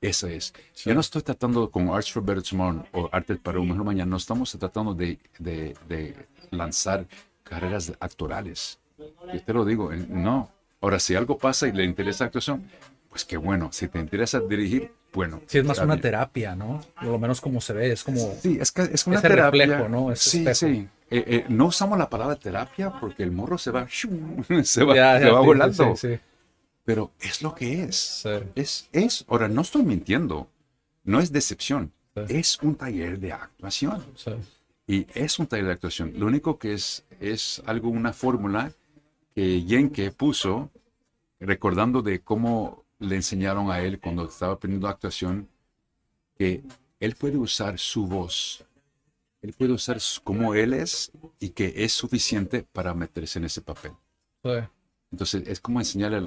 Eso 0.00 0.26
es. 0.28 0.54
Yo 0.84 0.94
no 0.94 1.00
estoy 1.00 1.22
tratando 1.22 1.70
con 1.70 1.90
Arts 1.90 2.10
for 2.12 2.24
Better 2.24 2.42
Tomorrow 2.42 2.84
o 2.92 3.08
Artes 3.12 3.38
para 3.38 3.60
un 3.60 3.68
mejor 3.68 3.84
mañana, 3.84 4.10
no 4.10 4.16
estamos 4.16 4.50
tratando 4.58 4.94
de, 4.94 5.18
de- 5.38 5.76
de 5.88 6.16
lanzar 6.50 7.06
carreras 7.44 7.92
actorales. 8.00 8.78
Yo 9.32 9.42
te 9.42 9.52
lo 9.52 9.64
digo, 9.64 9.92
eh, 9.92 10.04
no. 10.08 10.50
Ahora, 10.80 10.98
si 10.98 11.14
algo 11.14 11.36
pasa 11.36 11.68
y 11.68 11.72
le 11.72 11.84
interesa 11.84 12.24
actuación, 12.24 12.64
pues 13.10 13.24
qué 13.26 13.36
bueno. 13.36 13.68
Si 13.72 13.88
te 13.88 13.98
interesa 13.98 14.40
dirigir, 14.40 14.90
bueno. 15.12 15.42
Sí, 15.46 15.58
es 15.58 15.64
más 15.64 15.78
una 15.78 15.94
bien. 15.94 16.00
terapia, 16.02 16.54
¿no? 16.56 16.80
Por 16.94 17.04
lo 17.08 17.18
menos 17.18 17.40
como 17.42 17.60
se 17.60 17.74
ve, 17.74 17.92
es 17.92 18.02
como... 18.02 18.34
Sí, 18.40 18.56
es 18.60 18.72
que 18.72 18.82
es 18.82 19.06
una 19.06 19.18
Ese 19.18 19.28
terapia. 19.28 19.66
reflejo, 19.66 19.88
¿no? 19.90 20.12
Ese 20.12 20.30
sí, 20.30 20.38
espejo. 20.46 20.72
sí. 20.72 20.88
Eh, 21.10 21.24
eh, 21.26 21.44
no 21.48 21.66
usamos 21.66 21.98
la 21.98 22.08
palabra 22.08 22.36
terapia 22.36 22.90
porque 23.00 23.22
el 23.24 23.32
morro 23.32 23.58
se 23.58 23.70
va, 23.70 23.86
se 24.62 24.84
va, 24.84 24.94
Ya, 24.94 25.18
se 25.18 25.30
va 25.30 25.40
sí, 25.40 25.46
volando. 25.46 25.96
sí, 25.96 26.08
sí, 26.14 26.20
Pero 26.90 27.12
es 27.20 27.40
lo 27.40 27.54
que 27.54 27.84
es. 27.84 27.96
sí. 27.96 28.28
Es, 28.56 28.88
es, 28.90 29.24
ahora 29.28 29.46
no 29.46 29.60
estoy 29.62 29.84
mintiendo, 29.84 30.48
no 31.04 31.20
es 31.20 31.30
decepción, 31.30 31.92
Sí. 32.16 32.22
es 32.28 32.58
un 32.62 32.74
taller 32.74 33.20
de 33.20 33.32
actuación. 33.32 34.04
Sí. 34.16 34.32
Y 34.88 35.06
es 35.14 35.38
un 35.38 35.46
taller 35.46 35.66
de 35.66 35.72
actuación. 35.74 36.12
Lo 36.16 36.26
único 36.26 36.58
que 36.58 36.72
es, 36.74 37.04
es 37.20 37.62
algo, 37.64 37.90
una 37.90 38.12
fórmula 38.12 38.72
que 39.36 39.62
Yenke 39.62 40.10
puso, 40.10 40.68
recordando 41.38 42.02
de 42.02 42.22
cómo 42.22 42.84
le 42.98 43.14
enseñaron 43.14 43.70
a 43.70 43.80
él 43.82 44.00
cuando 44.00 44.24
estaba 44.24 44.54
aprendiendo 44.54 44.88
actuación, 44.88 45.48
que 46.36 46.64
él 46.98 47.14
puede 47.14 47.36
usar 47.36 47.78
su 47.78 48.08
voz, 48.08 48.64
él 49.42 49.52
puede 49.52 49.72
usar 49.74 49.98
como 50.24 50.54
él 50.56 50.72
es 50.74 51.12
y 51.38 51.50
que 51.50 51.72
es 51.76 51.92
suficiente 51.92 52.64
para 52.72 52.94
meterse 52.94 53.38
en 53.38 53.44
ese 53.44 53.60
papel. 53.62 53.92
Entonces 55.12 55.46
es 55.48 55.60
como 55.60 55.80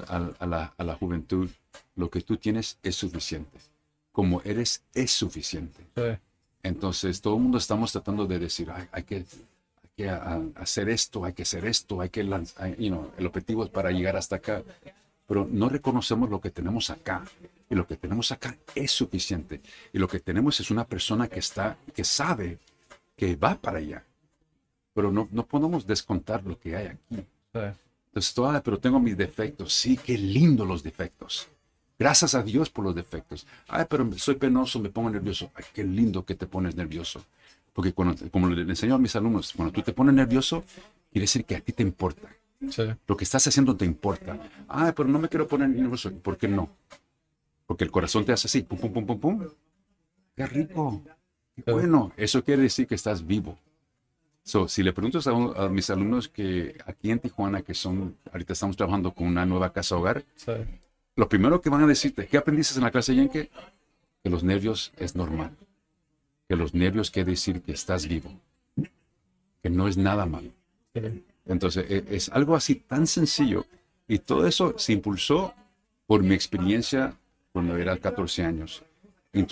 al- 0.08 0.36
a, 0.38 0.46
la, 0.46 0.74
a 0.76 0.84
la 0.84 0.94
juventud, 0.96 1.48
lo 1.96 2.10
que 2.10 2.20
tú 2.20 2.36
tienes 2.36 2.78
es 2.82 2.96
suficiente. 2.96 3.58
Como 4.12 4.42
eres 4.42 4.82
es 4.94 5.10
suficiente. 5.10 5.82
sí. 5.94 6.02
Entonces 6.62 7.20
todo 7.20 7.36
el 7.36 7.42
mundo 7.42 7.58
estamos 7.58 7.92
tratando 7.92 8.26
de 8.26 8.38
decir, 8.38 8.70
"Ay, 8.70 8.86
hay 8.92 9.02
que, 9.02 9.26
hay 10.08 10.52
hacer 10.56 10.88
esto, 10.88 11.24
hay 11.24 11.32
que 11.34 11.42
hacer 11.42 11.64
esto, 11.66 12.00
hay 12.00 12.08
que 12.08 12.24
lanzar, 12.24 12.74
you 12.76 12.88
know, 12.88 13.10
el 13.18 13.26
objetivo 13.26 13.64
es 13.64 13.70
para 13.70 13.90
llegar 13.90 14.16
hasta 14.16 14.36
acá. 14.36 14.62
Pero 15.26 15.46
no 15.50 15.68
reconocemos 15.68 16.28
lo 16.30 16.40
que 16.40 16.50
tenemos 16.50 16.90
acá. 16.90 17.24
Y 17.70 17.74
lo 17.74 17.86
que 17.86 17.96
tenemos 17.96 18.30
acá 18.32 18.56
es 18.74 18.90
suficiente. 18.92 19.60
Y 19.92 19.98
lo 19.98 20.06
que 20.08 20.20
tenemos 20.20 20.58
es 20.60 20.70
una 20.70 20.84
persona 20.84 21.28
que 21.28 21.38
está, 21.38 21.76
que 21.94 22.04
sabe 22.04 22.58
que 23.16 23.34
va 23.36 23.54
para 23.56 23.78
allá. 23.78 24.04
Pero 24.94 25.10
no, 25.10 25.28
no 25.32 25.44
podemos 25.46 25.86
descontar 25.86 26.44
lo 26.44 26.58
que 26.58 26.76
hay 26.76 26.86
aquí. 26.88 27.16
sí. 27.52 27.60
Entonces, 28.14 28.32
toda, 28.32 28.62
pero 28.62 28.78
tengo 28.78 29.00
mis 29.00 29.16
defectos. 29.16 29.74
Sí, 29.74 29.96
qué 29.96 30.16
lindo 30.16 30.64
los 30.64 30.84
defectos. 30.84 31.48
Gracias 31.98 32.36
a 32.36 32.44
Dios 32.44 32.70
por 32.70 32.84
los 32.84 32.94
defectos. 32.94 33.44
Ay, 33.66 33.86
pero 33.90 34.08
soy 34.12 34.36
penoso, 34.36 34.78
me 34.78 34.88
pongo 34.88 35.10
nervioso. 35.10 35.50
Ay, 35.52 35.64
qué 35.74 35.82
lindo 35.82 36.24
que 36.24 36.36
te 36.36 36.46
pones 36.46 36.76
nervioso. 36.76 37.24
Porque 37.72 37.92
cuando, 37.92 38.14
como 38.30 38.48
le 38.48 38.62
enseño 38.62 38.94
a 38.94 38.98
mis 38.98 39.16
alumnos, 39.16 39.52
cuando 39.52 39.72
tú 39.72 39.82
te 39.82 39.92
pones 39.92 40.14
nervioso, 40.14 40.62
quiere 41.10 41.24
decir 41.24 41.44
que 41.44 41.56
a 41.56 41.60
ti 41.60 41.72
te 41.72 41.82
importa. 41.82 42.28
sí. 42.70 42.84
Lo 43.08 43.16
que 43.16 43.24
estás 43.24 43.44
haciendo 43.48 43.76
te 43.76 43.84
importa. 43.84 44.38
Ay, 44.68 44.92
pero 44.94 45.08
no 45.08 45.18
me 45.18 45.28
quiero 45.28 45.48
poner 45.48 45.70
nervioso. 45.70 46.12
¿Por 46.12 46.38
qué 46.38 46.46
no? 46.46 46.68
Porque 47.66 47.82
el 47.82 47.90
corazón 47.90 48.24
te 48.24 48.30
hace 48.30 48.46
así, 48.46 48.62
pum, 48.62 48.78
pum, 48.78 48.92
pum, 48.92 49.06
pum, 49.06 49.18
pum. 49.18 49.48
Qué 50.36 50.46
rico. 50.46 51.02
Qué 51.56 51.72
bueno. 51.72 52.12
Eso 52.16 52.44
quiere 52.44 52.62
decir 52.62 52.86
que 52.86 52.94
estás 52.94 53.26
vivo. 53.26 53.58
So, 54.44 54.68
si 54.68 54.82
le 54.82 54.92
preguntas 54.92 55.26
a, 55.26 55.32
un- 55.32 55.54
a 55.56 55.68
mis 55.68 55.88
alumnos 55.90 56.28
que 56.28 56.76
aquí 56.86 57.10
en 57.10 57.18
Tijuana, 57.18 57.62
que 57.62 57.72
son, 57.74 58.16
ahorita 58.30 58.52
estamos 58.52 58.76
trabajando 58.76 59.12
con 59.12 59.26
una 59.26 59.46
nueva 59.46 59.72
casa 59.72 59.96
hogar, 59.96 60.22
sí. 60.36 60.52
lo 61.16 61.28
primero 61.28 61.60
que 61.62 61.70
van 61.70 61.82
a 61.82 61.86
decirte, 61.86 62.26
¿qué 62.26 62.36
aprendiste 62.36 62.78
en 62.78 62.84
la 62.84 62.90
clase 62.90 63.14
Yankee? 63.16 63.48
Que 64.22 64.30
los 64.30 64.44
nervios 64.44 64.92
es 64.98 65.16
normal. 65.16 65.50
Que 66.48 66.56
los 66.56 66.74
nervios 66.74 67.10
quiere 67.10 67.30
decir 67.30 67.62
que 67.62 67.72
estás 67.72 68.06
vivo. 68.06 68.30
Que 69.62 69.70
no 69.70 69.88
es 69.88 69.96
nada 69.96 70.26
malo. 70.26 70.50
sí. 70.94 71.24
Entonces, 71.46 71.84
e- 71.90 72.04
es 72.10 72.30
algo 72.30 72.54
así 72.56 72.74
tan 72.76 73.06
sencillo. 73.06 73.66
Y 74.08 74.18
todo 74.18 74.46
eso 74.46 74.74
se 74.78 74.92
impulsó 74.94 75.52
por 76.06 76.22
mi 76.22 76.34
experiencia 76.34 77.14
cuando 77.52 77.76
era 77.76 77.96
14 77.98 78.44
años. 78.44 78.82
En 79.34 79.46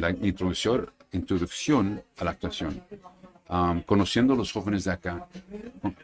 la 0.00 0.10
introducción, 0.10 0.90
introducción 1.12 2.02
a 2.18 2.24
la 2.24 2.30
actuación. 2.32 2.80
Conociendo 3.86 4.32
a 4.32 4.36
los 4.36 4.50
jóvenes 4.52 4.84
de 4.84 4.92
acá, 4.92 5.26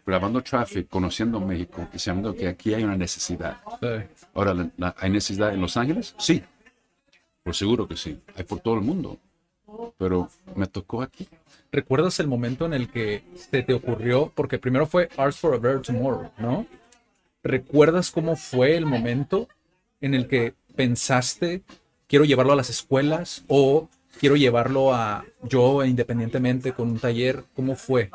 grabando 0.04 0.42
Traffic, 0.42 0.88
conociendo 0.88 1.40
México 1.40 1.88
y 1.94 1.98
sabiendo 1.98 2.34
que 2.34 2.46
aquí 2.48 2.74
hay 2.74 2.84
una 2.84 2.96
necesidad. 2.96 3.56
sí. 3.80 3.87
Ahora, 4.34 4.52
¿la- 4.54 4.70
la- 4.76 4.94
¿hay 4.98 5.11
necesidad 5.11 5.54
en 5.54 5.61
Los 5.61 5.76
Ángeles? 5.76 6.14
Sí. 6.18 6.42
Por 7.42 7.54
seguro 7.54 7.88
que 7.88 7.96
sí. 7.96 8.20
Hay 8.37 8.44
por 8.44 8.61
todo 8.61 8.74
el 8.74 8.82
mundo. 8.82 9.18
Pero 9.96 10.28
me 10.56 10.66
tocó 10.66 11.00
aquí. 11.02 11.26
¿Recuerdas 11.72 12.20
el 12.20 12.26
momento 12.26 12.66
en 12.66 12.72
el 12.74 12.88
que 12.90 13.22
se 13.34 13.62
te 13.62 13.72
ocurrió? 13.74 14.30
Porque 14.34 14.58
primero 14.58 14.87
fue 14.87 15.08
Arts 15.16 15.38
for 15.38 15.54
a 15.54 15.58
Better 15.58 15.80
Tomorrow, 15.82 16.30
¿no? 16.38 16.66
¿Recuerdas 17.42 18.11
cómo 18.11 18.37
fue 18.37 18.76
el 18.76 18.84
momento 18.87 19.48
en 20.00 20.14
el 20.14 20.26
que 20.28 20.54
pensaste, 20.76 21.62
quiero 22.06 22.24
llevarlo 22.24 22.52
a 22.52 22.56
las 22.56 22.70
escuelas 22.70 23.44
o 23.48 23.88
quiero 24.18 24.36
llevarlo 24.36 24.92
a 24.94 25.24
yo 25.42 25.84
independientemente 25.84 26.72
con 26.72 26.88
un 26.88 26.98
taller? 26.98 27.44
¿Cómo 27.54 27.74
fue? 27.76 28.10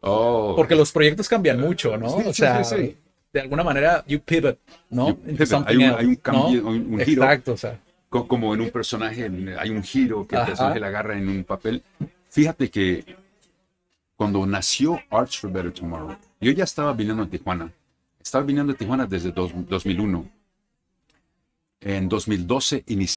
Oh, 0.00 0.54
Porque 0.56 0.74
los 0.74 0.92
proyectos 0.92 1.28
cambian 1.28 1.60
mucho, 1.60 1.96
¿no? 1.96 2.08
Sí, 2.20 2.26
o 2.28 2.32
sea, 2.32 2.64
sí, 2.64 2.74
sí. 2.76 2.96
de 3.32 3.40
alguna 3.40 3.62
manera, 3.62 4.02
you 4.06 4.20
pivot, 4.20 4.58
¿no? 4.88 5.08
You 5.10 5.16
pivot. 5.16 5.64
Hay 5.66 5.76
un- 5.76 5.82
else, 5.82 5.96
hay 5.98 6.06
un 6.06 6.14
cambio, 6.16 6.66
un- 6.66 6.94
un 6.94 7.00
giro. 7.00 7.22
Exacto, 7.22 7.52
o 7.52 7.56
sea, 7.56 7.78
co- 8.08 8.26
como 8.26 8.54
en 8.54 8.62
un 8.62 8.70
personaje 8.70 9.26
en- 9.26 9.56
hay 9.58 9.70
un 9.70 9.82
giro 9.82 10.26
que 10.26 10.36
el 10.36 10.46
personaje 10.46 10.80
le 10.80 10.86
agarra 10.86 11.18
en 11.18 11.28
un 11.28 11.44
papel. 11.44 11.82
Fíjate 12.30 12.70
que 12.70 13.16
cuando 14.16 14.44
nació 14.46 14.98
Arts 15.10 15.38
for 15.38 15.50
Better 15.52 15.72
Tomorrow, 15.72 16.16
yo 16.40 16.50
ya 16.52 16.64
estaba 16.64 16.92
viniendo 16.94 17.22
a 17.22 17.26
Tijuana. 17.26 17.70
Estaba 18.22 18.44
viniendo 18.44 18.72
a 18.72 18.76
Tijuana 18.76 19.06
desde 19.06 19.32
dos- 19.32 19.52
2001. 19.68 20.28
En 21.82 22.08
2012 22.08 22.84
inicié 22.86 23.16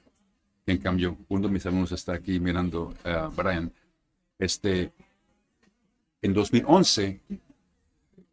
En 0.65 0.77
cambio, 0.77 1.17
uno 1.29 1.47
de 1.47 1.53
mis 1.53 1.65
alumnos 1.65 1.91
está 1.91 2.13
aquí 2.13 2.39
mirando, 2.39 2.93
a 3.03 3.27
Brian. 3.35 3.71
Este, 4.37 4.91
en 6.21 6.33
2011, 6.33 7.19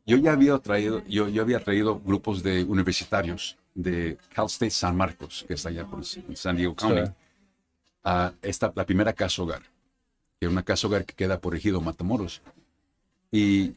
yo 0.06 0.16
ya 0.16 0.32
había 0.32 0.58
traído, 0.58 1.02
yo, 1.06 1.28
yo 1.28 1.42
había 1.42 1.60
traído 1.62 1.98
grupos 2.00 2.42
de 2.42 2.64
universitarios 2.64 3.56
de 3.74 4.18
Cal 4.34 4.46
State 4.46 4.70
San 4.70 4.96
Marcos, 4.96 5.44
que 5.46 5.54
está 5.54 5.68
allá 5.68 5.84
por 5.86 6.04
San 6.04 6.56
Diego 6.56 6.74
County, 6.74 7.06
Sí. 7.06 7.12
a 8.04 8.32
esta, 8.42 8.72
la 8.74 8.84
primera 8.86 9.12
casa 9.12 9.42
hogar, 9.42 9.62
que 10.38 10.46
es 10.46 10.50
una 10.50 10.62
casa 10.62 10.86
hogar 10.86 11.04
que 11.04 11.14
queda 11.14 11.40
por 11.40 11.54
Ejido 11.54 11.80
Matamoros. 11.80 12.40
Y 13.30 13.74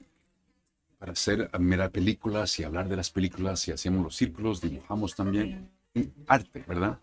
para 0.99 1.13
hacer, 1.13 1.49
mirar 1.59 1.91
películas 1.91 2.57
y 2.59 2.63
hablar 2.63 2.87
de 2.87 2.95
las 2.95 3.09
películas, 3.09 3.67
y 3.67 3.71
hacemos 3.71 4.03
los 4.03 4.15
círculos, 4.15 4.61
dibujamos 4.61 5.15
también, 5.15 5.69
y 5.93 6.09
arte, 6.27 6.63
¿verdad? 6.67 6.99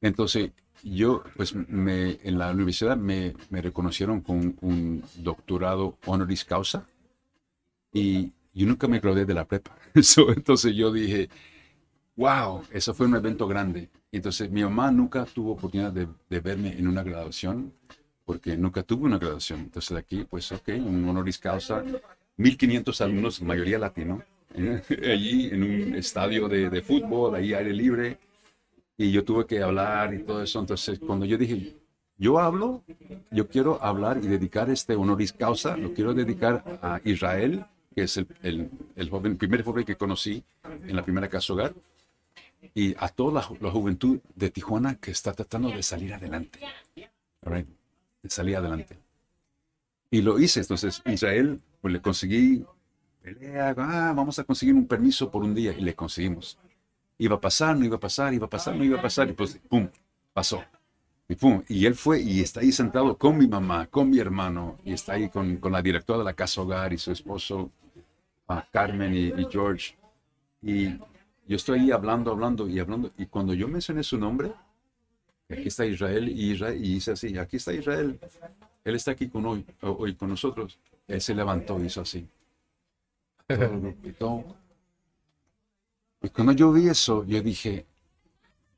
Entonces, 0.00 0.50
yo, 0.82 1.24
pues, 1.36 1.54
me, 1.54 2.18
en 2.22 2.38
la 2.38 2.52
universidad 2.52 2.96
me, 2.96 3.34
me 3.50 3.62
reconocieron 3.62 4.20
con 4.20 4.56
un 4.60 5.02
doctorado 5.16 5.98
honoris 6.06 6.44
causa 6.44 6.86
y 7.92 8.32
yo 8.54 8.66
nunca 8.66 8.88
me 8.88 9.00
gradué 9.00 9.24
de 9.24 9.34
la 9.34 9.46
prepa. 9.46 9.76
So, 10.02 10.30
entonces 10.32 10.74
yo 10.74 10.92
dije, 10.92 11.28
wow, 12.16 12.62
eso 12.72 12.94
fue 12.94 13.06
un 13.06 13.16
evento 13.16 13.46
grande. 13.48 13.90
Entonces 14.12 14.50
mi 14.50 14.62
mamá 14.62 14.90
nunca 14.90 15.24
tuvo 15.26 15.52
oportunidad 15.52 15.92
de, 15.92 16.08
de 16.28 16.40
verme 16.40 16.78
en 16.78 16.88
una 16.88 17.02
graduación 17.02 17.72
porque 18.24 18.56
nunca 18.56 18.82
tuvo 18.82 19.06
una 19.06 19.18
graduación. 19.18 19.60
Entonces 19.60 19.96
aquí, 19.96 20.24
pues, 20.28 20.52
ok, 20.52 20.70
un 20.78 21.08
honoris 21.08 21.38
causa, 21.38 21.82
1500 22.36 23.00
alumnos, 23.00 23.42
mayoría 23.42 23.78
latino, 23.78 24.22
allí 25.04 25.48
en 25.48 25.62
un 25.62 25.94
estadio 25.94 26.48
de, 26.48 26.70
de 26.70 26.82
fútbol, 26.82 27.34
ahí 27.34 27.54
aire 27.54 27.72
libre 27.72 28.18
y 28.98 29.12
yo 29.12 29.24
tuve 29.24 29.46
que 29.46 29.62
hablar 29.62 30.12
y 30.12 30.24
todo 30.24 30.42
eso. 30.42 30.58
Entonces, 30.58 30.98
cuando 30.98 31.24
yo 31.24 31.38
dije, 31.38 31.76
yo 32.18 32.40
hablo, 32.40 32.82
yo 33.30 33.48
quiero 33.48 33.82
hablar 33.82 34.18
y 34.22 34.26
dedicar 34.26 34.68
este 34.68 34.96
honoris 34.96 35.32
causa, 35.32 35.76
lo 35.76 35.94
quiero 35.94 36.12
dedicar 36.12 36.80
a 36.82 37.00
Israel, 37.04 37.64
que 37.94 38.02
es 38.02 38.16
el, 38.16 38.26
el, 38.42 38.70
el 38.96 39.08
joven, 39.08 39.38
primer 39.38 39.62
joven 39.62 39.84
que 39.84 39.96
conocí 39.96 40.42
en 40.64 40.96
la 40.96 41.04
primera 41.04 41.28
casa 41.28 41.52
hogar, 41.52 41.74
y 42.74 42.94
a 42.98 43.08
toda 43.08 43.40
la, 43.40 43.56
la 43.60 43.70
juventud 43.70 44.18
de 44.34 44.50
Tijuana 44.50 44.96
que 44.96 45.12
está 45.12 45.32
tratando 45.32 45.70
de 45.70 45.82
salir 45.82 46.12
adelante. 46.12 46.58
Right, 47.42 47.68
De 48.20 48.30
salir 48.30 48.56
adelante. 48.56 48.98
Y 50.10 50.22
lo 50.22 50.40
hice. 50.40 50.60
Entonces, 50.60 51.02
Israel, 51.06 51.60
pues 51.80 51.92
le 51.92 52.02
conseguí 52.02 52.64
pelea, 53.22 53.74
ah, 53.76 54.12
vamos 54.16 54.40
a 54.40 54.44
conseguir 54.44 54.74
un 54.74 54.88
permiso 54.88 55.30
por 55.30 55.44
un 55.44 55.54
día, 55.54 55.72
y 55.72 55.82
le 55.82 55.94
conseguimos 55.94 56.58
iba 57.18 57.36
a 57.36 57.40
pasar, 57.40 57.76
no 57.76 57.84
iba 57.84 57.96
a 57.96 58.00
pasar, 58.00 58.32
iba 58.32 58.46
a 58.46 58.50
pasar, 58.50 58.76
no 58.76 58.84
iba 58.84 58.98
a 58.98 59.02
pasar, 59.02 59.28
y 59.28 59.32
pues, 59.32 59.58
pum, 59.68 59.88
pasó. 60.32 60.62
Y 61.28 61.34
pum, 61.34 61.62
y 61.68 61.84
él 61.84 61.94
fue 61.94 62.20
y 62.20 62.40
está 62.40 62.60
ahí 62.60 62.72
sentado 62.72 63.18
con 63.18 63.36
mi 63.36 63.46
mamá, 63.46 63.86
con 63.88 64.08
mi 64.08 64.18
hermano, 64.18 64.78
y 64.84 64.92
está 64.94 65.14
ahí 65.14 65.28
con, 65.28 65.58
con 65.58 65.72
la 65.72 65.82
directora 65.82 66.20
de 66.20 66.24
la 66.24 66.32
casa 66.32 66.62
hogar 66.62 66.92
y 66.92 66.98
su 66.98 67.12
esposo, 67.12 67.70
uh, 68.48 68.54
Carmen 68.72 69.12
y, 69.14 69.26
y, 69.26 69.46
George. 69.50 69.94
Y 70.62 70.96
yo 71.46 71.56
estoy 71.56 71.80
ahí 71.80 71.90
hablando, 71.90 72.30
hablando 72.30 72.68
y 72.68 72.78
hablando, 72.78 73.10
y 73.18 73.26
cuando 73.26 73.52
yo 73.52 73.68
mencioné 73.68 74.02
su 74.02 74.16
nombre, 74.16 74.52
aquí 75.50 75.68
está 75.68 75.84
Israel, 75.84 76.28
y, 76.28 76.52
Israel, 76.52 76.82
y 76.82 76.94
dice 76.94 77.12
así, 77.12 77.36
aquí 77.36 77.58
está 77.58 77.74
Israel, 77.74 78.18
él 78.84 78.94
está 78.94 79.10
aquí 79.10 79.28
con 79.28 79.44
hoy, 79.44 79.66
hoy 79.82 80.14
con 80.14 80.30
nosotros. 80.30 80.78
Él 81.06 81.20
se 81.20 81.34
levantó 81.34 81.78
y 81.78 81.86
hizo 81.86 82.00
así. 82.00 82.26
Todo 84.18 84.44
y 86.22 86.28
cuando 86.30 86.52
yo 86.52 86.72
vi 86.72 86.88
eso, 86.88 87.24
yo 87.24 87.40
dije, 87.42 87.86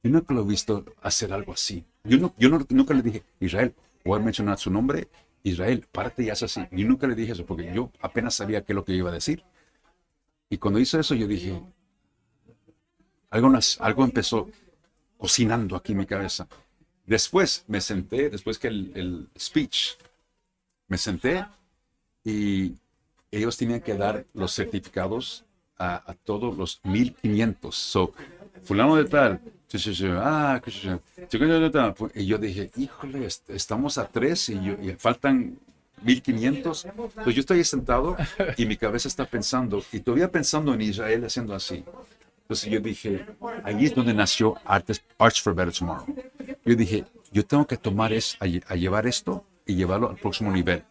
yo 0.03 0.11
nunca 0.11 0.35
lo 0.35 0.43
he 0.43 0.45
visto 0.45 0.85
hacer 1.03 1.33
algo 1.33 1.53
así. 1.53 1.85
Yo, 2.05 2.19
no, 2.19 2.35
yo 2.39 2.49
no, 2.49 2.67
nunca 2.69 2.95
le 2.95 3.03
dije, 3.03 3.23
Israel, 3.41 3.75
voy 4.05 4.21
a 4.21 4.23
mencionar 4.23 4.59
su 4.59 4.71
nombre, 4.71 5.09
Israel, 5.43 5.87
párate 5.91 6.23
y 6.23 6.31
haz 6.31 6.43
así. 6.43 6.61
Yo 6.71 6.87
nunca 6.87 7.07
le 7.07 7.15
dije 7.15 7.33
eso 7.33 7.47
porque 7.47 7.73
yo 7.75 7.91
apenas 8.01 8.35
sabía 8.35 8.65
qué 8.65 8.73
es 8.73 8.75
lo 8.75 8.85
que 8.85 8.93
iba 8.93 9.11
a 9.11 9.15
decir. 9.15 9.43
Y 10.51 10.59
cuando 10.59 10.81
hizo 10.81 10.99
eso, 10.99 11.15
yo 11.15 11.27
dije, 11.27 11.63
algo, 13.31 13.53
algo 13.79 14.05
empezó 14.05 14.51
cocinando 15.17 15.77
aquí 15.77 15.93
en 15.93 15.99
mi 15.99 16.07
cabeza. 16.07 16.47
Después 17.07 17.65
me 17.69 17.81
senté, 17.81 18.31
después 18.31 18.59
que 18.59 18.69
el, 18.69 18.93
el 18.95 19.29
speech, 19.39 19.97
me 20.89 20.99
senté 20.99 21.47
y 22.25 22.75
ellos 23.31 23.57
tenían 23.57 23.81
que 23.81 23.95
dar 23.95 24.27
los 24.35 24.55
certificados 24.55 25.45
a, 25.81 26.15
todos 26.25 26.57
los 26.57 26.81
1500. 26.85 27.75
So, 27.75 28.13
fulano 28.63 28.97
de 28.97 29.05
tal, 29.07 29.41
ah, 30.17 30.61
y 32.15 32.27
yo 32.27 32.39
dije, 32.39 32.71
híjole, 32.77 33.29
estamos 33.49 33.99
a 33.99 34.07
tres 34.07 34.49
y, 34.51 34.95
faltan 34.99 35.59
1500. 36.03 36.85
Entonces 36.85 37.35
yo 37.35 37.41
estoy 37.41 37.65
sentado 37.65 38.17
y 38.57 38.67
mi 38.67 38.77
cabeza 38.77 39.09
está 39.09 39.25
pensando, 39.25 39.83
y 39.93 40.01
todavía 40.01 40.31
pensando 40.31 40.75
en 40.75 40.83
Israel 40.83 41.25
haciendo 41.25 41.55
así. 41.55 41.85
Entonces 42.43 42.71
yo 42.71 42.81
dije, 42.81 43.27
ahí 43.63 43.87
es 43.87 43.95
donde 43.95 44.13
nació 44.13 44.57
Arts, 44.65 45.03
Arts 45.19 45.41
for 45.41 45.55
Better 45.55 45.73
Tomorrow. 45.73 46.07
Yo 46.65 46.75
dije, 46.75 47.05
yo 47.33 47.47
tengo 47.47 47.65
que 47.67 47.77
tomar 47.77 48.13
es, 48.13 48.37
a, 48.41 48.47
a 48.73 48.77
llevar 48.77 49.07
esto 49.07 49.45
y 49.65 49.77
llevarlo 49.77 50.11
al 50.11 50.17
próximo 50.17 50.51
nivel. 50.51 50.83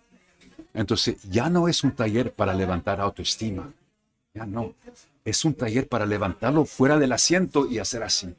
Entonces 0.74 1.22
ya 1.24 1.50
no 1.50 1.68
es 1.68 1.84
un 1.84 1.92
taller 1.92 2.32
para 2.32 2.54
levantar 2.54 3.02
autoestima 3.02 3.74
ya 4.40 4.46
no. 4.46 4.74
Es 5.26 5.44
un 5.46 5.54
taller 5.54 5.88
para 5.88 6.06
levantarlo 6.06 6.66
fuera 6.66 6.98
del 6.98 7.12
asiento 7.12 7.68
y 7.70 7.80
hacer 7.80 8.04
así. 8.04 8.34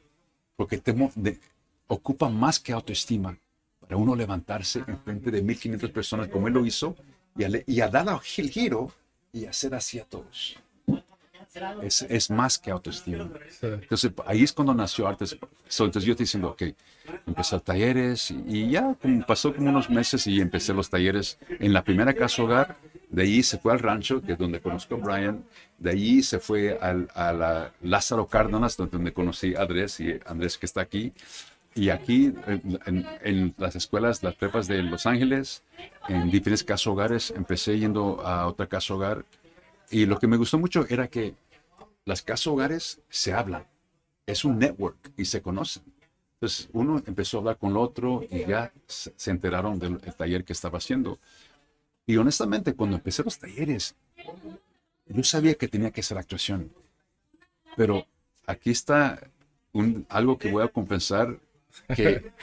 Porque 0.55 0.77
temo 0.77 1.11
de, 1.15 1.39
ocupa 1.87 2.29
más 2.29 2.59
que 2.59 2.73
autoestima 2.73 3.37
para 3.79 3.97
uno 3.97 4.15
levantarse 4.15 4.83
en 4.87 4.97
frente 4.99 5.31
de 5.31 5.41
1500 5.41 5.91
personas 5.91 6.27
como 6.27 6.47
él 6.47 6.53
lo 6.53 6.65
hizo 6.65 6.95
y 7.37 7.43
a, 7.43 7.49
y 7.65 7.81
a 7.81 7.87
dar 7.87 8.07
el 8.37 8.49
giro 8.49 8.91
y 9.31 9.45
hacer 9.45 9.75
así 9.75 9.99
a 9.99 10.05
todos. 10.05 10.57
Es, 11.83 12.01
es, 12.03 12.29
más 12.29 12.57
que 12.57 12.71
autoestima. 12.71 13.29
Entonces, 13.61 14.11
ahí 14.25 14.43
es 14.43 14.53
cuando 14.53 14.73
nació 14.73 15.05
Artes. 15.05 15.33
entonces, 15.33 16.03
yo 16.05 16.15
te 16.15 16.23
diciendo, 16.23 16.51
ok, 16.51 16.63
empecé 17.27 17.59
talleres 17.59 18.31
y, 18.31 18.41
y 18.47 18.71
ya 18.71 18.95
como 19.01 19.25
pasó 19.25 19.53
como 19.53 19.69
unos 19.69 19.89
meses 19.89 20.25
y 20.27 20.39
empecé 20.39 20.73
los 20.73 20.89
talleres 20.89 21.37
en 21.59 21.73
la 21.73 21.83
primera 21.83 22.13
casa 22.13 22.41
hogar 22.41 22.77
de 23.11 23.23
ahí 23.23 23.43
se 23.43 23.57
fue 23.57 23.73
al 23.73 23.79
rancho, 23.79 24.21
que 24.21 24.31
es 24.33 24.37
donde 24.37 24.61
conozco 24.61 24.95
a 24.95 24.97
Brian. 24.97 25.43
De 25.77 25.91
ahí 25.91 26.23
se 26.23 26.39
fue 26.39 26.79
a 26.79 26.93
la 27.33 27.73
Lázaro 27.81 28.25
Cárdenas, 28.25 28.77
donde 28.77 29.11
conocí 29.11 29.53
a 29.53 29.63
Andrés 29.63 29.99
y 29.99 30.17
Andrés 30.25 30.57
que 30.57 30.65
está 30.65 30.79
aquí. 30.79 31.11
Y 31.75 31.89
aquí 31.89 32.33
en, 32.47 33.05
en, 33.23 33.53
las 33.57 33.75
escuelas, 33.75 34.23
las 34.23 34.35
prepas 34.35 34.67
de 34.67 34.81
Los 34.83 35.05
Ángeles, 35.05 35.61
en 36.07 36.31
diferentes 36.31 36.63
casas 36.63 36.87
hogares, 36.87 37.33
empecé 37.35 37.77
yendo 37.77 38.21
a 38.25 38.47
otra 38.47 38.67
casa 38.67 38.93
hogar. 38.93 39.25
Y 39.89 40.05
lo 40.05 40.17
que 40.17 40.27
me 40.27 40.37
gustó 40.37 40.57
mucho 40.57 40.85
era 40.87 41.09
que 41.09 41.35
las 42.05 42.21
casas 42.21 42.47
hogares 42.47 43.01
se 43.09 43.33
hablan. 43.33 43.65
Es 44.25 44.45
un 44.45 44.57
network 44.57 45.11
y 45.17 45.25
se 45.25 45.41
conocen. 45.41 45.83
Entonces 46.35 46.69
uno 46.71 47.03
empezó 47.05 47.37
a 47.37 47.39
hablar 47.41 47.57
con 47.57 47.71
el 47.71 47.77
otro 47.77 48.23
y 48.29 48.45
ya 48.45 48.71
se 48.87 49.31
enteraron 49.31 49.77
del 49.79 49.99
taller 49.99 50.45
que 50.45 50.53
estaba 50.53 50.77
haciendo. 50.77 51.19
Y 52.11 52.17
honestamente, 52.17 52.73
cuando 52.73 52.97
empecé 52.97 53.23
los 53.23 53.39
talleres, 53.39 53.95
yo 55.05 55.23
sabía 55.23 55.55
que 55.55 55.69
tenía 55.69 55.91
que 55.91 56.01
hacer 56.01 56.17
actuación. 56.17 56.69
Pero 57.77 58.05
aquí 58.45 58.69
está 58.71 59.31
un, 59.71 60.05
algo 60.09 60.37
que 60.37 60.51
voy 60.51 60.61
a 60.61 60.67
confesar, 60.67 61.39
que 61.95 62.33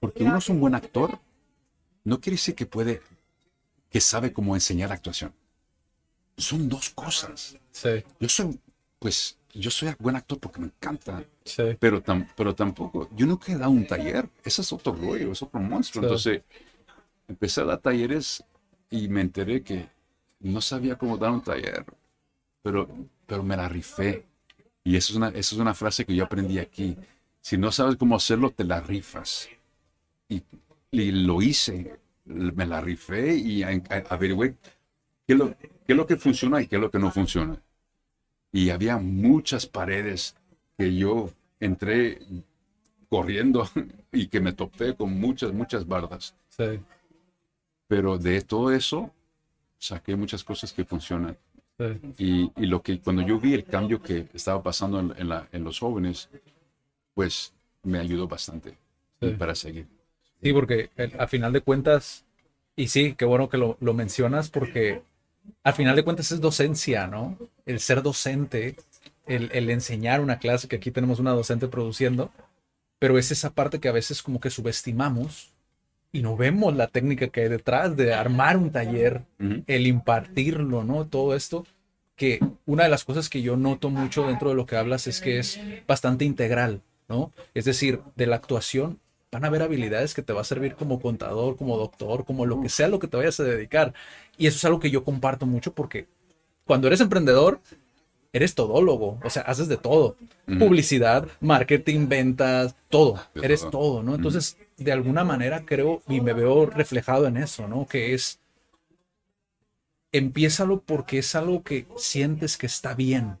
porque 0.00 0.24
uno 0.24 0.38
es 0.38 0.48
un 0.48 0.58
buen 0.58 0.74
actor, 0.74 1.18
no 2.02 2.18
quiere 2.18 2.36
decir 2.36 2.54
que 2.54 2.64
puede, 2.64 3.02
que 3.90 4.00
sabe 4.00 4.32
cómo 4.32 4.56
enseñar 4.56 4.90
actuación. 4.90 5.34
Son 6.38 6.66
dos 6.66 6.88
cosas. 6.88 7.58
Sí. 7.70 8.02
Yo 8.18 8.28
soy, 8.30 8.58
pues, 8.98 9.36
yo 9.52 9.70
soy 9.70 9.94
buen 9.98 10.16
actor 10.16 10.38
porque 10.40 10.60
me 10.60 10.68
encanta, 10.68 11.22
Sí. 11.44 11.76
pero, 11.78 12.00
tam, 12.02 12.26
pero 12.34 12.54
tampoco, 12.54 13.10
yo 13.14 13.26
nunca 13.26 13.52
he 13.52 13.58
dado 13.58 13.70
un 13.70 13.86
taller. 13.86 14.30
Ese 14.42 14.62
es 14.62 14.72
otro 14.72 14.94
rollo, 14.94 15.32
es 15.32 15.42
otro 15.42 15.60
monstruo. 15.60 16.04
Sí. 16.16 16.30
Entonces, 16.30 16.42
empecé 17.28 17.60
a 17.60 17.64
dar 17.64 17.78
talleres 17.80 18.42
y 18.90 19.08
me 19.08 19.20
enteré 19.20 19.62
que 19.62 19.88
no 20.40 20.60
sabía 20.60 20.96
cómo 20.96 21.16
dar 21.18 21.30
un 21.30 21.42
taller, 21.42 21.84
pero, 22.62 22.88
pero 23.26 23.42
me 23.42 23.56
la 23.56 23.68
rifé. 23.68 24.24
Y 24.84 24.96
eso 24.96 25.12
es, 25.12 25.16
una, 25.16 25.28
eso 25.28 25.54
es 25.54 25.60
una 25.60 25.74
frase 25.74 26.04
que 26.04 26.14
yo 26.14 26.24
aprendí 26.24 26.58
aquí. 26.58 26.96
Si 27.40 27.58
no 27.58 27.70
sabes 27.72 27.96
cómo 27.96 28.16
hacerlo, 28.16 28.50
te 28.50 28.64
la 28.64 28.80
rifas. 28.80 29.48
Y, 30.28 30.42
y 30.90 31.10
lo 31.12 31.42
hice, 31.42 31.98
me 32.24 32.66
la 32.66 32.80
rifé 32.80 33.34
y 33.34 33.62
averigüé 33.62 34.54
qué 35.26 35.34
es, 35.34 35.38
lo, 35.38 35.56
qué 35.58 35.70
es 35.86 35.96
lo 35.96 36.06
que 36.06 36.16
funciona 36.16 36.62
y 36.62 36.66
qué 36.66 36.76
es 36.76 36.82
lo 36.82 36.90
que 36.90 36.98
no 36.98 37.10
funciona. 37.10 37.60
Y 38.52 38.70
había 38.70 38.96
muchas 38.96 39.66
paredes 39.66 40.34
que 40.76 40.94
yo 40.94 41.30
entré 41.60 42.20
corriendo 43.08 43.68
y 44.12 44.28
que 44.28 44.40
me 44.40 44.52
topé 44.52 44.94
con 44.94 45.12
muchas, 45.18 45.52
muchas 45.52 45.86
bardas. 45.86 46.34
Sí. 46.48 46.80
Pero 47.88 48.18
de 48.18 48.42
todo 48.42 48.72
eso 48.72 49.12
saqué 49.78 50.16
muchas 50.16 50.44
cosas 50.44 50.72
que 50.72 50.84
funcionan. 50.84 51.36
Sí. 51.78 52.14
Y, 52.18 52.52
y, 52.62 52.66
lo 52.66 52.82
que 52.82 53.00
cuando 53.00 53.22
yo 53.22 53.38
vi 53.38 53.54
el 53.54 53.64
cambio 53.64 54.02
que 54.02 54.26
estaba 54.34 54.62
pasando 54.62 55.00
en, 55.00 55.14
en, 55.16 55.28
la, 55.28 55.48
en 55.52 55.64
los 55.64 55.78
jóvenes, 55.78 56.28
pues 57.14 57.52
me 57.82 57.98
ayudó 57.98 58.28
bastante 58.28 58.76
Sí. 59.20 59.30
para 59.30 59.54
seguir. 59.54 59.86
Sí, 60.42 60.52
porque 60.52 60.90
el- 60.96 61.20
a 61.20 61.26
final 61.26 61.52
de 61.52 61.60
cuentas, 61.60 62.24
y 62.76 62.88
sí, 62.88 63.14
qué 63.18 63.24
bueno 63.24 63.48
que 63.48 63.58
lo, 63.58 63.76
lo 63.80 63.94
mencionas, 63.94 64.50
porque 64.50 65.02
al 65.64 65.74
final 65.74 65.96
de 65.96 66.04
cuentas 66.04 66.32
es 66.32 66.40
docencia, 66.40 67.06
¿no? 67.08 67.36
El 67.66 67.80
ser 67.80 68.02
docente, 68.02 68.76
el, 69.26 69.50
el 69.52 69.70
enseñar 69.70 70.20
una 70.20 70.38
clase, 70.38 70.68
que 70.68 70.76
aquí 70.76 70.90
tenemos 70.92 71.18
una 71.20 71.32
docente 71.32 71.68
produciendo, 71.68 72.30
pero 72.98 73.18
es 73.18 73.30
esa 73.30 73.50
parte 73.50 73.80
que 73.80 73.88
a 73.88 73.92
veces 73.92 74.22
como 74.22 74.40
que 74.40 74.50
subestimamos 74.50 75.52
y 76.12 76.22
no 76.22 76.36
vemos 76.36 76.74
la 76.74 76.88
técnica 76.88 77.28
que 77.28 77.42
hay 77.42 77.48
detrás 77.48 77.96
de 77.96 78.14
armar 78.14 78.56
un 78.56 78.70
taller, 78.70 79.22
el 79.66 79.86
impartirlo, 79.86 80.84
¿no? 80.84 81.06
Todo 81.06 81.34
esto, 81.34 81.66
que 82.16 82.40
una 82.66 82.84
de 82.84 82.88
las 82.88 83.04
cosas 83.04 83.28
que 83.28 83.42
yo 83.42 83.56
noto 83.56 83.90
mucho 83.90 84.26
dentro 84.26 84.50
de 84.50 84.56
lo 84.56 84.66
que 84.66 84.76
hablas 84.76 85.06
es 85.06 85.20
que 85.20 85.38
es 85.38 85.60
bastante 85.86 86.24
integral. 86.24 86.82
¿no? 87.08 87.32
Es 87.54 87.64
decir, 87.64 88.00
de 88.16 88.26
la 88.26 88.36
actuación 88.36 89.00
van 89.30 89.44
a 89.44 89.48
haber 89.48 89.62
habilidades 89.62 90.14
que 90.14 90.22
te 90.22 90.32
va 90.32 90.42
a 90.42 90.44
servir 90.44 90.74
como 90.74 91.00
contador, 91.00 91.56
como 91.56 91.76
doctor, 91.76 92.24
como 92.24 92.46
lo 92.46 92.60
que 92.60 92.68
sea 92.68 92.88
lo 92.88 92.98
que 92.98 93.08
te 93.08 93.16
vayas 93.16 93.40
a 93.40 93.44
dedicar. 93.44 93.94
Y 94.36 94.46
eso 94.46 94.56
es 94.56 94.64
algo 94.64 94.80
que 94.80 94.90
yo 94.90 95.04
comparto 95.04 95.46
mucho 95.46 95.72
porque 95.74 96.06
cuando 96.64 96.86
eres 96.86 97.00
emprendedor, 97.00 97.60
eres 98.32 98.54
todólogo, 98.54 99.18
o 99.24 99.30
sea, 99.30 99.42
haces 99.42 99.68
de 99.68 99.76
todo. 99.76 100.16
Publicidad, 100.58 101.26
marketing, 101.40 102.08
ventas, 102.08 102.74
todo. 102.88 103.18
eres 103.34 103.68
todo, 103.70 104.02
¿no? 104.02 104.14
Entonces, 104.14 104.58
de 104.78 104.92
alguna 104.92 105.24
manera 105.24 105.64
creo 105.66 106.02
y 106.08 106.20
me 106.20 106.32
veo 106.32 106.66
reflejado 106.66 107.26
en 107.26 107.36
eso, 107.36 107.66
¿no? 107.68 107.86
Que 107.86 108.14
es, 108.14 108.40
empiézalo 110.12 110.80
porque 110.80 111.18
es 111.18 111.34
algo 111.34 111.62
que 111.62 111.86
sientes 111.96 112.56
que 112.56 112.66
está 112.66 112.94
bien, 112.94 113.38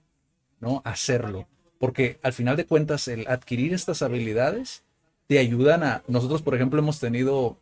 ¿no? 0.60 0.82
Hacerlo. 0.84 1.46
Porque 1.78 2.18
al 2.22 2.32
final 2.32 2.56
de 2.56 2.66
cuentas, 2.66 3.06
el 3.08 3.26
adquirir 3.28 3.72
estas 3.72 4.02
habilidades 4.02 4.82
te 5.28 5.38
ayudan 5.38 5.84
a... 5.84 6.02
Nosotros, 6.08 6.42
por 6.42 6.54
ejemplo, 6.56 6.80
hemos 6.80 6.98
tenido 6.98 7.56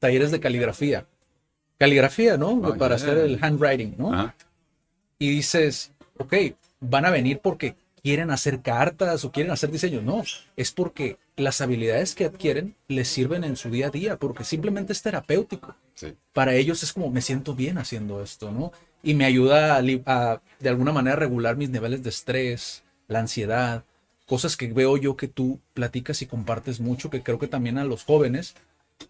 talleres 0.00 0.32
de 0.32 0.40
caligrafía. 0.40 1.06
Caligrafía, 1.78 2.36
¿no? 2.36 2.50
Oh, 2.50 2.76
Para 2.76 2.96
yeah. 2.96 3.06
hacer 3.06 3.18
el 3.18 3.38
handwriting, 3.40 3.94
¿no? 3.96 4.34
Y 5.18 5.30
dices, 5.30 5.92
ok, 6.18 6.34
van 6.80 7.04
a 7.04 7.10
venir 7.10 7.38
porque 7.38 7.76
quieren 8.06 8.30
hacer 8.30 8.62
cartas 8.62 9.24
o 9.24 9.32
quieren 9.32 9.50
hacer 9.50 9.72
diseños. 9.72 10.04
No, 10.04 10.22
es 10.56 10.70
porque 10.70 11.18
las 11.36 11.60
habilidades 11.60 12.14
que 12.14 12.24
adquieren 12.24 12.76
les 12.86 13.08
sirven 13.08 13.42
en 13.42 13.56
su 13.56 13.68
día 13.68 13.88
a 13.88 13.90
día, 13.90 14.16
porque 14.16 14.44
simplemente 14.44 14.92
es 14.92 15.02
terapéutico. 15.02 15.74
Sí. 15.94 16.14
Para 16.32 16.54
ellos 16.54 16.84
es 16.84 16.92
como, 16.92 17.10
me 17.10 17.20
siento 17.20 17.56
bien 17.56 17.78
haciendo 17.78 18.22
esto, 18.22 18.52
¿no? 18.52 18.70
Y 19.02 19.14
me 19.14 19.24
ayuda 19.24 19.78
a, 19.78 20.40
de 20.60 20.68
alguna 20.68 20.92
manera, 20.92 21.16
regular 21.16 21.56
mis 21.56 21.70
niveles 21.70 22.04
de 22.04 22.10
estrés, 22.10 22.84
la 23.08 23.18
ansiedad, 23.18 23.82
cosas 24.24 24.56
que 24.56 24.72
veo 24.72 24.96
yo 24.96 25.16
que 25.16 25.26
tú 25.26 25.58
platicas 25.74 26.22
y 26.22 26.26
compartes 26.26 26.78
mucho, 26.78 27.10
que 27.10 27.24
creo 27.24 27.40
que 27.40 27.48
también 27.48 27.76
a 27.76 27.84
los 27.84 28.04
jóvenes 28.04 28.54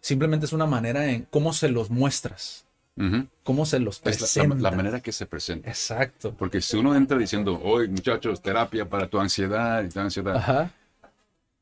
simplemente 0.01 0.47
es 0.47 0.55
una 0.55 0.65
manera 0.65 1.11
en 1.11 1.27
cómo 1.29 1.53
se 1.53 1.69
los 1.69 1.91
muestras, 1.91 2.65
Ujú. 2.97 3.27
cómo 3.43 3.67
se 3.67 3.79
los 3.79 4.01
Es 4.05 4.37
la- 4.37 4.55
la, 4.57 4.71
manera 4.71 5.01
que 5.01 5.13
se 5.13 5.27
presenta. 5.27 5.69
Exacto. 5.69 6.35
Porque 6.35 6.61
si 6.63 6.77
uno 6.79 6.95
entra 6.95 7.19
diciendo, 7.19 7.61
hoy 7.63 7.89
muchachos, 7.89 8.41
terapia 8.41 8.89
para 8.89 9.07
tu 9.09 9.19
ansiedad 9.21 9.85
y 9.85 9.89
tu 9.91 10.01
ansiedad, 10.01 10.37
Ajá. 10.37 10.71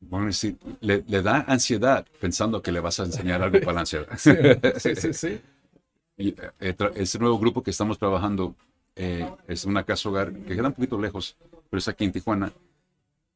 bueno, 0.01 0.31
sí, 0.33 0.57
le, 0.81 1.03
le 1.09 1.23
da 1.23 1.45
ansiedad 1.49 2.07
pensando 2.21 2.63
que 2.63 2.71
le 2.73 2.81
vas 2.81 3.01
a 3.01 3.05
enseñar 3.05 3.43
algo 3.43 3.59
para 3.61 3.73
la 3.75 3.81
ansiedad. 3.81 4.07
Sí, 4.79 4.95
sí, 4.97 5.13
sí. 5.13 5.41
Y, 6.17 6.29
eh, 6.61 6.75
tra- 6.77 6.93
ese 6.95 7.19
nuevo 7.19 7.39
grupo 7.39 7.63
que 7.63 7.73
estamos 7.73 7.99
trabajando 7.99 8.55
eh, 8.95 9.29
es 9.49 9.65
una 9.65 9.83
casa 9.83 10.09
hogar 10.09 10.33
que 10.33 10.55
queda 10.55 10.69
un 10.69 10.75
poquito 10.75 11.01
lejos, 11.01 11.37
pero 11.69 11.79
es 11.79 11.89
aquí 11.89 12.05
en 12.05 12.13
Tijuana. 12.13 12.53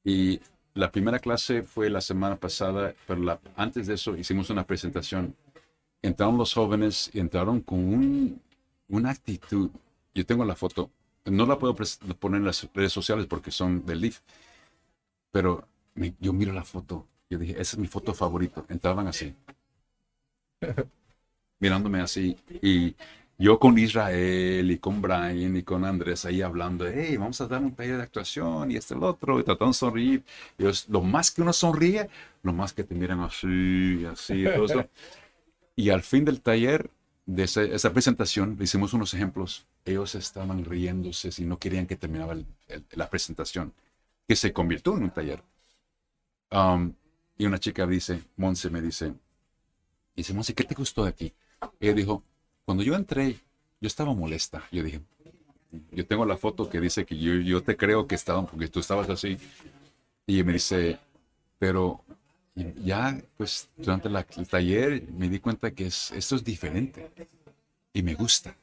Y 0.05 0.41
la 0.75 0.93
primera 0.93 1.19
clase 1.19 1.63
fue 1.65 1.91
la 1.91 2.01
semana 2.01 2.37
pasada, 2.37 2.95
pero 3.09 3.21
la- 3.21 3.41
antes 3.57 3.89
de 3.89 3.95
eso 3.95 4.17
hicimos 4.17 4.49
una 4.51 4.65
presentación. 4.65 5.35
Entraron 6.03 6.39
los 6.39 6.55
jóvenes 6.55 7.11
y 7.13 7.21
entraron 7.21 7.61
con 7.61 7.79
un- 7.81 8.41
una 8.89 9.11
actitud. 9.11 9.71
Yo 10.15 10.27
tengo 10.27 10.45
la 10.45 10.57
foto, 10.57 10.91
no 11.25 11.47
la 11.47 11.59
puedo 11.59 11.75
poner 12.19 12.39
en 12.41 12.47
las 12.47 12.69
redes 12.75 12.93
sociales 12.93 13.27
porque 13.27 13.51
son 13.51 13.85
del 13.87 14.01
LIF, 14.01 14.21
pero 15.31 15.67
me- 15.95 16.15
yo 16.21 16.33
miro 16.33 16.53
la 16.53 16.65
foto. 16.65 17.07
Yo 17.31 17.39
dije, 17.39 17.53
esa 17.53 17.77
es 17.77 17.79
mi 17.79 17.87
foto 17.87 18.15
favorita. 18.15 18.65
Entraban 18.69 19.07
así 19.09 19.35
mirándome 21.61 22.01
así. 22.01 22.37
Y 22.63 22.95
yo 23.39 23.59
con 23.59 23.79
Israel 23.79 24.71
y 24.71 24.79
con 24.79 25.01
Brian 25.03 25.57
y 25.57 25.63
con 25.63 25.85
Andrés 25.85 26.25
ahí 26.25 26.43
hablando, 26.43 26.87
hey, 26.89 27.17
vamos 27.17 27.41
a 27.41 27.47
dar 27.49 27.63
un 27.63 27.75
taller 27.75 27.97
de 27.99 28.03
actuación 28.03 28.71
y 28.71 28.77
este 28.77 28.95
el 28.95 29.03
otro, 29.03 29.41
y 29.41 29.45
tratando 29.45 29.69
de 29.73 29.75
sonreír. 29.75 30.25
Y 30.59 30.65
lo 30.89 31.03
más 31.03 31.31
que 31.31 31.43
uno 31.43 31.53
sonríe, 31.53 32.09
lo 32.43 32.53
más 32.53 32.73
que 32.73 32.85
te 32.85 32.95
miran 32.95 33.21
así, 33.21 34.05
así, 34.11 34.45
todo 34.55 34.67
eso. 34.67 34.87
Y 35.79 35.91
al 35.91 36.03
fin 36.03 36.25
del 36.25 36.41
taller, 36.41 36.91
de 37.25 37.45
esa, 37.45 37.63
esa 37.63 37.93
presentación, 37.93 38.57
le 38.59 38.65
hicimos 38.65 38.95
unos 38.95 39.15
ejemplos. 39.15 39.65
Ellos 39.85 40.17
estaban 40.17 40.65
riéndose 40.65 41.31
si 41.31 41.45
no 41.45 41.61
querían 41.61 41.87
que 41.87 41.95
terminara 41.95 42.33
el- 42.33 42.47
el- 42.67 42.85
la 42.97 43.09
presentación, 43.09 43.73
que 44.27 44.35
se 44.35 44.53
convirtió 44.53 44.97
en 44.97 45.05
un 45.05 45.11
taller. 45.11 45.41
Um, 46.51 46.95
y 47.37 47.47
una 47.47 47.59
chica 47.59 47.87
dice, 47.87 48.23
Monse 48.37 48.71
me 48.71 48.81
dice, 48.81 49.13
dice, 50.17 50.35
Monse, 50.35 50.55
¿qué 50.55 50.65
te 50.65 50.75
gustó 50.75 51.05
de 51.05 51.11
aquí? 51.11 51.35
Ella 51.81 51.95
dijo, 51.95 52.23
cuando 52.65 52.83
yo 52.83 52.95
entré, 52.95 53.39
yo 53.81 53.87
estaba 53.87 54.15
molesta. 54.15 54.65
Yo 54.73 54.83
dije, 54.83 55.01
yo 55.93 56.07
tengo 56.07 56.25
la 56.25 56.37
foto 56.37 56.69
que 56.69 56.81
dice 56.81 57.05
que 57.07 57.19
yo, 57.19 57.35
yo 57.35 57.63
te 57.63 57.77
creo 57.77 58.07
que 58.07 58.15
estaba, 58.15 58.47
porque 58.47 58.69
tú 58.69 58.81
estabas 58.81 59.09
así. 59.11 59.39
Y 60.27 60.43
me 60.45 60.55
dice, 60.55 60.99
pero 61.59 62.05
ya, 62.85 63.21
pues, 63.37 63.69
durante 63.77 64.09
la- 64.09 64.27
el 64.37 64.49
taller 64.49 65.03
me 65.11 65.29
di 65.29 65.39
cuenta 65.41 65.71
que 65.71 65.87
es, 65.87 66.11
esto 66.13 66.37
es 66.37 66.45
diferente. 66.45 67.11
Y 67.93 68.03
me 68.03 68.15
gusta. 68.15 68.55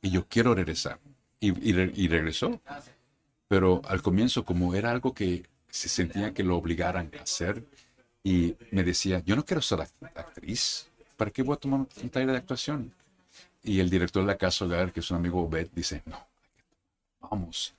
Y 0.00 0.10
yo 0.10 0.26
quiero 0.28 0.54
regresar. 0.54 0.98
Y, 1.40 1.48
y 1.68 1.72
re- 1.72 1.92
y 1.94 2.08
regresó. 2.08 2.60
Pero 3.48 3.82
al 3.86 4.02
comienzo, 4.02 4.44
como 4.44 4.74
era 4.74 4.90
algo 4.90 5.12
que 5.14 5.44
se 5.68 5.88
sentía 5.88 6.32
que 6.34 6.42
lo 6.42 6.56
obligaran 6.56 7.10
a 7.18 7.22
hacer, 7.22 7.64
y 8.24 8.54
me 8.70 8.82
decía, 8.84 9.22
yo 9.24 9.34
no 9.36 9.44
quiero 9.44 9.60
ser 9.62 9.78
act- 9.80 10.10
actriz. 10.14 10.88
¿Para 11.16 11.30
qué 11.30 11.42
voy 11.42 11.54
a 11.54 11.58
tomar 11.58 11.80
un 11.80 12.08
taller 12.10 12.30
de 12.32 12.36
actuación? 12.38 12.92
Y 13.64 13.80
el 13.80 13.90
director 13.90 14.22
de 14.22 14.26
la 14.28 14.36
casa 14.38 14.64
hogar, 14.64 14.92
que 14.92 15.00
es 15.00 15.10
un 15.10 15.16
amigo 15.18 15.42
Obed, 15.42 15.68
dice, 15.74 16.02
no, 16.06 16.18
vamos, 17.20 17.74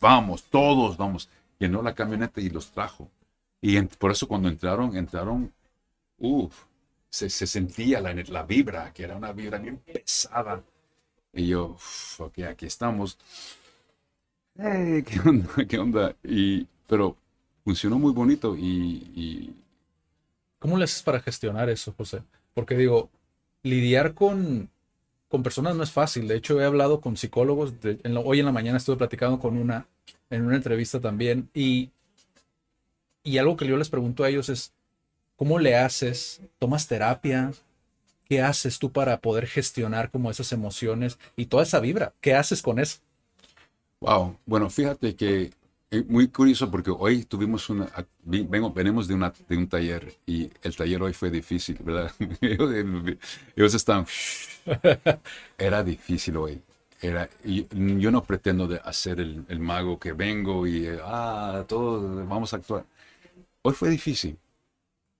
vamos, 0.00 0.42
todos 0.44 0.96
vamos. 0.96 1.28
Llenó 1.58 1.82
la 1.82 1.94
camioneta 1.94 2.40
y 2.40 2.50
los 2.50 2.70
trajo. 2.70 3.08
Y 3.66 3.80
por 3.82 4.10
eso 4.10 4.28
cuando 4.28 4.50
entraron, 4.50 4.94
entraron, 4.94 5.50
uff, 6.18 6.64
se, 7.10 7.30
se 7.30 7.46
sentía 7.46 8.00
la, 8.00 8.14
la 8.14 8.44
vibra, 8.44 8.92
que 8.92 9.04
era 9.04 9.16
una 9.16 9.32
vibra 9.32 9.58
bien 9.58 9.78
pesada. 9.78 10.62
Y 11.32 11.48
yo, 11.48 11.70
"Uf, 11.76 12.20
ok, 12.22 12.40
aquí 12.50 12.66
estamos. 12.66 13.18
Hey, 14.56 15.02
¿qué 15.06 15.20
onda? 15.20 15.48
¿Qué 15.68 15.78
onda? 15.78 16.16
Y, 16.22 16.66
pero 16.86 17.16
funcionó 17.64 17.98
muy 17.98 18.12
bonito 18.12 18.56
y, 18.56 19.54
¿Cómo 20.58 20.78
le 20.78 20.84
haces 20.84 21.02
para 21.02 21.20
gestionar 21.20 21.68
eso, 21.68 21.92
José? 21.96 22.22
Porque 22.54 22.76
digo, 22.76 23.10
lidiar 23.62 24.14
con, 24.14 24.70
con 25.28 25.42
personas 25.42 25.76
no 25.76 25.82
es 25.82 25.92
fácil. 25.92 26.28
De 26.28 26.36
hecho, 26.36 26.60
he 26.60 26.64
hablado 26.64 27.00
con 27.00 27.16
psicólogos. 27.16 27.74
hoy 28.24 28.40
en 28.40 28.46
la 28.46 28.52
mañana 28.52 28.78
estuve 28.78 28.96
platicando 28.96 29.38
con 29.38 29.56
una 29.58 29.86
en 30.30 30.46
una 30.46 30.56
entrevista 30.56 31.00
también. 31.00 31.50
Y, 31.54 31.90
y 33.24 33.38
algo 33.38 33.56
que 33.56 33.66
yo 33.66 33.76
les 33.76 33.90
pregunto 33.90 34.24
a 34.24 34.28
ellos 34.28 34.48
es, 34.50 34.72
¿cómo 35.36 35.58
le 35.58 35.76
haces? 35.76 36.42
¿Tomas 36.58 36.88
terapia? 36.88 37.52
¿Qué 38.28 38.42
haces 38.42 38.78
tú 38.78 38.92
para 38.92 39.20
poder 39.20 39.46
gestionar 39.46 40.10
como 40.10 40.30
esas 40.30 40.52
emociones 40.52 41.18
y 41.36 41.46
toda 41.46 41.64
esa 41.64 41.80
vibra? 41.80 42.14
¿Qué 42.20 42.34
haces 42.34 42.62
con 42.62 42.78
eso? 42.80 42.98
Wow, 44.00 44.36
bueno, 44.44 44.68
fíjate 44.68 45.16
que 45.16 45.50
es 45.90 46.06
muy 46.06 46.28
curioso 46.28 46.70
porque 46.70 46.90
hoy 46.90 47.24
tuvimos 47.24 47.70
una, 47.70 47.88
vengo, 48.24 48.72
venimos 48.72 49.08
de, 49.08 49.14
una, 49.14 49.32
de 49.48 49.56
un 49.56 49.68
taller 49.68 50.12
y 50.26 50.50
el 50.62 50.76
taller 50.76 51.02
hoy 51.02 51.12
fue 51.14 51.30
difícil, 51.30 51.78
¿verdad? 51.82 52.12
Ellos, 52.40 53.74
están, 53.74 54.06
era 55.58 55.82
difícil 55.82 56.36
hoy. 56.36 56.60
Era, 57.00 57.28
y 57.44 57.66
yo 58.00 58.10
no 58.10 58.22
pretendo 58.24 58.66
de 58.66 58.80
hacer 58.82 59.20
el, 59.20 59.44
el 59.48 59.58
mago 59.60 59.98
que 59.98 60.12
vengo 60.12 60.66
y, 60.66 60.88
ah, 61.02 61.64
todos 61.68 62.26
vamos 62.28 62.52
a 62.52 62.56
actuar. 62.56 62.84
Hoy 63.66 63.72
fue 63.72 63.88
difícil. 63.88 64.38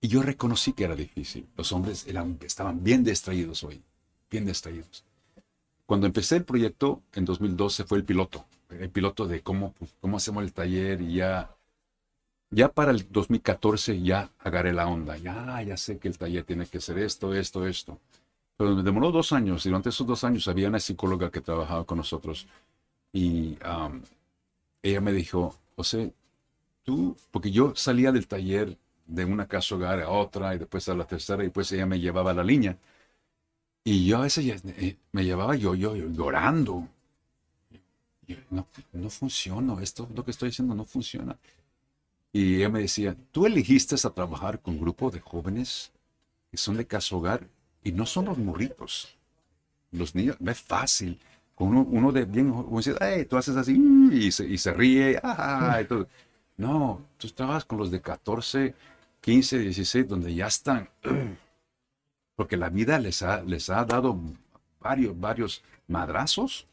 Y 0.03 0.09
yo 0.09 0.21
reconocí 0.21 0.75
que 0.75 0.85
era 0.85 0.95
difícil. 0.95 1.49
Los 1.57 1.73
hombres 1.73 2.07
eran, 2.07 2.39
estaban 2.43 2.85
bien 2.85 3.03
distraídos 3.03 3.65
hoy, 3.65 3.83
bien 4.31 4.45
distraídos. 4.45 5.03
Cuando 5.87 6.07
empecé 6.07 6.37
el 6.37 6.45
proyecto 6.45 7.01
en 7.15 7.25
2012 7.25 7.85
fue 7.85 7.97
el 7.97 8.05
piloto, 8.05 8.45
el 8.69 8.91
piloto 8.91 9.27
de 9.27 9.41
cómo, 9.41 9.75
cómo 9.99 10.19
hacemos 10.19 10.45
el 10.45 10.53
taller 10.53 11.01
y 11.01 11.15
ya, 11.15 11.57
ya 12.51 12.69
para 12.69 12.91
el 12.91 13.11
2014 13.11 14.03
ya 14.03 14.31
agarré 14.41 14.75
la 14.75 14.89
onda, 14.89 15.17
ya, 15.17 15.63
ya 15.63 15.79
sé 15.79 15.99
que 15.99 16.09
el 16.09 16.19
taller 16.19 16.45
tiene 16.45 16.67
que 16.67 16.83
ser 16.83 16.99
esto, 16.99 17.33
esto, 17.33 17.67
esto. 17.67 17.99
Pero 18.59 18.77
me 18.77 18.83
demoró 18.83 19.11
dos 19.11 19.33
años 19.33 19.65
y 19.65 19.71
durante 19.71 19.89
esos 19.89 20.07
dos 20.07 20.23
años 20.23 20.49
había 20.49 20.69
una 20.69 20.81
psicóloga 20.81 21.31
que 21.31 21.41
trabajaba 21.41 21.85
con 21.85 21.97
nosotros 21.97 22.47
y 23.11 23.57
ella 24.83 25.01
me 25.01 25.13
dijo, 25.13 25.57
José, 25.77 26.13
tú, 26.85 27.17
porque 27.31 27.51
yo 27.51 27.75
salía 27.77 28.13
del 28.13 28.29
taller 28.29 28.79
de 29.07 29.25
una 29.25 29.47
casa 29.49 29.75
hogar 29.75 30.01
a 30.01 30.11
otra 30.11 30.55
y 30.55 30.59
después 30.59 30.89
a 30.89 30.95
la 30.95 31.07
tercera 31.07 31.43
y 31.43 31.47
después 31.47 31.71
ella 31.73 31.87
me 31.87 32.01
llevaba 32.01 32.31
a 32.33 32.35
la 32.35 32.45
línea. 32.45 32.79
Y 33.83 34.05
yo 34.07 34.19
a 34.19 34.23
veces 34.23 34.63
eh, 34.67 34.99
me 35.13 35.25
llevaba 35.25 35.57
yo, 35.57 35.75
yo, 35.75 35.97
yo 35.97 36.09
llorando. 36.11 36.89
No, 38.51 38.67
no 38.93 39.11
funciona, 39.11 39.83
esto 39.83 40.09
lo 40.15 40.25
que 40.25 40.31
estoy 40.31 40.49
diciendo 40.49 40.75
no 40.75 40.85
funciona. 40.87 41.37
Y 42.33 42.57
ella 42.57 42.69
me 42.71 42.81
decía, 42.81 43.17
tú 43.33 43.47
elegiste 43.47 43.97
a 43.97 44.11
trabajar 44.11 44.61
con 44.61 44.75
un 44.75 44.81
grupo 44.81 45.11
de 45.11 45.21
jóvenes 45.21 45.93
que 46.51 46.59
son 46.59 46.77
de 46.77 46.87
casa 46.87 47.17
hogar 47.17 47.49
y 47.85 47.93
no 47.93 48.07
son 48.07 48.27
los 48.27 48.39
morritos. 48.39 49.17
Los 49.93 50.15
niños, 50.15 50.37
no 50.41 50.51
es 50.53 50.61
fácil. 50.61 51.21
Uno, 51.59 51.83
uno 51.83 52.13
de 52.13 52.25
bien, 52.27 52.51
como 52.53 52.79
dice, 52.79 52.97
"Ay, 53.01 53.27
tú 53.27 53.37
haces 53.39 53.57
así 53.57 53.75
y 54.13 54.33
se, 54.33 54.47
y 54.49 54.59
se 54.59 54.73
ríe, 54.75 55.21
ah, 55.23 55.81
y 55.83 55.87
todo. 55.87 56.09
No, 56.57 57.01
tú 57.19 57.29
trabajas 57.29 57.65
con 57.65 57.79
los 57.79 57.91
de 57.91 58.01
14, 58.01 58.75
15, 59.21 59.59
16, 59.59 60.09
donde 60.09 60.35
ya 60.35 60.47
están. 60.47 60.89
Porque 62.37 62.57
la 62.57 62.69
vida 62.69 62.99
les 62.99 63.23
ha, 63.23 63.43
les 63.43 63.71
ha 63.71 63.85
dado 63.85 64.19
varios, 64.81 65.19
varios 65.19 65.63
madrazos. 65.89 66.67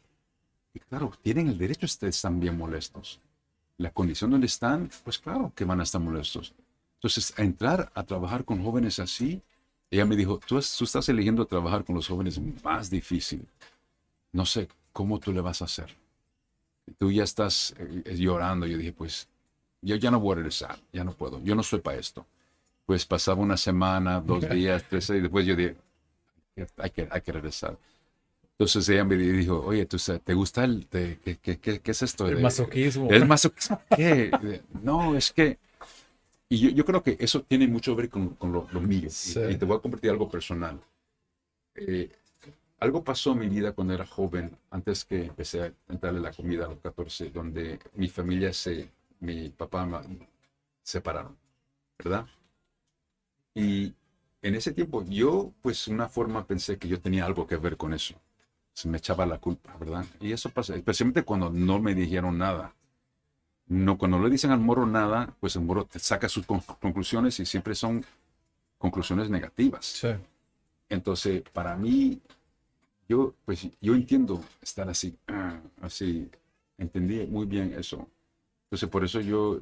Y 0.74 0.80
claro, 0.80 1.12
tienen 1.22 1.48
el 1.48 1.58
derecho 1.58 1.86
a 1.86 2.08
estar 2.08 2.32
bien 2.32 2.56
molestos. 2.56 3.20
La 3.78 3.90
condición 3.90 4.30
donde 4.30 4.46
están, 4.46 4.90
pues 5.04 5.18
claro 5.18 5.52
que 5.54 5.64
van 5.64 5.80
a 5.80 5.82
estar 5.82 6.00
molestos. 6.00 6.54
Entonces, 6.94 7.34
a 7.36 7.42
entrar 7.42 7.90
a 7.94 8.04
trabajar 8.04 8.44
con 8.44 8.62
jóvenes 8.62 8.98
así, 9.00 9.42
ella 9.90 10.06
me 10.06 10.16
dijo, 10.16 10.38
tú, 10.38 10.60
tú 10.60 10.84
estás 10.84 11.08
eligiendo 11.08 11.44
trabajar 11.46 11.84
con 11.84 11.96
los 11.96 12.06
jóvenes 12.06 12.40
más 12.62 12.88
difícil. 12.88 13.46
No 14.30 14.46
sé 14.46 14.68
cómo 14.92 15.18
tú 15.18 15.32
le 15.32 15.40
vas 15.40 15.62
a 15.62 15.66
hacer. 15.66 15.96
Tú 16.98 17.10
ya 17.10 17.24
estás 17.24 17.74
eh, 17.78 18.16
llorando. 18.16 18.66
Yo 18.66 18.78
dije, 18.78 18.92
pues, 18.92 19.28
yo 19.82 19.96
ya 19.96 20.10
no 20.10 20.20
voy 20.20 20.32
a 20.32 20.36
regresar, 20.36 20.78
ya 20.92 21.04
no 21.04 21.12
puedo, 21.12 21.42
yo 21.42 21.54
no 21.54 21.62
soy 21.62 21.80
para 21.80 21.98
esto. 21.98 22.24
Pues 22.86 23.04
pasaba 23.04 23.40
una 23.42 23.56
semana, 23.56 24.20
dos 24.20 24.48
días, 24.50 24.84
tres, 24.88 25.10
y 25.10 25.20
después 25.20 25.44
yo 25.44 25.54
dije, 25.56 25.76
hay 26.78 26.90
que, 26.90 27.08
hay 27.10 27.20
que 27.20 27.32
regresar. 27.32 27.76
Entonces 28.52 28.88
ella 28.88 29.04
me 29.04 29.16
dijo, 29.16 29.60
oye, 29.64 29.86
¿tú, 29.86 29.96
¿te 30.22 30.34
gusta 30.34 30.64
el, 30.64 30.86
qué, 30.88 31.18
qué, 31.42 31.58
qué, 31.58 31.90
es 31.90 32.02
esto? 32.02 32.28
El 32.28 32.40
masoquismo. 32.40 33.10
¿El 33.10 33.26
masoquismo 33.26 33.82
qué? 33.96 34.62
no, 34.82 35.16
es 35.16 35.32
que, 35.32 35.58
y 36.48 36.58
yo, 36.58 36.70
yo, 36.70 36.84
creo 36.84 37.02
que 37.02 37.16
eso 37.18 37.42
tiene 37.42 37.66
mucho 37.66 37.96
que 37.96 38.02
ver 38.02 38.10
con, 38.10 38.34
con 38.36 38.52
lo, 38.52 38.68
mío. 38.80 39.08
Y, 39.50 39.56
te 39.56 39.64
voy 39.64 39.78
a 39.78 39.80
compartir 39.80 40.10
algo 40.10 40.28
personal. 40.28 40.78
Eh, 41.74 42.10
algo 42.78 43.02
pasó 43.02 43.32
en 43.32 43.38
mi 43.38 43.48
vida 43.48 43.72
cuando 43.72 43.94
era 43.94 44.06
joven, 44.06 44.56
antes 44.70 45.04
que 45.04 45.24
empecé 45.24 45.62
a 45.62 45.72
entrarle 45.88 46.20
la 46.20 46.32
comida 46.32 46.66
a 46.66 46.68
los 46.68 46.78
14, 46.80 47.30
donde 47.30 47.78
mi 47.94 48.08
familia 48.08 48.52
se, 48.52 48.90
mi 49.22 49.48
papá 49.50 49.88
se 50.02 50.18
separaron, 50.82 51.36
¿verdad? 51.96 52.26
Y 53.54 53.94
en 54.42 54.54
ese 54.54 54.72
tiempo 54.72 55.04
yo, 55.04 55.52
pues, 55.62 55.86
una 55.86 56.08
forma 56.08 56.44
pensé 56.46 56.76
que 56.76 56.88
yo 56.88 57.00
tenía 57.00 57.24
algo 57.24 57.46
que 57.46 57.56
ver 57.56 57.76
con 57.76 57.94
eso. 57.94 58.14
Se 58.74 58.88
me 58.88 58.98
echaba 58.98 59.24
la 59.24 59.38
culpa, 59.38 59.76
¿verdad? 59.78 60.04
Y 60.20 60.32
eso 60.32 60.50
pasa, 60.50 60.74
especialmente 60.74 61.22
cuando 61.22 61.50
no 61.50 61.78
me 61.78 61.94
dijeron 61.94 62.36
nada. 62.36 62.74
No, 63.66 63.96
cuando 63.96 64.18
le 64.18 64.28
dicen 64.28 64.50
al 64.50 64.58
moro 64.58 64.86
nada, 64.86 65.36
pues 65.38 65.54
el 65.54 65.62
moro 65.62 65.84
te 65.84 66.00
saca 66.00 66.28
sus 66.28 66.44
conclusiones 66.44 67.38
y 67.38 67.46
siempre 67.46 67.76
son 67.76 68.04
conclusiones 68.76 69.30
negativas. 69.30 69.86
Sí. 69.86 70.08
Entonces, 70.88 71.42
para 71.52 71.76
mí, 71.76 72.20
yo, 73.08 73.34
pues, 73.44 73.68
yo 73.80 73.94
entiendo 73.94 74.42
estar 74.60 74.88
así, 74.88 75.16
así, 75.80 76.28
entendí 76.76 77.24
muy 77.26 77.46
bien 77.46 77.72
eso. 77.78 78.08
Entonces, 78.72 78.88
por 78.88 79.04
eso 79.04 79.20
yo, 79.20 79.60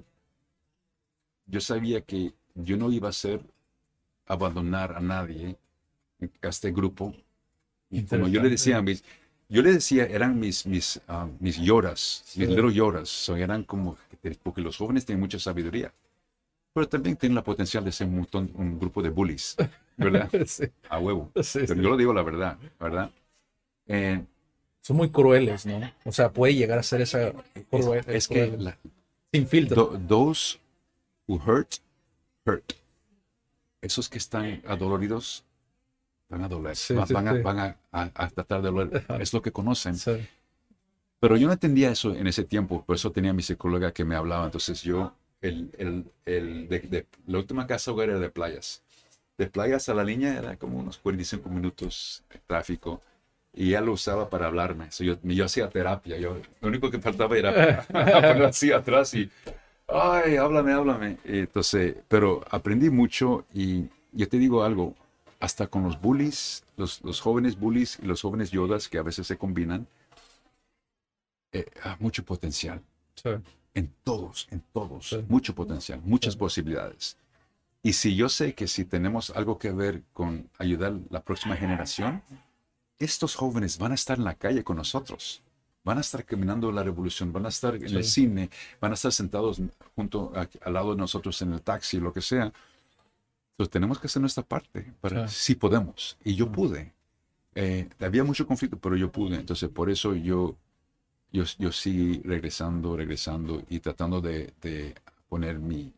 yo 1.46 1.60
sabía 1.60 2.00
que 2.00 2.32
yo 2.54 2.76
no 2.76 2.92
iba 2.92 3.08
a 3.08 3.12
ser 3.12 3.40
abandonar 4.24 4.92
a 4.92 5.00
nadie 5.00 5.58
a 6.40 6.48
este 6.48 6.70
grupo. 6.70 7.12
Como 8.08 8.28
yo 8.28 8.40
le 8.40 8.50
decía 8.50 8.76
a 8.76 8.82
mis, 8.82 9.02
yo 9.48 9.62
le 9.62 9.72
decía, 9.72 10.04
eran 10.04 10.38
mis, 10.38 10.64
mis, 10.64 11.00
ah, 11.08 11.26
mis 11.40 11.58
lloras, 11.58 12.22
mis 12.36 12.50
little 12.50 12.72
lloras, 12.72 13.28
eran 13.30 13.64
como, 13.64 13.98
porque 14.44 14.60
los 14.60 14.76
jóvenes 14.76 15.04
tienen 15.04 15.18
mucha 15.18 15.40
sabiduría, 15.40 15.92
pero 16.72 16.88
también 16.88 17.16
tienen 17.16 17.34
la 17.34 17.42
potencial 17.42 17.84
de 17.84 17.90
ser 17.90 18.06
un, 18.06 18.14
montón, 18.14 18.48
un 18.54 18.78
grupo 18.78 19.02
de 19.02 19.08
bullies, 19.08 19.56
¿verdad? 19.96 20.30
A 20.88 21.00
huevo. 21.00 21.32
pero 21.34 21.74
yo 21.74 21.90
lo 21.90 21.96
digo 21.96 22.14
la 22.14 22.22
verdad, 22.22 22.56
¿verdad? 22.78 23.10
Eh, 23.88 24.24
Son 24.82 24.96
muy 24.96 25.10
crueles, 25.10 25.66
¿no? 25.66 25.80
O 26.04 26.12
sea, 26.12 26.32
puede 26.32 26.54
llegar 26.54 26.78
a 26.78 26.84
ser 26.84 27.00
esa 27.00 27.32
Es, 28.06 28.28
que 28.28 28.56
sin 29.32 29.46
filtro. 29.46 29.98
those 30.06 30.58
who 31.26 31.38
hurt, 31.38 31.78
hurt. 32.44 32.72
Esos 33.80 34.08
que 34.08 34.18
están 34.18 34.62
adoloridos 34.66 35.44
van 36.28 36.44
a 36.44 36.48
doler, 36.48 36.76
van, 37.12 37.28
a, 37.28 37.76
van 37.90 38.12
a, 38.14 38.28
tratar 38.28 38.62
de 38.62 38.70
doler. 38.70 39.04
Es 39.20 39.32
lo 39.32 39.40
que 39.40 39.50
conocen. 39.50 39.96
Pero 41.18 41.36
yo 41.36 41.46
no 41.46 41.52
entendía 41.52 41.90
eso 41.90 42.14
en 42.14 42.26
ese 42.26 42.44
tiempo, 42.44 42.84
por 42.84 42.96
eso 42.96 43.12
tenía 43.12 43.32
mi 43.32 43.42
psicóloga 43.42 43.92
que 43.92 44.04
me 44.04 44.16
hablaba. 44.16 44.44
Entonces 44.46 44.82
yo, 44.82 45.14
el, 45.40 45.70
el, 45.76 46.04
el 46.24 46.68
de, 46.68 47.06
la 47.26 47.38
última 47.38 47.66
casa 47.66 47.92
hogar 47.92 48.10
era 48.10 48.18
de 48.18 48.30
playas. 48.30 48.82
De 49.36 49.46
playas 49.48 49.88
a 49.88 49.94
la 49.94 50.04
línea 50.04 50.36
era 50.36 50.56
como 50.56 50.78
unos 50.78 50.98
45 50.98 51.48
minutos 51.48 52.24
de 52.30 52.38
tráfico 52.46 53.02
y 53.52 53.68
ella 53.68 53.80
lo 53.80 53.92
usaba 53.92 54.30
para 54.30 54.46
hablarme. 54.46 54.88
yo, 54.98 55.16
yo 55.22 55.44
hacía 55.44 55.68
terapia. 55.68 56.18
Yo, 56.18 56.36
lo 56.60 56.68
único 56.68 56.90
que 56.90 56.98
faltaba 57.00 57.36
era 57.36 57.82
ponerlo 57.92 58.46
así 58.46 58.72
atrás 58.72 59.14
y, 59.14 59.30
ay, 59.88 60.36
háblame, 60.36 60.72
háblame. 60.72 61.18
Entonces, 61.24 61.96
pero 62.08 62.44
aprendí 62.50 62.90
mucho 62.90 63.46
y 63.52 63.88
yo 64.12 64.28
te 64.28 64.38
digo 64.38 64.62
algo, 64.62 64.94
hasta 65.40 65.66
con 65.66 65.82
los 65.82 66.00
bullies, 66.00 66.64
los, 66.76 67.02
los 67.02 67.20
jóvenes 67.20 67.58
bullies 67.58 67.98
y 68.02 68.06
los 68.06 68.22
jóvenes 68.22 68.50
yodas 68.50 68.88
que 68.88 68.98
a 68.98 69.02
veces 69.02 69.26
se 69.26 69.36
combinan, 69.36 69.86
eh, 71.52 71.66
mucho 71.98 72.24
potencial. 72.24 72.80
En 73.74 73.92
todos, 74.04 74.48
en 74.50 74.62
todos. 74.72 75.18
Mucho 75.28 75.54
potencial, 75.54 76.00
muchas 76.04 76.36
posibilidades. 76.36 77.16
Y 77.82 77.94
si 77.94 78.14
yo 78.14 78.28
sé 78.28 78.54
que 78.54 78.68
si 78.68 78.84
tenemos 78.84 79.30
algo 79.30 79.58
que 79.58 79.72
ver 79.72 80.02
con 80.12 80.48
ayudar 80.58 80.92
a 80.92 80.98
la 81.10 81.22
próxima 81.22 81.56
generación, 81.56 82.22
estos 83.00 83.34
jóvenes 83.34 83.78
van 83.78 83.92
a 83.92 83.94
estar 83.94 84.18
en 84.18 84.24
la 84.24 84.34
calle 84.34 84.62
con 84.62 84.76
nosotros, 84.76 85.42
van 85.82 85.98
a 85.98 86.02
estar 86.02 86.24
caminando 86.24 86.70
la 86.70 86.84
revolución, 86.84 87.32
van 87.32 87.46
a 87.46 87.48
estar 87.48 87.74
en 87.74 87.96
el 87.96 88.04
cine, 88.04 88.50
van 88.78 88.92
a 88.92 88.94
estar 88.94 89.10
sentados 89.10 89.60
junto 89.96 90.32
al 90.34 90.72
lado 90.72 90.90
de 90.90 90.98
nosotros 90.98 91.40
en 91.42 91.54
el 91.54 91.62
taxi, 91.62 91.98
lo 91.98 92.12
que 92.12 92.20
sea. 92.20 92.52
Entonces 93.52 93.70
tenemos 93.72 93.98
que 93.98 94.06
hacer 94.06 94.20
nuestra 94.20 94.42
parte, 94.42 94.92
para, 95.00 95.26
si 95.28 95.54
podemos. 95.54 96.18
Y 96.22 96.34
yo 96.34 96.52
pude. 96.52 96.92
Eh, 97.54 97.88
había 98.00 98.22
mucho 98.22 98.46
conflicto, 98.46 98.78
pero 98.78 98.96
yo 98.96 99.10
pude. 99.10 99.36
Entonces 99.36 99.70
por 99.70 99.90
eso 99.90 100.14
yo, 100.14 100.56
yo, 101.32 101.44
yo 101.58 101.72
sigo 101.72 102.20
regresando, 102.24 102.96
regresando 102.96 103.62
y 103.70 103.80
tratando 103.80 104.20
de, 104.20 104.52
de 104.60 104.94
poner 105.26 105.58
mi, 105.58 105.90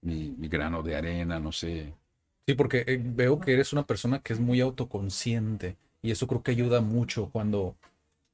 mi, 0.00 0.34
mi, 0.36 0.48
grano 0.48 0.82
de 0.82 0.96
arena, 0.96 1.38
no 1.38 1.52
sé. 1.52 1.92
Sí, 2.46 2.54
porque 2.54 2.84
eh, 2.86 2.98
veo 3.02 3.38
que 3.38 3.52
eres 3.52 3.74
una 3.74 3.86
persona 3.86 4.20
que 4.20 4.32
es 4.32 4.40
muy 4.40 4.62
autoconsciente 4.62 5.76
y 6.02 6.10
eso 6.10 6.26
creo 6.26 6.42
que 6.42 6.52
ayuda 6.52 6.80
mucho 6.80 7.28
cuando, 7.30 7.76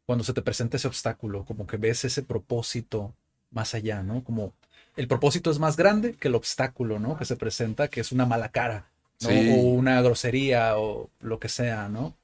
cuando 0.06 0.24
se 0.24 0.32
te 0.32 0.42
presenta 0.42 0.76
ese 0.76 0.88
obstáculo, 0.88 1.44
como 1.44 1.66
que 1.66 1.76
ves 1.76 2.04
ese 2.04 2.22
propósito 2.22 3.14
más 3.50 3.74
allá, 3.74 4.02
¿no? 4.02 4.22
Como 4.22 4.52
el 4.96 5.08
propósito 5.08 5.50
es 5.50 5.58
más 5.58 5.76
grande 5.76 6.14
que 6.14 6.28
el 6.28 6.34
obstáculo, 6.34 6.98
¿no? 6.98 7.16
Que 7.16 7.24
se 7.24 7.36
presenta, 7.36 7.88
que 7.88 8.00
es 8.00 8.12
una 8.12 8.26
mala 8.26 8.50
cara, 8.50 8.86
¿no? 9.22 9.28
O 9.28 9.72
una 9.72 10.00
grosería 10.02 10.78
o 10.78 11.10
lo 11.20 11.38
que 11.38 11.48
sea, 11.48 11.88
¿no? 11.88 12.14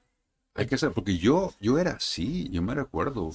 Hay 0.54 0.66
que 0.66 0.76
ser, 0.76 0.92
porque 0.92 1.16
yo, 1.16 1.54
yo 1.60 1.78
era 1.78 1.92
así, 1.92 2.48
yo 2.50 2.60
me 2.62 2.74
recuerdo. 2.74 3.30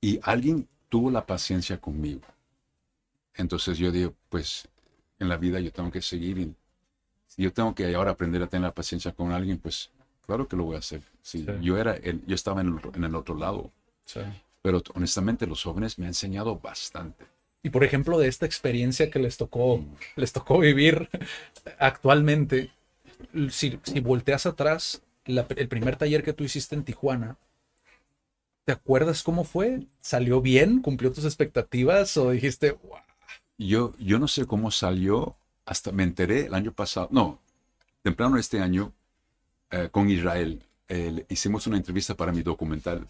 Y 0.00 0.20
alguien 0.22 0.68
tuvo 0.88 1.10
la 1.10 1.26
paciencia 1.26 1.78
conmigo. 1.78 2.22
Entonces 3.34 3.78
yo 3.78 3.92
digo, 3.92 4.14
pues 4.28 4.68
en 5.18 5.28
la 5.28 5.36
vida 5.36 5.60
yo 5.60 5.72
tengo 5.72 5.90
que 5.90 6.02
seguir. 6.02 6.38
Y 6.38 6.54
si 7.26 7.42
yo 7.42 7.52
tengo 7.52 7.74
que 7.74 7.94
ahora 7.94 8.12
aprender 8.12 8.42
a 8.42 8.46
tener 8.46 8.68
la 8.68 8.74
paciencia 8.74 9.12
con 9.12 9.32
alguien, 9.32 9.58
pues 9.58 9.90
Claro 10.28 10.46
que 10.46 10.56
lo 10.56 10.64
voy 10.64 10.76
a 10.76 10.80
hacer. 10.80 11.00
Sí, 11.22 11.46
Yo, 11.62 11.78
era 11.78 11.98
yo 12.02 12.34
estaba 12.34 12.60
en 12.60 12.78
el, 13.02 13.14
otro 13.14 13.34
lado. 13.34 13.72
Pero 14.60 14.82
honestamente 14.94 15.46
los 15.46 15.62
jóvenes 15.62 15.98
me 15.98 16.04
han 16.04 16.10
enseñado 16.10 16.58
bastante. 16.58 17.24
Y 17.62 17.70
por 17.70 17.82
ejemplo, 17.82 18.18
de 18.18 18.28
esta 18.28 18.44
experiencia 18.44 19.10
que 19.10 19.20
les 19.20 19.38
tocó, 19.38 19.78
mm. 19.78 19.96
les 20.16 20.34
tocó 20.34 20.58
vivir 20.58 21.08
actualmente, 21.78 22.70
si, 23.48 23.80
si 23.82 24.00
volteas 24.00 24.44
atrás, 24.44 25.00
el 25.24 25.68
primer 25.68 25.96
taller 25.96 26.22
que 26.22 26.34
tú 26.34 26.44
hiciste 26.44 26.74
en 26.74 26.84
Tijuana, 26.84 27.38
¿te 28.66 28.72
acuerdas 28.72 29.22
cómo 29.22 29.44
fue? 29.44 29.86
¿Salió 29.98 30.42
bien? 30.42 30.82
¿Cumplió 30.82 31.10
tus 31.10 31.24
expectativas? 31.24 32.18
¿O 32.18 32.32
dijiste, 32.32 32.72
wow? 32.72 32.98
Yo, 33.56 33.94
yo 33.98 34.18
no 34.18 34.28
sé 34.28 34.44
cómo 34.44 34.70
salió, 34.70 35.36
hasta 35.64 35.90
me 35.90 36.02
enteré 36.02 36.44
el 36.44 36.54
año 36.54 36.72
pasado, 36.72 37.08
no, 37.10 37.40
temprano 38.02 38.36
este 38.36 38.60
año, 38.60 38.92
eh, 39.70 39.88
con 39.90 40.08
Israel. 40.10 40.62
hicimos 41.28 41.66
una 41.66 41.76
entrevista 41.76 42.14
para 42.14 42.32
mi 42.32 42.42
documental. 42.42 43.06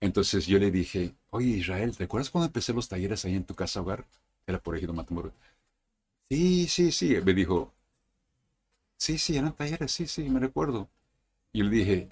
Entonces 0.00 0.46
yo 0.46 0.58
le 0.58 0.70
dije, 0.70 1.14
oye 1.30 1.48
Israel, 1.48 1.96
¿te 1.96 2.04
acuerdas 2.04 2.30
cuando 2.30 2.46
empecé 2.46 2.72
los 2.72 2.88
talleres 2.88 3.24
ahí 3.24 3.36
en 3.36 3.44
tu 3.44 3.54
casa 3.54 3.80
hogar? 3.80 4.04
Era 4.46 4.58
por 4.58 4.76
Ejido 4.76 4.92
Matamoros. 4.94 5.32
Sí, 6.28 6.66
sí, 6.68 6.90
sí. 6.90 7.16
Me 7.24 7.34
dijo, 7.34 7.72
sí, 8.96 9.18
sí, 9.18 9.36
eran 9.36 9.52
talleres, 9.52 9.92
sí, 9.92 10.06
sí, 10.06 10.28
me 10.28 10.40
recuerdo. 10.40 10.88
Y 11.52 11.62
le 11.62 11.70
dije, 11.70 12.08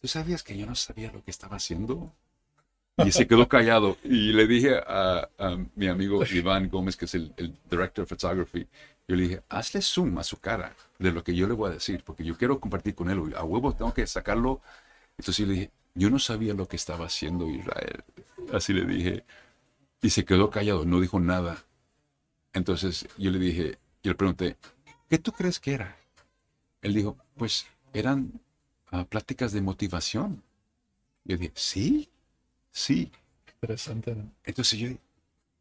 ¿tú 0.00 0.08
sabías 0.08 0.42
que 0.42 0.56
yo 0.56 0.66
no 0.66 0.74
sabía 0.74 1.12
lo 1.12 1.22
que 1.22 1.30
estaba 1.30 1.56
haciendo? 1.56 2.12
Y 2.98 3.12
se 3.12 3.26
quedó 3.26 3.48
callado. 3.48 3.96
Y 4.02 4.32
le 4.32 4.46
dije 4.46 4.80
a, 4.86 5.28
mi 5.76 5.86
amigo 5.86 6.24
Iván 6.24 6.68
Gómez, 6.68 6.96
que 6.96 7.04
es 7.04 7.14
el, 7.14 7.32
el, 7.36 7.54
director 7.70 8.02
of 8.04 8.08
photography, 8.08 8.66
yo 9.06 9.16
le 9.16 9.22
dije, 9.22 9.42
hazle 9.48 9.82
zoom 9.82 10.18
a 10.18 10.24
su 10.24 10.38
cara 10.38 10.74
de 10.98 11.12
lo 11.12 11.22
que 11.22 11.34
yo 11.34 11.46
le 11.46 11.54
voy 11.54 11.70
a 11.70 11.74
decir, 11.74 12.02
porque 12.04 12.24
yo 12.24 12.36
quiero 12.36 12.60
compartir 12.60 12.94
con 12.94 13.10
él. 13.10 13.34
A 13.36 13.44
huevo 13.44 13.74
tengo 13.74 13.92
que 13.92 14.06
sacarlo. 14.06 14.60
Entonces 15.18 15.44
yo 15.44 15.46
le 15.46 15.52
dije, 15.54 15.70
yo 15.94 16.10
no 16.10 16.18
sabía 16.18 16.54
lo 16.54 16.68
que 16.68 16.76
estaba 16.76 17.06
haciendo 17.06 17.48
Israel. 17.48 18.04
Así 18.52 18.72
le 18.72 18.84
dije. 18.84 19.24
Y 20.02 20.10
se 20.10 20.24
quedó 20.24 20.50
callado, 20.50 20.84
no 20.84 21.00
dijo 21.00 21.18
nada. 21.20 21.64
Entonces 22.52 23.08
yo 23.18 23.30
le 23.30 23.38
dije, 23.38 23.78
yo 24.02 24.12
le 24.12 24.14
pregunté, 24.14 24.56
¿qué 25.08 25.18
tú 25.18 25.32
crees 25.32 25.58
que 25.58 25.74
era? 25.74 25.96
Él 26.82 26.94
dijo, 26.94 27.16
pues 27.36 27.66
eran 27.92 28.40
ah, 28.90 29.04
pláticas 29.04 29.52
de 29.52 29.60
motivación. 29.60 30.42
Yo 31.24 31.36
dije, 31.36 31.52
sí, 31.54 32.08
sí. 32.70 33.10
Interesante. 33.60 34.14
¿no? 34.14 34.30
Entonces 34.44 34.78
yo, 34.78 34.88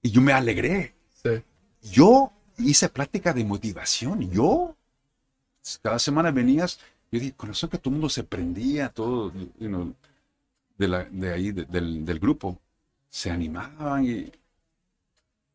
y 0.01 0.11
yo 0.11 0.21
me 0.21 0.33
alegré. 0.33 0.93
Sí. 1.23 1.41
Yo 1.81 2.31
hice 2.57 2.89
plática 2.89 3.33
de 3.33 3.43
motivación. 3.43 4.29
Yo, 4.31 4.75
cada 5.81 5.99
semana 5.99 6.31
venías, 6.31 6.79
yo 7.11 7.19
dije, 7.19 7.33
con 7.33 7.49
razón 7.49 7.69
que 7.69 7.77
todo 7.77 7.89
el 7.91 7.95
mundo 7.95 8.09
se 8.09 8.23
prendía, 8.23 8.89
todo, 8.89 9.31
you 9.59 9.67
know, 9.69 9.95
de, 10.77 10.87
la, 10.89 11.05
de 11.05 11.33
ahí, 11.33 11.51
de- 11.53 11.65
del, 11.65 12.05
del 12.05 12.19
grupo, 12.19 12.59
se 13.09 13.31
animaban 13.31 14.05
y, 14.05 14.09
y 14.11 14.31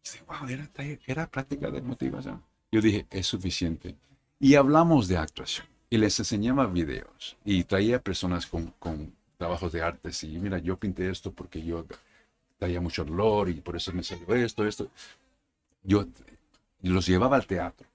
dije, 0.05 0.25
wow, 0.27 0.49
era, 0.49 0.69
era 1.07 1.31
práctica 1.31 1.71
de 1.71 1.83
motivación. 1.83 2.43
Yo 2.73 2.81
dije, 2.81 3.07
es 3.11 3.27
suficiente. 3.27 3.97
Y 4.39 4.55
hablamos 4.55 5.09
de 5.09 5.17
actuación 5.19 5.67
y 5.91 5.99
les 5.99 6.19
enseñaba 6.19 6.67
videos 6.67 7.37
y 7.45 7.65
traía 7.65 8.01
personas 8.03 8.47
con, 8.47 8.73
con 8.79 9.13
trabajos 9.37 9.73
de 9.73 9.83
artes 9.83 10.23
y 10.25 10.39
mira, 10.39 10.59
yo 10.59 10.79
pinté 10.79 11.11
esto 11.11 11.33
porque 11.33 11.63
yo 11.63 11.85
traía 12.59 12.81
mucho 12.81 13.05
dolor 13.05 13.49
y 13.49 13.55
por 13.55 13.77
eso 13.77 13.93
me 13.93 14.03
salió 14.03 14.35
esto, 14.35 14.67
esto. 14.67 14.91
Yo 15.83 16.07
los 16.83 17.07
llevaba 17.07 17.37
al 17.37 17.47
teatro. 17.47 17.87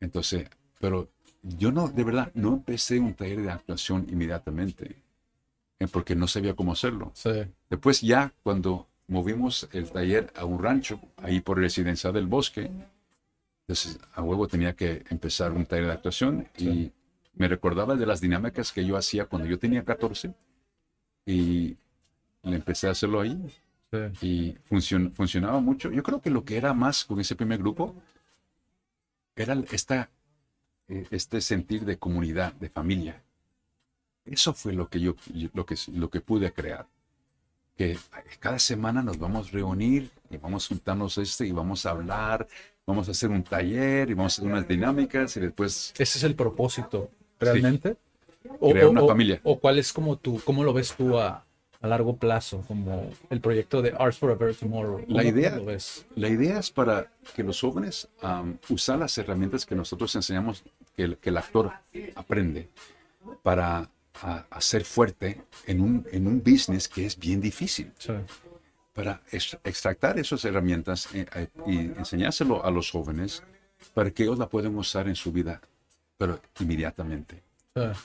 Entonces, 0.00 0.48
pero 0.80 1.08
yo 1.44 1.70
no, 1.72 1.88
de 1.88 2.04
verdad, 2.04 2.30
no 2.34 2.54
empecé 2.54 2.98
un 2.98 3.14
taller 3.14 3.42
de 3.42 3.50
actuación 3.50 4.06
inmediatamente, 4.10 4.96
eh, 5.78 5.86
porque 5.88 6.14
no 6.16 6.26
sabía 6.26 6.54
cómo 6.54 6.72
hacerlo. 6.72 7.10
Sí. 7.14 7.30
Después 7.70 8.00
ya 8.00 8.32
cuando 8.42 8.88
movimos 9.08 9.68
el 9.72 9.90
taller 9.90 10.32
a 10.36 10.44
un 10.44 10.62
rancho, 10.62 10.98
ahí 11.18 11.40
por 11.40 11.58
Residencia 11.58 12.10
del 12.12 12.26
Bosque, 12.26 12.70
entonces 13.62 13.98
a 14.14 14.22
huevo 14.22 14.46
tenía 14.48 14.74
que 14.74 15.04
empezar 15.10 15.52
un 15.52 15.66
taller 15.66 15.86
de 15.86 15.92
actuación 15.92 16.48
y 16.58 16.90
me 17.34 17.48
recordaba 17.48 17.94
de 17.96 18.06
las 18.06 18.20
dinámicas 18.20 18.72
que 18.72 18.84
yo 18.84 18.96
hacía 18.96 19.26
cuando 19.26 19.46
yo 19.48 19.58
tenía 19.58 19.84
14 19.84 20.34
y 21.26 21.76
le 22.42 22.56
empecé 22.56 22.88
a 22.88 22.92
hacerlo 22.92 23.20
ahí 23.20 23.38
Sí. 23.90 24.26
y 24.26 24.54
funcion- 24.68 25.12
funcionaba 25.14 25.60
mucho. 25.60 25.90
Yo 25.90 26.02
creo 26.02 26.20
que 26.20 26.30
lo 26.30 26.44
que 26.44 26.56
era 26.56 26.72
más 26.74 27.04
con 27.04 27.20
ese 27.20 27.36
primer 27.36 27.58
grupo 27.58 27.94
era 29.36 29.54
esta, 29.72 30.10
este 30.88 31.40
sentir 31.40 31.84
de 31.84 31.98
comunidad, 31.98 32.52
de 32.54 32.68
familia. 32.68 33.22
Eso 34.24 34.54
fue 34.54 34.72
lo 34.72 34.88
que 34.88 35.00
yo, 35.00 35.16
lo 35.52 35.66
que, 35.66 35.76
lo 35.92 36.10
que 36.10 36.20
pude 36.20 36.52
crear. 36.52 36.86
Que 37.76 37.98
cada 38.38 38.58
semana 38.58 39.02
nos 39.02 39.18
vamos 39.18 39.48
a 39.48 39.50
reunir 39.52 40.10
y 40.30 40.36
vamos 40.36 40.66
a 40.66 40.68
juntarnos 40.68 41.18
este 41.18 41.46
y 41.46 41.52
vamos 41.52 41.84
a 41.86 41.90
hablar, 41.90 42.46
vamos 42.86 43.08
a 43.08 43.10
hacer 43.10 43.30
un 43.30 43.42
taller 43.42 44.10
y 44.10 44.14
vamos 44.14 44.32
a 44.32 44.42
hacer 44.42 44.50
unas 44.50 44.68
dinámicas 44.68 45.36
y 45.36 45.40
después 45.40 45.92
Ese 45.98 46.18
es 46.18 46.24
el 46.24 46.34
propósito, 46.34 47.10
realmente. 47.40 47.96
Crear 48.60 48.88
una 48.88 49.06
familia. 49.06 49.40
O 49.42 49.58
cuál 49.58 49.78
es 49.78 49.92
como 49.92 50.16
tú, 50.16 50.40
cómo 50.44 50.62
lo 50.62 50.72
ves 50.72 50.94
tú 50.94 51.18
a, 51.18 51.44
a 51.84 51.86
largo 51.86 52.16
plazo, 52.16 52.62
como 52.66 53.10
el 53.28 53.40
proyecto 53.42 53.82
de 53.82 53.94
Arts 53.98 54.16
for 54.18 54.30
a 54.30 54.34
Better 54.34 54.56
Tomorrow. 54.56 55.00
La 55.06 55.22
¿Cómo- 55.22 55.22
idea-? 55.22 55.60
La 56.16 56.28
idea 56.28 56.58
es 56.58 56.70
para 56.70 57.12
que 57.36 57.42
los 57.42 57.60
jóvenes 57.60 58.08
um, 58.22 58.56
usar 58.70 58.98
las 58.98 59.16
herramientas 59.18 59.66
que 59.66 59.74
nosotros 59.74 60.14
enseñamos, 60.16 60.64
que 60.96 61.02
el, 61.02 61.18
que 61.18 61.28
el 61.28 61.36
actor 61.36 61.72
aprende, 62.14 62.68
para 63.42 63.90
a, 64.22 64.46
a 64.48 64.60
ser 64.60 64.84
fuerte 64.84 65.42
en 65.66 65.80
un, 65.82 66.06
en 66.10 66.26
un 66.26 66.38
business 66.42 66.88
que 66.88 67.04
es 67.04 67.18
bien 67.18 67.40
difícil. 67.42 67.92
Sí. 67.98 68.12
Para 68.94 69.20
ex- 69.30 69.58
extractar 69.64 70.18
esas 70.18 70.42
herramientas 70.46 71.08
eh, 71.14 71.26
eh, 71.34 71.48
y 71.66 71.78
enseñárselo 71.98 72.64
a 72.64 72.70
los 72.70 72.90
jóvenes 72.90 73.42
para 73.92 74.10
que 74.10 74.22
ellos 74.22 74.38
la 74.38 74.48
puedan 74.48 74.74
usar 74.76 75.06
en 75.08 75.16
su 75.16 75.32
vida, 75.32 75.60
pero 76.16 76.40
inmediatamente. 76.60 77.42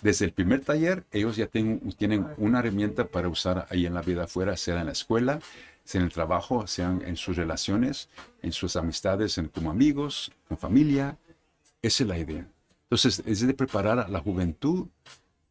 Desde 0.01 0.25
el 0.25 0.33
primer 0.33 0.61
taller, 0.61 1.05
ellos 1.11 1.35
ya 1.35 1.45
tienen, 1.45 1.79
tienen 1.91 2.25
una 2.37 2.59
herramienta 2.59 3.05
para 3.05 3.29
usar 3.29 3.67
ahí 3.69 3.85
en 3.85 3.93
la 3.93 4.01
vida 4.01 4.23
afuera, 4.23 4.57
sea 4.57 4.79
en 4.79 4.87
la 4.87 4.93
escuela, 4.93 5.39
sea 5.83 6.01
en 6.01 6.05
el 6.07 6.13
trabajo, 6.13 6.65
sean 6.65 7.03
en 7.05 7.15
sus 7.15 7.37
relaciones, 7.37 8.09
en 8.41 8.51
sus 8.51 8.75
amistades, 8.75 9.37
en, 9.37 9.47
como 9.49 9.69
amigos, 9.69 10.31
con 10.47 10.57
familia. 10.57 11.17
Esa 11.83 12.03
es 12.03 12.09
la 12.09 12.17
idea. 12.17 12.47
Entonces, 12.83 13.21
es 13.27 13.45
de 13.45 13.53
preparar 13.53 13.99
a 13.99 14.07
la 14.07 14.19
juventud 14.19 14.87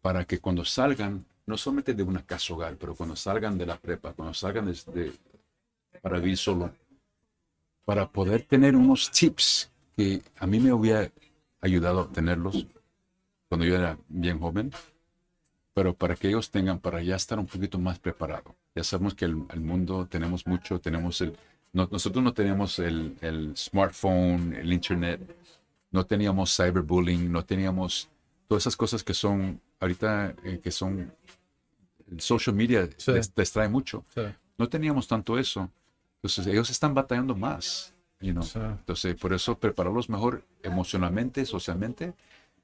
para 0.02 0.24
que 0.24 0.40
cuando 0.40 0.64
salgan, 0.64 1.24
no 1.46 1.56
solamente 1.56 1.94
de 1.94 2.02
una 2.02 2.26
casa 2.26 2.54
hogar, 2.54 2.76
pero 2.76 2.96
cuando 2.96 3.14
salgan 3.14 3.56
de 3.56 3.66
la 3.66 3.76
prepa, 3.78 4.14
cuando 4.14 4.34
salgan 4.34 4.66
de, 4.66 4.72
de- 4.94 5.12
para 6.02 6.18
vivir 6.18 6.36
solo, 6.36 6.72
para 7.84 8.10
poder 8.10 8.42
tener 8.42 8.74
unos 8.74 9.10
tips 9.12 9.70
que 9.96 10.22
a 10.38 10.46
mí 10.46 10.58
me 10.58 10.72
hubiera 10.72 11.10
ayudado 11.60 12.00
a 12.00 12.12
tenerlos 12.12 12.66
cuando 13.48 13.64
yo 13.66 13.76
era 13.76 13.98
bien 14.08 14.38
joven, 14.38 14.70
pero 15.74 15.94
para 15.94 16.16
que 16.16 16.28
ellos 16.28 16.50
tengan, 16.50 16.78
para 16.80 17.02
ya 17.02 17.16
estar 17.16 17.38
un 17.38 17.46
poquito 17.46 17.78
más 17.78 17.98
preparado. 17.98 18.54
Ya 18.74 18.82
sabemos 18.84 19.14
que 19.14 19.24
el, 19.26 19.44
el 19.52 19.60
mundo 19.60 20.06
tenemos 20.06 20.46
mucho, 20.46 20.80
tenemos 20.80 21.20
el, 21.20 21.36
no- 21.72 21.88
nosotros 21.90 22.22
no 22.24 22.32
teníamos 22.32 22.78
el, 22.78 23.16
el 23.20 23.56
smartphone, 23.56 24.54
el 24.54 24.72
internet, 24.72 25.20
no 25.90 26.04
teníamos 26.04 26.54
cyberbullying, 26.56 27.30
no 27.30 27.44
teníamos 27.44 28.08
todas 28.48 28.62
esas 28.64 28.76
cosas 28.76 29.02
que 29.04 29.14
son 29.14 29.60
ahorita, 29.80 30.34
eh, 30.44 30.60
que 30.62 30.70
son, 30.70 31.12
el 32.10 32.20
social 32.20 32.56
media 32.56 32.88
Sí. 32.96 33.12
les 33.12 33.34
distrae 33.34 33.68
mucho. 33.68 34.04
Sí. 34.14 34.22
No 34.56 34.68
teníamos 34.68 35.06
tanto 35.06 35.38
eso. 35.38 35.70
Entonces 36.16 36.46
ellos 36.48 36.68
están 36.70 36.92
batallando 36.94 37.36
más. 37.36 37.94
you 38.20 38.32
know. 38.32 38.42
Sí. 38.42 38.58
Entonces, 38.58 39.14
por 39.14 39.32
eso 39.32 39.56
prepararlos 39.56 40.08
mejor 40.08 40.42
emocionalmente, 40.64 41.44
socialmente, 41.46 42.14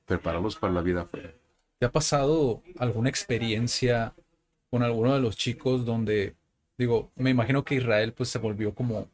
prepararlos 0.06 0.56
para 0.56 0.72
la 0.72 0.82
vida 0.82 1.02
afuera. 1.02 1.32
¿Te 1.78 1.86
ha 1.86 1.92
pasado 1.92 2.62
alguna 2.78 3.08
experiencia 3.10 4.14
con 4.70 4.82
alguno 4.82 5.14
de 5.14 5.20
los 5.20 5.36
chicos 5.36 5.84
donde, 5.84 6.36
digo, 6.78 7.12
me 7.16 7.30
imagino 7.30 7.64
que 7.64 7.76
Israel 7.76 8.12
pues 8.12 8.28
se 8.28 8.38
volvió 8.38 8.74
como, 8.74 9.08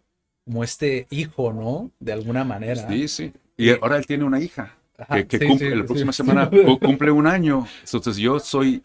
como 0.45 0.65
este 0.65 1.07
hijo, 1.11 1.53
¿no? 1.53 1.91
De 1.99 2.13
alguna 2.13 2.45
manera. 2.45 2.87
Sí, 2.87 3.09
sí. 3.09 3.33
Y 3.57 3.71
ahora 3.71 3.97
él 3.97 4.07
tiene 4.07 4.25
una 4.25 4.41
hija 4.41 4.77
Ajá, 4.99 5.19
que, 5.19 5.27
que 5.27 5.41
sí, 5.41 5.43
cumple, 5.43 5.75
sí, 5.75 5.77
la 5.77 5.85
sí. 5.87 5.87
próxima 5.87 6.13
semana 6.13 6.51
cu- 6.51 6.81
cumple 6.81 7.11
un 7.11 7.27
año. 7.27 7.67
Entonces 7.85 8.17
yo 8.17 8.39
soy, 8.41 8.83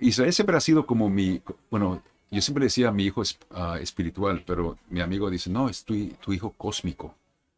Israel 0.00 0.32
siempre 0.32 0.56
ha 0.56 0.60
sido 0.60 0.86
como 0.86 1.10
mi, 1.10 1.42
bueno, 1.70 2.02
yo 2.30 2.42
siempre 2.42 2.64
decía 2.64 2.92
mi 2.92 3.04
hijo 3.06 3.22
es, 3.22 3.38
ah, 3.52 3.78
espiritual, 3.80 4.44
pero 4.46 4.78
mi 4.90 5.00
amigo 5.00 5.30
dice, 5.30 5.50
no, 5.50 5.68
es 5.68 5.84
tu, 5.84 5.94
tu 6.24 6.32
hijo 6.32 6.52
cósmico. 6.52 7.14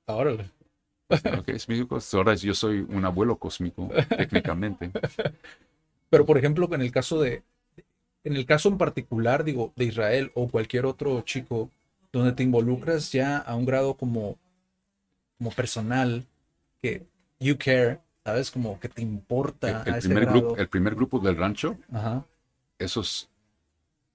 Órale. 0.08 0.50
Ok, 1.10 1.48
es 1.48 1.68
mi 1.68 1.76
hijo, 1.78 1.98
ahora 2.12 2.34
yo 2.34 2.54
soy 2.54 2.80
un 2.80 3.04
abuelo 3.04 3.38
cósmico, 3.38 3.88
técnicamente. 4.16 4.90
Pero 6.10 6.26
por 6.26 6.38
ejemplo, 6.38 6.68
en 6.72 6.80
el 6.82 6.92
caso 6.92 7.20
de, 7.20 7.42
en 8.24 8.36
el 8.36 8.46
caso 8.46 8.68
en 8.68 8.78
particular, 8.78 9.44
digo, 9.44 9.72
de 9.76 9.86
Israel 9.86 10.32
o 10.34 10.48
cualquier 10.48 10.86
otro 10.86 11.20
chico, 11.22 11.70
donde 12.12 12.32
te 12.32 12.42
involucras 12.42 13.12
ya 13.12 13.38
a 13.38 13.54
un 13.56 13.66
grado 13.66 13.96
como, 13.96 14.38
como 15.38 15.50
personal, 15.52 16.26
que 16.82 17.06
you 17.40 17.56
care, 17.58 18.00
¿sabes? 18.24 18.50
Como 18.50 18.78
que 18.80 18.88
te 18.88 19.02
importa 19.02 19.82
El, 19.86 19.98
primer 20.00 20.24
grado. 20.24 20.40
grupo, 20.40 20.56
el 20.56 20.68
primer 20.68 20.94
grupo 20.94 21.18
del 21.20 21.36
rancho, 21.36 21.76
Ajá. 21.92 22.24
esos 22.78 23.28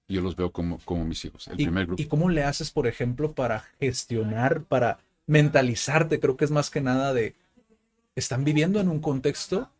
yo 0.08 0.20
los 0.20 0.36
veo 0.36 0.52
como, 0.52 0.78
como 0.84 1.04
mis 1.04 1.24
hijos. 1.24 1.48
El 1.48 1.60
¿Y, 1.60 1.64
primer 1.64 1.86
grupo. 1.86 2.02
y 2.02 2.06
cómo 2.06 2.28
le 2.28 2.44
haces, 2.44 2.70
por 2.70 2.86
ejemplo, 2.86 3.32
para 3.32 3.60
gestionar, 3.80 4.64
para 4.64 4.98
mentalizarte? 5.26 6.20
Creo 6.20 6.36
que 6.36 6.44
es 6.44 6.50
más 6.50 6.70
que 6.70 6.80
nada 6.80 7.12
de, 7.12 7.34
están 8.16 8.44
viviendo 8.44 8.80
en 8.80 8.88
un 8.88 9.00
contexto 9.00 9.70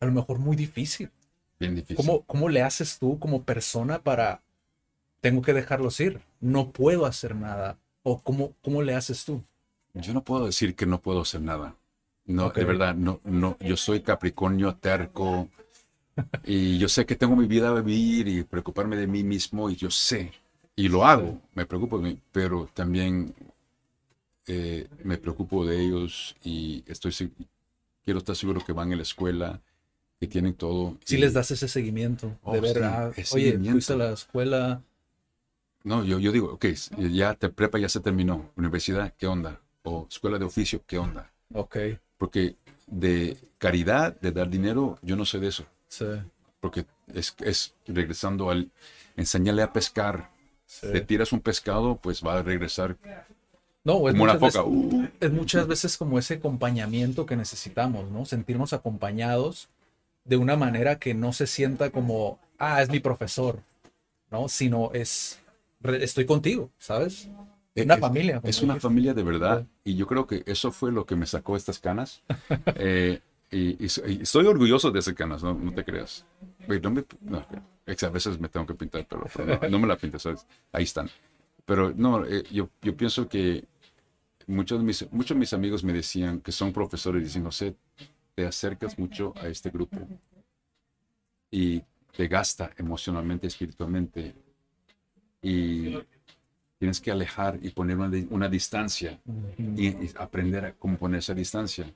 a 0.00 0.06
lo 0.06 0.12
mejor 0.12 0.38
muy 0.38 0.56
difícil. 0.56 1.10
bien 1.58 1.74
difícil. 1.74 1.96
¿Cómo, 1.96 2.22
¿Cómo 2.22 2.48
le 2.48 2.62
haces 2.62 2.98
tú 2.98 3.18
como 3.18 3.44
persona 3.44 4.00
para, 4.02 4.42
tengo 5.20 5.42
que 5.42 5.54
dejarlos 5.54 6.00
ir, 6.00 6.20
no 6.40 6.72
puedo 6.72 7.06
hacer 7.06 7.34
nada? 7.36 7.78
¿O 8.02 8.20
cómo, 8.22 8.54
cómo 8.62 8.82
le 8.82 8.94
haces 8.94 9.24
tú? 9.24 9.42
Yo 9.94 10.12
no 10.12 10.22
puedo 10.22 10.46
decir 10.46 10.74
que 10.76 10.86
no 10.86 11.00
puedo 11.00 11.22
hacer 11.22 11.40
nada. 11.40 11.74
No, 12.26 12.46
Ok. 12.46 12.56
de 12.56 12.64
verdad, 12.64 12.94
no, 12.94 13.20
no, 13.24 13.56
yo 13.60 13.76
soy 13.76 14.00
Capricornio 14.02 14.76
terco 14.76 15.48
y 16.44 16.78
yo 16.78 16.88
sé 16.88 17.06
que 17.06 17.16
tengo 17.16 17.36
mi 17.36 17.46
vida 17.46 17.68
a 17.68 17.80
vivir 17.80 18.28
y 18.28 18.44
preocuparme 18.44 18.96
de 18.96 19.06
mí 19.06 19.24
mismo 19.24 19.70
y 19.70 19.76
yo 19.76 19.90
sé 19.90 20.32
y 20.76 20.88
lo 20.88 21.06
hago, 21.06 21.40
me 21.54 21.66
preocupo 21.66 22.02
pero 22.32 22.68
también 22.74 23.34
eh, 24.46 24.88
me 25.04 25.18
preocupo 25.18 25.66
de 25.66 25.80
ellos 25.84 26.36
y 26.44 26.84
estoy 26.86 27.12
quiero 28.04 28.18
estar 28.18 28.36
seguro 28.36 28.64
que 28.64 28.72
van 28.72 28.92
a 28.92 28.96
la 28.96 29.02
escuela, 29.02 29.62
que 30.20 30.26
tienen 30.28 30.54
todo. 30.54 30.98
Si 31.04 31.16
y- 31.16 31.22
les 31.22 31.32
das 31.32 31.50
ese 31.52 31.68
seguimiento 31.68 32.38
Oh, 32.42 32.54
de 32.54 32.60
ver, 32.60 32.82
sí, 32.82 32.84
ah, 32.84 33.14
oye, 33.28 33.58
seguimiento. 33.58 33.70
fuiste 33.70 33.94
a 33.94 33.96
la 33.96 34.10
escuela, 34.12 34.82
No, 35.84 36.04
yo, 36.04 36.18
yo 36.18 36.32
digo, 36.32 36.52
ok, 36.52 36.66
ya 37.12 37.34
te 37.34 37.48
prepa 37.48 37.78
ya 37.78 37.88
se 37.88 38.00
terminó, 38.00 38.50
universidad, 38.56 39.14
¿qué 39.16 39.26
onda? 39.28 39.60
O 39.84 40.06
escuela 40.10 40.38
de 40.38 40.44
oficio, 40.44 40.82
¿qué 40.86 40.98
onda? 40.98 41.32
ok, 41.54 41.76
Porque 42.18 42.56
de 42.86 43.38
caridad, 43.58 44.20
de 44.20 44.32
dar 44.32 44.50
dinero, 44.50 44.98
yo 45.02 45.16
no 45.16 45.24
sé 45.26 45.40
de 45.40 45.48
eso. 45.48 45.66
sí, 45.88 46.04
Porque 46.60 46.86
es, 47.14 47.36
es 47.40 47.74
regresando 47.86 48.50
al 48.50 48.70
enseñarle 49.16 49.62
a 49.62 49.72
pescar. 49.72 50.30
sí, 50.66 50.88
Te 50.90 51.00
tiras 51.02 51.32
un 51.32 51.40
pescado, 51.40 51.96
pues 52.00 52.22
va 52.24 52.38
a 52.38 52.42
regresar 52.42 52.98
No, 53.86 54.08
es 54.08 54.14
como 54.14 54.24
una 54.24 54.34
muchas, 54.34 54.52
foca. 54.54 54.68
veces, 54.68 55.10
es 55.20 55.32
muchas 55.32 55.66
veces 55.68 55.96
como 55.96 56.18
ese 56.18 56.34
acompañamiento 56.34 57.24
que 57.24 57.36
necesitamos, 57.36 58.10
¿no? 58.10 58.24
Sentirnos 58.24 58.72
acompañados 58.72 59.68
de 60.24 60.36
una 60.36 60.56
manera 60.56 60.98
que 60.98 61.14
no 61.14 61.32
se 61.32 61.46
sienta 61.46 61.90
como, 61.90 62.38
ah, 62.58 62.82
es 62.82 62.90
mi 62.90 62.98
profesor, 63.00 63.60
¿no? 64.30 64.48
Sino 64.48 64.90
es, 64.92 65.38
re- 65.80 66.02
estoy 66.02 66.26
contigo, 66.26 66.68
¿sabes? 66.78 67.28
Una 67.76 67.94
es- 67.94 68.00
familia. 68.00 68.40
Es 68.42 68.60
una 68.62 68.80
familia 68.80 69.14
de 69.14 69.22
verdad. 69.22 69.64
Y 69.84 69.94
yo 69.94 70.06
creo 70.06 70.26
que 70.26 70.42
eso 70.46 70.72
fue 70.72 70.90
lo 70.90 71.06
que 71.06 71.14
me 71.14 71.26
sacó 71.26 71.56
estas 71.56 71.78
canas. 71.78 72.22
Eh, 72.74 73.20
y, 73.52 73.80
y 73.84 73.86
estoy 74.22 74.44
orgulloso 74.46 74.90
de 74.90 74.98
esas 74.98 75.14
canas, 75.14 75.44
no, 75.44 75.54
no 75.54 75.72
te 75.72 75.84
creas. 75.84 76.24
No 76.82 76.90
me- 76.90 77.04
no, 77.20 77.38
a 77.86 78.08
veces 78.10 78.40
me 78.40 78.48
tengo 78.48 78.66
que 78.66 78.74
pintar, 78.74 79.06
pero, 79.08 79.26
pero 79.32 79.70
no, 79.70 79.78
me 79.78 79.86
la 79.86 79.96
pintes, 79.96 80.22
¿sabes? 80.22 80.44
ahí 80.72 80.82
están. 80.82 81.08
Pero 81.64 81.92
no, 81.96 82.24
eh, 82.26 82.42
yo, 82.50 82.68
yo 82.82 82.96
pienso 82.96 83.28
que 83.28 83.64
muchos 84.46 84.78
de, 84.78 84.84
mis, 84.84 85.12
muchos 85.12 85.34
de 85.34 85.40
mis 85.40 85.52
amigos 85.52 85.84
me 85.84 85.92
decían 85.92 86.40
que 86.40 86.52
son 86.52 86.72
profesores, 86.72 87.22
dicen, 87.22 87.44
José, 87.44 87.76
te 88.34 88.46
acercas 88.46 88.98
mucho 88.98 89.32
a 89.36 89.48
este 89.48 89.70
grupo 89.70 89.98
y 91.50 91.82
te 92.16 92.28
gasta 92.28 92.70
emocionalmente, 92.76 93.46
espiritualmente. 93.46 94.34
Y 95.42 95.96
tienes 96.78 97.00
que 97.00 97.10
alejar 97.10 97.58
y 97.62 97.70
poner 97.70 97.96
una, 97.96 98.10
una 98.30 98.48
distancia 98.48 99.20
y, 99.58 99.88
y 99.88 100.10
aprender 100.16 100.64
a 100.64 100.72
cómo 100.74 100.98
poner 100.98 101.18
esa 101.18 101.34
distancia. 101.34 101.92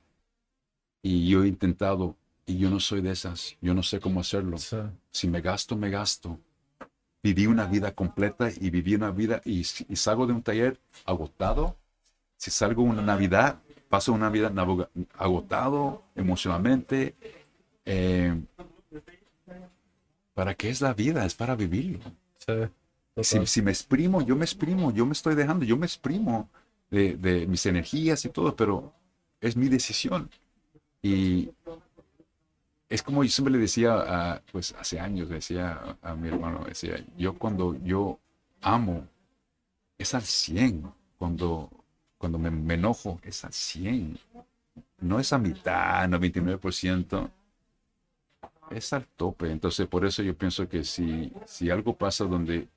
Y 1.03 1.27
yo 1.27 1.43
he 1.43 1.47
intentado, 1.47 2.15
y 2.45 2.57
yo 2.57 2.69
no 2.69 2.79
soy 2.79 3.01
de 3.01 3.11
esas, 3.11 3.57
yo 3.61 3.73
no 3.73 3.83
sé 3.83 3.99
cómo 3.99 4.19
hacerlo. 4.19 4.57
Si 5.11 5.27
me 5.27 5.41
gasto, 5.41 5.75
me 5.75 5.89
gasto. 5.89 6.39
Viví 7.23 7.45
una 7.45 7.65
vida 7.67 7.93
completa 7.93 8.49
y 8.49 8.69
viví 8.69 8.95
una 8.95 9.11
vida 9.11 9.41
y, 9.45 9.59
y 9.59 9.95
salgo 9.95 10.25
de 10.25 10.33
un 10.33 10.41
taller 10.41 10.79
agotado. 11.05 11.77
Si 12.41 12.49
salgo 12.49 12.81
una 12.81 13.03
Navidad, 13.03 13.61
paso 13.87 14.13
una 14.13 14.31
vida 14.31 14.51
agotado 15.13 16.01
emocionalmente. 16.15 17.13
Eh, 17.85 18.35
¿Para 20.33 20.55
qué 20.55 20.71
es 20.71 20.81
la 20.81 20.95
vida? 20.95 21.23
Es 21.23 21.35
para 21.35 21.55
vivirlo. 21.55 21.99
Sí, 22.39 22.53
Si, 23.21 23.45
si 23.45 23.61
me 23.61 23.69
exprimo, 23.69 24.23
yo 24.23 24.35
me 24.35 24.43
exprimo, 24.45 24.91
yo 24.91 25.05
me 25.05 25.11
estoy 25.11 25.35
dejando, 25.35 25.65
yo 25.65 25.77
me 25.77 25.85
exprimo 25.85 26.49
de, 26.89 27.15
de 27.15 27.45
mis 27.45 27.63
energías 27.67 28.25
y 28.25 28.29
todo, 28.29 28.55
pero 28.55 28.91
es 29.39 29.55
mi 29.55 29.69
decisión. 29.69 30.27
Y 31.03 31.51
es 32.89 33.03
como 33.03 33.23
yo 33.23 33.29
siempre 33.29 33.53
le 33.53 33.59
decía, 33.59 33.93
a, 33.93 34.41
pues 34.51 34.73
hace 34.79 34.99
años, 34.99 35.29
decía 35.29 35.79
a, 36.01 36.09
a 36.09 36.15
mi 36.15 36.29
hermano, 36.29 36.65
decía, 36.65 37.05
yo 37.15 37.37
cuando 37.37 37.75
yo 37.83 38.17
amo, 38.61 39.07
es 39.99 40.15
al 40.15 40.23
100. 40.23 40.91
Cuando, 41.19 41.69
cuando 42.21 42.37
me, 42.37 42.51
me 42.51 42.75
enojo, 42.75 43.19
es 43.23 43.43
al 43.43 43.51
100. 43.51 44.17
No 45.01 45.19
es 45.19 45.33
a 45.33 45.39
mitad, 45.39 46.07
99%. 46.07 47.29
Es 48.69 48.93
al 48.93 49.05
tope. 49.07 49.51
Entonces, 49.51 49.87
por 49.87 50.05
eso 50.05 50.23
yo 50.23 50.35
pienso 50.37 50.69
que 50.69 50.83
si, 50.83 51.33
si 51.45 51.69
algo 51.69 51.93
pasa 51.97 52.23
donde 52.25 52.67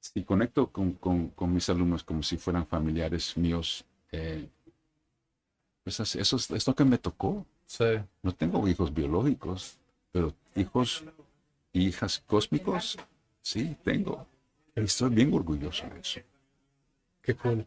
si 0.00 0.24
conecto 0.24 0.68
con, 0.70 0.92
con- 0.94 1.28
con 1.30 1.52
mis 1.54 1.68
alumnos 1.70 2.02
como 2.04 2.22
si 2.22 2.36
fueran 2.36 2.66
familiares 2.66 3.36
míos, 3.36 3.84
eh, 4.12 4.48
pues 5.84 6.00
es- 6.00 6.16
eso 6.16 6.36
es, 6.36 6.50
es 6.50 6.66
lo 6.66 6.74
que 6.74 6.84
me 6.84 6.98
tocó. 6.98 7.46
Sí. 7.66 7.84
No 8.22 8.32
tengo 8.34 8.66
hijos 8.68 8.92
biológicos, 8.92 9.78
pero 10.12 10.34
hijos 10.56 11.04
hijas 11.72 12.22
cósmicos, 12.26 12.98
sí, 13.42 13.76
tengo. 13.84 14.26
Y 14.74 14.80
estoy 14.80 15.10
bien 15.10 15.32
orgulloso 15.32 15.86
de 15.88 16.00
eso. 16.00 16.20
Cool. 17.34 17.64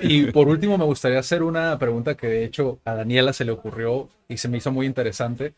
Y 0.00 0.32
por 0.32 0.48
último, 0.48 0.76
me 0.76 0.84
gustaría 0.84 1.20
hacer 1.20 1.42
una 1.42 1.78
pregunta 1.78 2.16
que 2.16 2.26
de 2.26 2.44
hecho 2.44 2.80
a 2.84 2.94
Daniela 2.94 3.32
se 3.32 3.44
le 3.44 3.52
ocurrió 3.52 4.08
y 4.28 4.36
se 4.36 4.48
me 4.48 4.58
hizo 4.58 4.72
muy 4.72 4.86
interesante. 4.86 5.54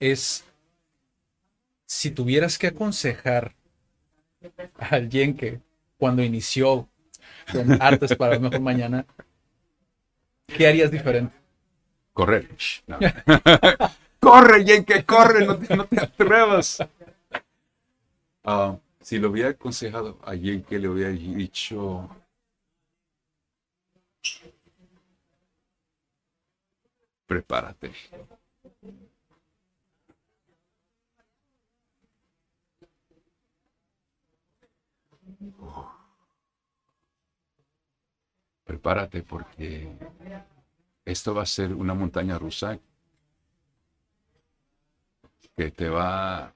Es 0.00 0.44
si 1.86 2.10
tuvieras 2.10 2.58
que 2.58 2.68
aconsejar 2.68 3.54
a 4.78 4.94
alguien 4.94 5.36
que 5.36 5.60
cuando 5.98 6.22
inició 6.22 6.88
con 7.52 7.80
Artes 7.80 8.14
para 8.16 8.36
un 8.36 8.44
Mejor 8.44 8.60
Mañana, 8.60 9.06
¿qué 10.46 10.66
harías 10.66 10.90
diferente? 10.90 11.34
Correr. 12.12 12.48
No. 12.86 12.98
corre, 14.20 14.64
Yenke, 14.64 15.04
corre, 15.04 15.46
no 15.46 15.58
te, 15.58 15.76
no 15.76 15.84
te 15.84 16.00
atrevas. 16.00 16.78
Ah, 18.44 18.76
si 19.00 19.18
lo 19.18 19.30
hubiera 19.30 19.50
aconsejado 19.50 20.18
a 20.24 20.34
Yenke, 20.34 20.78
le 20.78 20.88
hubiera 20.88 21.10
dicho. 21.10 22.08
Prepárate. 27.26 27.92
Prepárate 38.64 39.22
porque 39.22 39.96
esto 41.04 41.34
va 41.34 41.42
a 41.42 41.46
ser 41.46 41.74
una 41.74 41.94
montaña 41.94 42.38
rusa 42.38 42.78
que 45.56 45.70
te 45.70 45.88
va, 45.88 46.54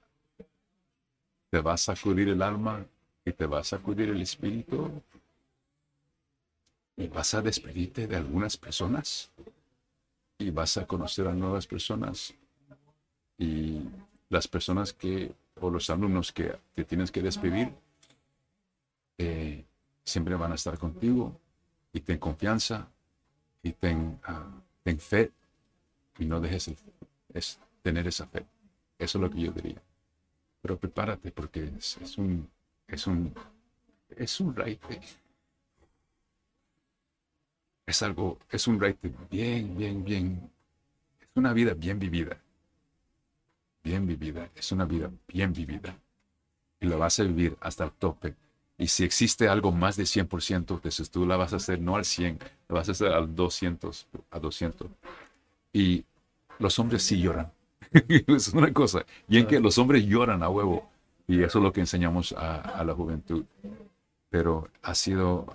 te 1.55 1.61
va 1.61 1.71
a 1.75 1.77
sacudir 1.77 2.27
el 2.27 2.41
alma 2.41 2.85
y 3.23 3.31
te 3.31 3.45
va 3.45 3.59
a 3.59 3.63
sacudir 3.63 4.09
el 4.09 4.21
espíritu. 4.21 4.91
Y 6.97 7.07
vas 7.07 7.33
a 7.33 7.41
despedirte 7.41 8.07
de 8.07 8.17
algunas 8.17 8.57
personas. 8.57 9.31
Y 10.37 10.49
vas 10.49 10.75
a 10.75 10.85
conocer 10.85 11.29
a 11.29 11.33
nuevas 11.33 11.65
personas. 11.65 12.33
Y 13.37 13.83
las 14.27 14.49
personas 14.49 14.91
que 14.91 15.31
o 15.61 15.69
los 15.69 15.89
alumnos 15.89 16.33
que 16.33 16.57
te 16.73 16.83
tienes 16.83 17.09
que 17.09 17.21
despedir 17.21 17.71
eh, 19.17 19.63
siempre 20.03 20.35
van 20.35 20.51
a 20.51 20.55
estar 20.55 20.77
contigo. 20.77 21.39
Y 21.93 22.01
ten 22.01 22.17
confianza. 22.17 22.85
Y 23.63 23.71
ten, 23.71 24.19
ah, 24.25 24.45
ten 24.83 24.99
fe. 24.99 25.31
Y 26.19 26.25
no 26.25 26.41
dejes 26.41 26.67
el- 26.67 26.77
es 27.33 27.57
tener 27.81 28.05
esa 28.07 28.27
fe. 28.27 28.45
Eso 28.99 29.19
es 29.19 29.21
lo 29.21 29.29
que 29.29 29.39
yo 29.39 29.53
diría. 29.53 29.81
Pero 30.65 30.79
prepárate 30.79 31.29
porque 31.29 31.69
es, 31.77 32.17
un 32.17 32.49
es 32.87 33.05
un 33.05 33.31
es 34.17 34.39
un 34.39 34.55
raite. 34.55 34.99
Es 37.85 38.01
algo, 38.01 38.39
es 38.49 38.65
un 38.65 38.79
raite 38.79 39.13
bien, 39.29 39.77
bien, 39.77 40.03
bien. 40.03 40.49
Es 41.21 41.27
una 41.35 41.53
vida 41.53 41.75
bien 41.75 41.99
vivida. 41.99 42.41
Bien 43.83 44.07
vivida. 44.07 44.49
Es 44.55 44.71
una 44.71 44.85
vida 44.85 45.11
bien 45.27 45.53
vivida. 45.53 45.95
Y 46.79 46.87
lo 46.87 46.97
vas 46.97 47.19
a 47.19 47.25
vivir 47.25 47.55
hasta 47.61 47.83
el 47.83 47.91
tope. 47.91 48.33
Y 48.79 48.87
si 48.87 49.03
existe 49.03 49.47
algo 49.47 49.71
más 49.71 49.97
de 49.97 50.05
100%, 50.05 50.55
entonces 50.55 51.11
tú 51.11 51.27
la 51.27 51.37
vas 51.37 51.53
a 51.53 51.57
hacer 51.57 51.79
no 51.79 51.95
al 51.95 52.05
100, 52.05 52.39
la 52.69 52.73
vas 52.73 52.89
a 52.89 52.93
hacer 52.93 53.13
al 53.13 53.35
200, 53.35 54.07
a 54.31 54.39
200. 54.39 54.89
Y 55.73 56.05
los 56.57 56.79
hombres 56.79 57.03
sí 57.03 57.21
lloran. 57.21 57.51
es 58.27 58.49
una 58.53 58.73
cosa. 58.73 59.05
Y 59.27 59.37
en 59.39 59.47
que 59.47 59.59
los 59.59 59.77
hombres 59.77 60.05
lloran 60.05 60.43
a 60.43 60.49
huevo. 60.49 60.89
Y 61.27 61.41
eso 61.43 61.59
es 61.59 61.63
lo 61.63 61.73
que 61.73 61.81
enseñamos 61.81 62.33
a, 62.33 62.61
a 62.61 62.83
la 62.83 62.93
juventud. 62.93 63.45
Pero 64.29 64.69
ha 64.83 64.95
sido, 64.95 65.47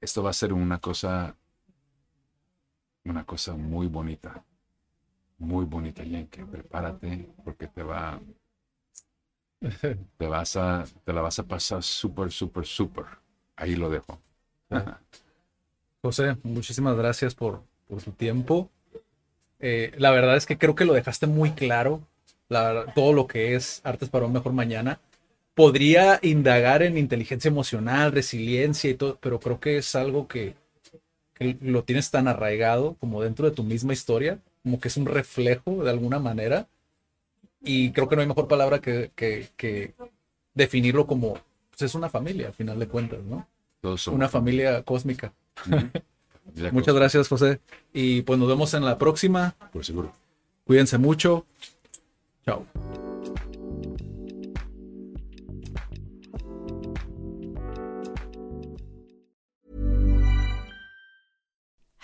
esto 0.00 0.22
va 0.22 0.30
a 0.30 0.34
ser 0.34 0.52
una 0.52 0.80
cosa, 0.80 1.36
una 3.04 3.24
cosa 3.24 3.54
muy 3.54 3.86
bonita. 3.86 4.44
Muy 5.38 5.64
bonita, 5.66 6.04
Yenke. 6.04 6.46
Prepárate 6.46 7.28
porque 7.44 7.68
te 7.68 7.82
va, 7.82 8.20
te 10.18 10.26
vas 10.26 10.56
a, 10.56 10.84
te 11.04 11.12
la 11.12 11.20
vas 11.22 11.38
a 11.38 11.46
pasar 11.46 11.82
súper, 11.82 12.30
súper, 12.30 12.66
súper. 12.66 13.06
Ahí 13.56 13.76
lo 13.76 13.90
dejo. 13.90 14.20
José, 16.02 16.36
muchísimas 16.42 16.96
gracias 16.96 17.34
por, 17.34 17.62
por 17.88 18.02
tu 18.02 18.12
tiempo. 18.12 18.70
Eh, 19.62 19.92
la 19.98 20.12
verdad 20.12 20.36
es 20.36 20.46
que 20.46 20.58
creo 20.58 20.76
que 20.76 20.86
lo 20.86 20.94
dejaste 20.94 21.28
muy 21.28 21.52
claro, 21.52 22.02
la 22.50 22.92
todo 22.94 23.14
lo 23.14 23.28
que 23.28 23.56
es 23.56 23.80
Artes 23.84 24.10
para 24.10 24.26
un 24.26 24.34
Mejor 24.34 24.54
Mañana. 24.54 25.00
Podría 25.54 26.20
indagar 26.22 26.82
en 26.82 26.98
inteligencia 26.98 27.48
emocional, 27.50 28.12
resiliencia 28.12 28.90
y 28.90 28.94
todo, 28.94 29.18
pero 29.20 29.40
creo 29.40 29.60
que 29.60 29.78
es 29.78 29.94
algo 29.96 30.28
que, 30.28 30.54
que 31.34 31.58
lo 31.62 31.84
tienes 31.84 32.10
tan 32.10 32.28
arraigado 32.28 32.96
como 33.00 33.22
dentro 33.22 33.48
de 33.50 33.56
tu 33.56 33.64
misma 33.64 33.92
historia, 33.94 34.38
como 34.62 34.80
que 34.80 34.88
es 34.88 34.96
un 34.98 35.06
reflejo 35.06 35.84
de 35.84 35.90
alguna 35.90 36.18
manera. 36.20 36.68
Y 37.64 37.92
creo 37.92 38.08
que 38.08 38.16
no 38.16 38.22
hay 38.22 38.28
mejor 38.28 38.48
palabra 38.48 38.80
que, 38.80 39.10
que- 39.14 39.48
que 39.56 39.94
definirlo 40.54 41.06
como, 41.06 41.34
pues 41.70 41.82
es 41.82 41.94
una 41.94 42.08
familia, 42.10 42.48
al 42.48 42.54
final 42.54 42.78
de 42.78 42.88
cuentas, 42.88 43.20
¿no? 43.24 43.46
Todos 43.80 44.02
somos 44.02 44.18
Una 44.18 44.28
familia 44.28 44.82
cósmica. 44.82 45.32
Ya 46.54 46.70
Muchas 46.72 46.94
gracias, 46.94 47.28
José. 47.28 47.60
Y 47.92 48.22
pues 48.22 48.38
nos 48.38 48.48
vemos 48.48 48.74
en 48.74 48.84
la 48.84 48.98
próxima. 48.98 49.54
Por 49.72 49.84
seguro. 49.84 50.12
Cuídense 50.66 50.98
mucho. 50.98 51.46
Chao. 52.44 52.66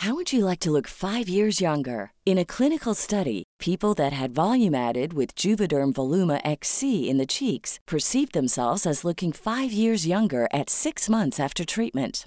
How 0.03 0.15
would 0.15 0.33
you 0.33 0.45
like 0.45 0.61
to 0.61 0.71
look 0.71 0.87
five 0.87 1.29
years 1.29 1.61
younger? 1.61 2.13
In 2.25 2.39
a 2.39 2.45
clinical 2.45 2.95
study, 2.95 3.43
people 3.59 3.95
that 3.95 4.13
had 4.13 4.31
volume 4.31 4.75
added 4.75 5.13
with 5.13 5.35
Juvederm 5.35 5.93
Voluma 5.93 6.41
XC 6.45 7.11
in 7.11 7.19
the 7.19 7.27
cheeks 7.27 7.81
perceived 7.85 8.33
themselves 8.33 8.87
as 8.87 9.05
looking 9.05 9.33
five 9.33 9.73
years 9.73 10.07
younger 10.07 10.47
at 10.53 10.71
six 10.71 11.11
months 11.11 11.41
after 11.41 11.65
treatment. 11.65 12.27